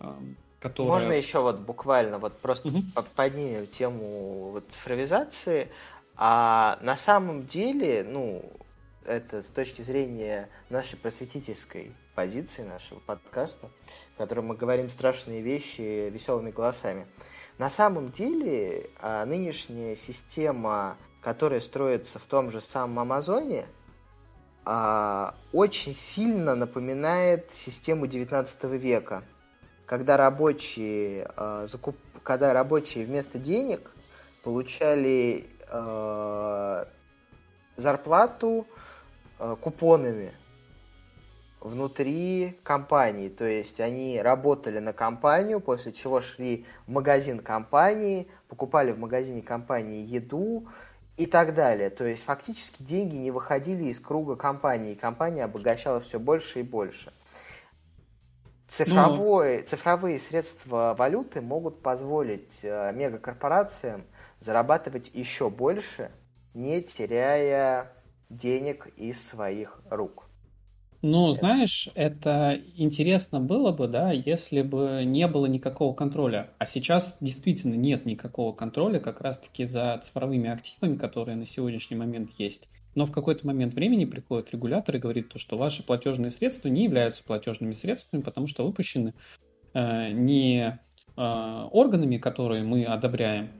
эм, 0.01 0.37
которая... 0.59 1.01
Можно 1.01 1.13
еще 1.13 1.41
вот 1.41 1.59
буквально 1.59 2.19
вот 2.19 2.39
просто 2.39 2.69
угу. 2.69 2.83
поднимем 3.15 3.67
тему 3.67 4.51
вот 4.53 4.65
цифровизации, 4.71 5.69
а 6.17 6.79
на 6.83 6.97
самом 6.97 7.47
деле, 7.47 8.05
ну, 8.05 8.51
это 9.05 9.43
с 9.43 9.49
точки 9.49 9.83
зрения 9.83 10.49
нашей 10.71 10.97
просветительской 10.97 11.93
позиции, 12.15 12.63
нашего 12.63 13.01
подкаста, 13.01 13.69
в 14.15 14.19
котором 14.19 14.47
мы 14.47 14.57
говорим 14.57 14.89
страшные 14.89 15.41
вещи 15.41 16.09
веселыми 16.09 16.51
голосами. 16.51 17.07
На 17.59 17.71
самом 17.71 18.11
деле, 18.13 18.91
а, 19.01 19.25
нынешняя 19.25 19.97
система, 19.97 20.97
которая 21.21 21.61
строится 21.61 22.19
в 22.19 22.27
том 22.27 22.51
же 22.51 22.61
самом 22.61 23.01
Амазоне, 23.01 23.67
а, 24.65 25.35
очень 25.53 25.95
сильно 25.95 26.55
напоминает 26.55 27.53
систему 27.53 28.07
19 28.07 28.65
века, 28.65 29.25
когда 29.87 30.17
рабочие, 30.17 31.29
а, 31.37 31.67
закуп... 31.67 31.97
когда 32.23 32.53
рабочие 32.53 33.05
вместо 33.05 33.39
денег 33.39 33.91
получали 34.45 35.47
а, 35.69 36.87
зарплату 37.77 38.67
а, 39.39 39.57
купонами 39.57 40.33
внутри 41.61 42.59
компании. 42.63 43.29
То 43.29 43.45
есть 43.45 43.81
они 43.81 44.21
работали 44.21 44.79
на 44.79 44.93
компанию, 44.93 45.61
после 45.61 45.93
чего 45.93 46.21
шли 46.21 46.67
в 46.87 46.91
магазин 46.91 47.41
компании, 47.41 48.29
покупали 48.49 48.93
в 48.93 48.99
магазине 48.99 49.43
компании 49.43 50.05
еду, 50.05 50.69
и 51.23 51.27
так 51.27 51.55
далее. 51.55 51.91
То 51.91 52.05
есть 52.05 52.25
фактически 52.25 52.83
деньги 52.83 53.15
не 53.15 53.31
выходили 53.31 53.85
из 53.85 54.01
круга 54.01 54.35
компании, 54.35 54.93
и 54.93 54.97
компания 54.97 55.45
обогащала 55.45 56.01
все 56.01 56.19
больше 56.19 56.61
и 56.61 56.63
больше. 56.63 57.13
Цифровой, 58.67 59.59
ну... 59.59 59.67
Цифровые 59.67 60.19
средства 60.19 60.97
валюты 60.99 61.41
могут 61.41 61.83
позволить 61.83 62.61
э, 62.65 62.93
мегакорпорациям 62.95 64.05
зарабатывать 64.41 65.11
еще 65.13 65.49
больше, 65.49 66.11
не 66.55 66.83
теряя 66.83 67.93
денег 68.29 68.89
из 68.97 69.25
своих 69.25 69.81
рук. 69.91 70.27
Ну, 71.05 71.33
знаешь, 71.33 71.89
это 71.97 72.61
интересно 72.77 73.41
было 73.41 73.73
бы, 73.73 73.89
да, 73.89 74.13
если 74.13 74.63
бы 74.63 75.03
не 75.05 75.27
было 75.27 75.47
никакого 75.47 75.95
контроля. 75.95 76.51
А 76.59 76.67
сейчас 76.67 77.17
действительно 77.21 77.75
нет 77.75 78.07
никакого 78.07 78.55
контроля 78.55 79.01
как 79.01 79.21
раз-таки 79.21 79.65
за 79.65 79.99
цифровыми 80.01 80.49
активами, 80.49 80.97
которые 80.97 81.37
на 81.37 81.45
сегодняшний 81.45 81.97
момент 81.97 82.31
есть. 82.39 82.69
Но 82.95 83.05
в 83.05 83.11
какой-то 83.11 83.45
момент 83.45 83.75
времени 83.75 84.05
приходит 84.05 84.53
регулятор 84.53 84.95
и 84.95 85.01
говорит 85.01 85.31
то, 85.31 85.41
что 85.41 85.59
ваши 85.59 85.83
платежные 85.83 86.31
средства 86.31 86.69
не 86.69 86.85
являются 86.85 87.25
платежными 87.25 87.73
средствами, 87.73 88.23
потому 88.23 88.47
что 88.47 88.65
выпущены 88.65 89.13
э, 89.75 90.13
не 90.13 90.79
э, 91.17 91.69
органами, 91.73 92.19
которые 92.19 92.63
мы 92.63 92.85
одобряем, 92.85 93.51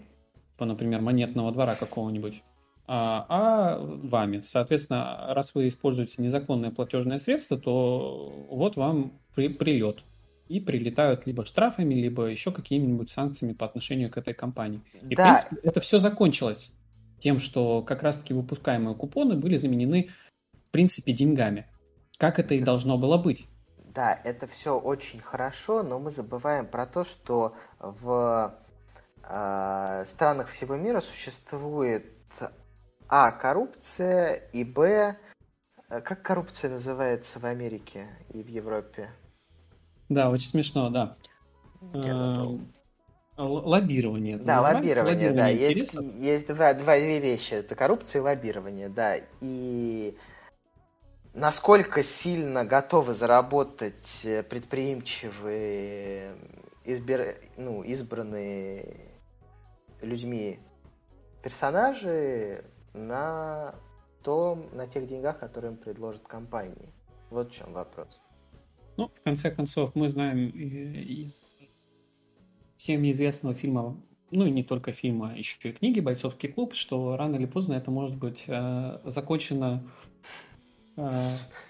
по, 0.57 0.65
например, 0.65 1.01
монетного 1.01 1.51
двора 1.51 1.75
какого-нибудь, 1.75 2.43
а, 2.87 3.27
а 3.29 3.79
вами. 3.79 4.41
Соответственно, 4.41 5.33
раз 5.35 5.55
вы 5.55 5.69
используете 5.69 6.21
незаконное 6.21 6.71
платежное 6.71 7.19
средство, 7.19 7.59
то 7.59 8.47
вот 8.51 8.77
вам 8.77 9.21
при, 9.35 9.49
прилет. 9.49 10.05
И 10.49 10.61
прилетают 10.61 11.27
либо 11.27 11.45
штрафами, 11.45 11.95
либо 11.95 12.27
еще 12.27 12.53
какими-нибудь 12.53 13.11
санкциями 13.11 13.55
по 13.55 13.65
отношению 13.65 14.11
к 14.11 14.19
этой 14.19 14.35
компании. 14.35 14.83
И, 15.09 15.15
да. 15.15 15.37
в 15.37 15.49
принципе, 15.49 15.69
это 15.69 15.81
все 15.81 15.99
закончилось 15.99 16.73
тем, 17.19 17.39
что 17.39 17.83
как 17.83 18.03
раз-таки 18.03 18.35
выпускаемые 18.35 18.97
купоны 18.97 19.37
были 19.37 19.57
заменены, 19.57 20.11
в 20.53 20.71
принципе, 20.73 21.13
деньгами. 21.13 21.67
Как 22.19 22.39
это 22.39 22.55
и 22.55 22.63
должно 22.63 22.99
было 22.99 23.17
быть. 23.17 23.47
Да, 23.95 24.19
это 24.25 24.47
все 24.47 24.79
очень 24.79 25.21
хорошо, 25.21 25.83
но 25.83 25.99
мы 25.99 26.11
забываем 26.11 26.67
про 26.67 26.87
то, 26.87 27.05
что 27.05 27.55
в 27.79 28.55
э, 29.23 30.05
странах 30.07 30.49
всего 30.49 30.77
мира 30.77 31.01
существует 31.01 32.07
а. 33.13 33.31
Коррупция. 33.33 34.35
И 34.53 34.65
Б. 34.65 35.17
Э, 35.89 36.01
как 36.01 36.23
коррупция 36.23 36.71
называется 36.71 37.39
в 37.39 37.45
Америке 37.45 38.07
и 38.33 38.43
в 38.43 38.49
Европе? 38.49 39.11
Да, 40.09 40.31
очень 40.31 40.49
смешно, 40.49 40.89
да. 40.89 41.15
Э, 41.93 42.47
лоббирование. 43.37 44.39
Да, 44.39 44.63
лоббирование, 44.63 45.31
лоббирование, 45.31 45.33
да. 45.33 45.49
Есть, 45.49 45.95
есть 46.19 46.47
два, 46.47 46.73
два, 46.73 46.97
две 46.99 47.21
вещи. 47.21 47.53
Это 47.55 47.75
коррупция 47.75 48.21
и 48.21 48.23
лоббирование, 48.23 48.89
да. 48.89 49.19
И 49.43 50.17
насколько 51.35 52.03
сильно 52.03 52.65
готовы 52.65 53.13
заработать 53.13 54.27
предприимчивые, 54.49 56.35
избир... 56.85 57.37
ну, 57.59 57.83
избранные 57.83 59.11
людьми 60.01 60.59
персонажи 61.43 62.65
на 62.95 63.75
том, 64.23 64.67
на 64.73 64.87
тех 64.87 65.07
деньгах, 65.07 65.39
которые 65.39 65.73
им 65.73 65.79
предложат 65.79 66.23
компании. 66.27 66.93
Вот 67.31 67.51
в 67.51 67.55
чем 67.55 67.73
вопрос. 67.73 68.21
Ну, 68.97 69.09
в 69.09 69.23
конце 69.23 69.51
концов, 69.51 69.95
мы 69.95 70.09
знаем 70.09 70.49
из 70.49 71.57
всем 72.77 73.03
неизвестного 73.03 73.55
фильма, 73.55 73.97
ну 74.31 74.45
и 74.47 74.51
не 74.51 74.63
только 74.63 74.93
фильма, 74.93 75.37
еще 75.37 75.57
и 75.63 75.73
книги 75.73 76.01
«Бойцовский 76.01 76.53
клуб», 76.53 76.75
что 76.75 77.17
рано 77.17 77.37
или 77.37 77.47
поздно 77.47 77.75
это 77.75 77.91
может 77.91 78.17
быть 78.17 78.45
э, 78.47 79.01
закончено 79.05 79.89
э, 80.97 81.11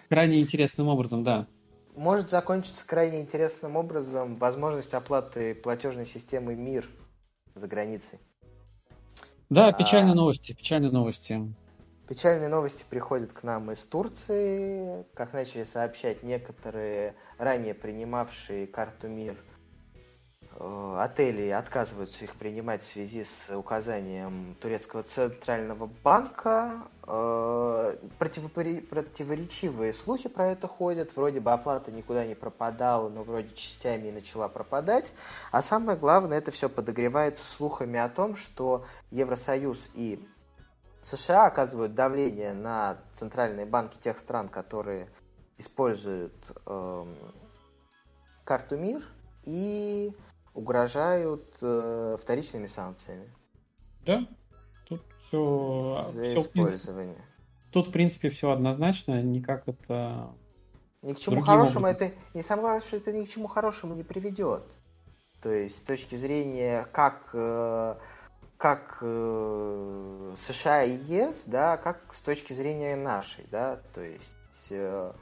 крайне 0.08 0.40
интересным 0.40 0.88
образом, 0.88 1.22
да. 1.22 1.46
Может 1.94 2.30
закончиться 2.30 2.86
крайне 2.88 3.20
интересным 3.20 3.76
образом 3.76 4.36
возможность 4.36 4.94
оплаты 4.94 5.54
платежной 5.54 6.06
системы 6.06 6.54
МИР 6.54 6.88
за 7.54 7.68
границей. 7.68 8.18
Да, 9.52 9.70
печальные 9.70 10.12
а... 10.12 10.16
новости, 10.16 10.54
печальные 10.54 10.90
новости. 10.90 11.54
Печальные 12.08 12.48
новости 12.48 12.86
приходят 12.88 13.32
к 13.32 13.42
нам 13.42 13.70
из 13.70 13.84
Турции. 13.84 15.04
Как 15.12 15.34
начали 15.34 15.64
сообщать 15.64 16.22
некоторые 16.22 17.14
ранее 17.36 17.74
принимавшие 17.74 18.66
карту 18.66 19.08
МИР 19.08 19.36
отели 20.62 21.48
отказываются 21.48 22.24
их 22.24 22.36
принимать 22.36 22.82
в 22.82 22.86
связи 22.86 23.24
с 23.24 23.50
указанием 23.56 24.56
турецкого 24.60 25.02
центрального 25.02 25.90
банка. 26.04 26.84
Э, 27.06 27.96
противоречивые 28.08 29.92
слухи 29.92 30.28
про 30.28 30.48
это 30.48 30.68
ходят. 30.68 31.16
Вроде 31.16 31.40
бы 31.40 31.50
оплата 31.50 31.90
никуда 31.90 32.24
не 32.24 32.36
пропадала, 32.36 33.08
но 33.08 33.24
вроде 33.24 33.52
частями 33.54 34.08
и 34.08 34.12
начала 34.12 34.48
пропадать. 34.48 35.14
А 35.50 35.62
самое 35.62 35.98
главное, 35.98 36.38
это 36.38 36.52
все 36.52 36.68
подогревается 36.68 37.44
слухами 37.44 37.98
о 37.98 38.08
том, 38.08 38.36
что 38.36 38.84
Евросоюз 39.10 39.90
и 39.94 40.24
США 41.02 41.46
оказывают 41.46 41.94
давление 41.94 42.52
на 42.52 42.98
центральные 43.12 43.66
банки 43.66 43.96
тех 43.98 44.16
стран, 44.16 44.48
которые 44.48 45.08
используют 45.58 46.34
э, 46.66 47.04
карту 48.44 48.76
МИР 48.76 49.02
и 49.44 50.14
угрожают 50.54 51.44
э, 51.60 52.16
вторичными 52.20 52.66
санкциями. 52.66 53.30
Да, 54.04 54.26
тут 54.86 55.02
все... 55.20 55.94
За 56.04 56.22
все, 56.22 56.34
использование. 56.34 57.14
В 57.14 57.16
принципе, 57.16 57.70
тут, 57.72 57.88
в 57.88 57.92
принципе, 57.92 58.30
все 58.30 58.50
однозначно, 58.50 59.22
никак 59.22 59.68
это... 59.68 60.34
Ни 61.02 61.14
к 61.14 61.18
чему 61.18 61.40
хорошему 61.40 61.86
образом. 61.86 62.06
это... 62.06 62.14
Не 62.34 62.42
главное, 62.42 62.80
что 62.80 62.96
это 62.96 63.12
ни 63.12 63.24
к 63.24 63.28
чему 63.28 63.48
хорошему 63.48 63.94
не 63.94 64.02
приведет. 64.02 64.64
То 65.40 65.50
есть, 65.50 65.78
с 65.78 65.82
точки 65.82 66.16
зрения, 66.16 66.86
как... 66.92 67.30
Э, 67.32 67.96
как 68.62 68.98
э, 69.00 70.34
США 70.38 70.84
и 70.84 70.92
ЕС, 70.92 71.46
да, 71.48 71.76
как 71.76 72.12
с 72.12 72.20
точки 72.20 72.52
зрения 72.52 72.94
нашей, 72.94 73.44
да, 73.50 73.80
то 73.92 74.00
есть 74.00 74.36
э, 74.70 75.12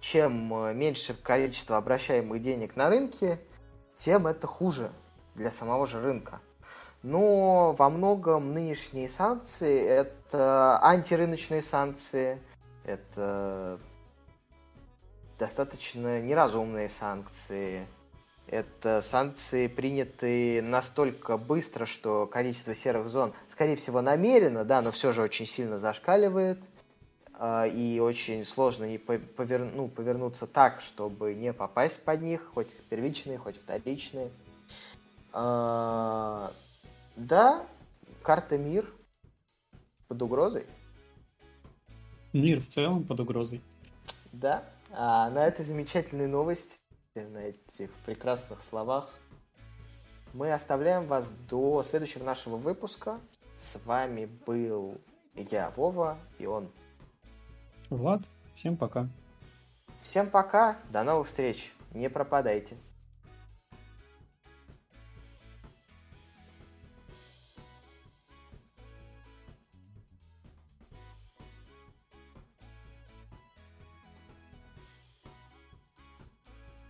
чем 0.00 0.78
меньше 0.78 1.12
количество 1.12 1.76
обращаемых 1.76 2.40
денег 2.40 2.76
на 2.76 2.88
рынке, 2.88 3.40
тем 3.98 4.26
это 4.26 4.46
хуже 4.46 4.90
для 5.34 5.50
самого 5.50 5.86
же 5.86 6.00
рынка. 6.00 6.40
Но 7.02 7.72
во 7.72 7.90
многом 7.90 8.54
нынешние 8.54 9.08
санкции 9.08 9.84
это 9.84 10.78
антирыночные 10.82 11.62
санкции, 11.62 12.40
это 12.84 13.78
достаточно 15.38 16.20
неразумные 16.20 16.88
санкции. 16.88 17.86
Это 18.46 19.02
санкции 19.02 19.66
приняты 19.66 20.62
настолько 20.62 21.36
быстро, 21.36 21.84
что 21.84 22.26
количество 22.26 22.74
серых 22.74 23.08
зон, 23.08 23.34
скорее 23.48 23.76
всего, 23.76 24.00
намеренно, 24.00 24.64
да, 24.64 24.80
но 24.80 24.90
все 24.90 25.12
же 25.12 25.20
очень 25.22 25.46
сильно 25.46 25.76
зашкаливает. 25.76 26.58
А, 27.40 27.66
и 27.68 28.00
очень 28.00 28.44
сложно 28.44 28.92
и 28.92 28.98
повер... 28.98 29.64
ну, 29.64 29.88
повернуться 29.88 30.48
так, 30.48 30.80
чтобы 30.80 31.34
не 31.34 31.52
попасть 31.52 32.02
под 32.02 32.20
них, 32.20 32.50
хоть 32.52 32.68
первичные, 32.90 33.38
хоть 33.38 33.56
вторичные. 33.56 34.32
А, 35.32 36.52
да, 37.14 37.64
карта 38.24 38.58
мир 38.58 38.92
под 40.08 40.20
угрозой. 40.20 40.66
Мир 42.32 42.60
в 42.60 42.66
целом 42.66 43.04
под 43.04 43.20
угрозой. 43.20 43.62
Да. 44.32 44.64
А 44.90 45.30
на 45.30 45.46
этой 45.46 45.64
замечательной 45.64 46.26
новости, 46.26 46.80
на 47.14 47.38
этих 47.38 47.92
прекрасных 48.04 48.62
словах, 48.62 49.14
мы 50.32 50.52
оставляем 50.52 51.06
вас 51.06 51.28
до 51.48 51.84
следующего 51.84 52.24
нашего 52.24 52.56
выпуска. 52.56 53.20
С 53.58 53.78
вами 53.84 54.26
был 54.44 55.00
я, 55.34 55.70
Вова, 55.76 56.18
и 56.38 56.46
он 56.46 56.68
Влад, 57.90 58.22
всем 58.54 58.76
пока. 58.76 59.08
Всем 60.02 60.28
пока, 60.28 60.76
до 60.90 61.02
новых 61.04 61.28
встреч, 61.28 61.72
не 61.94 62.10
пропадайте. 62.10 62.76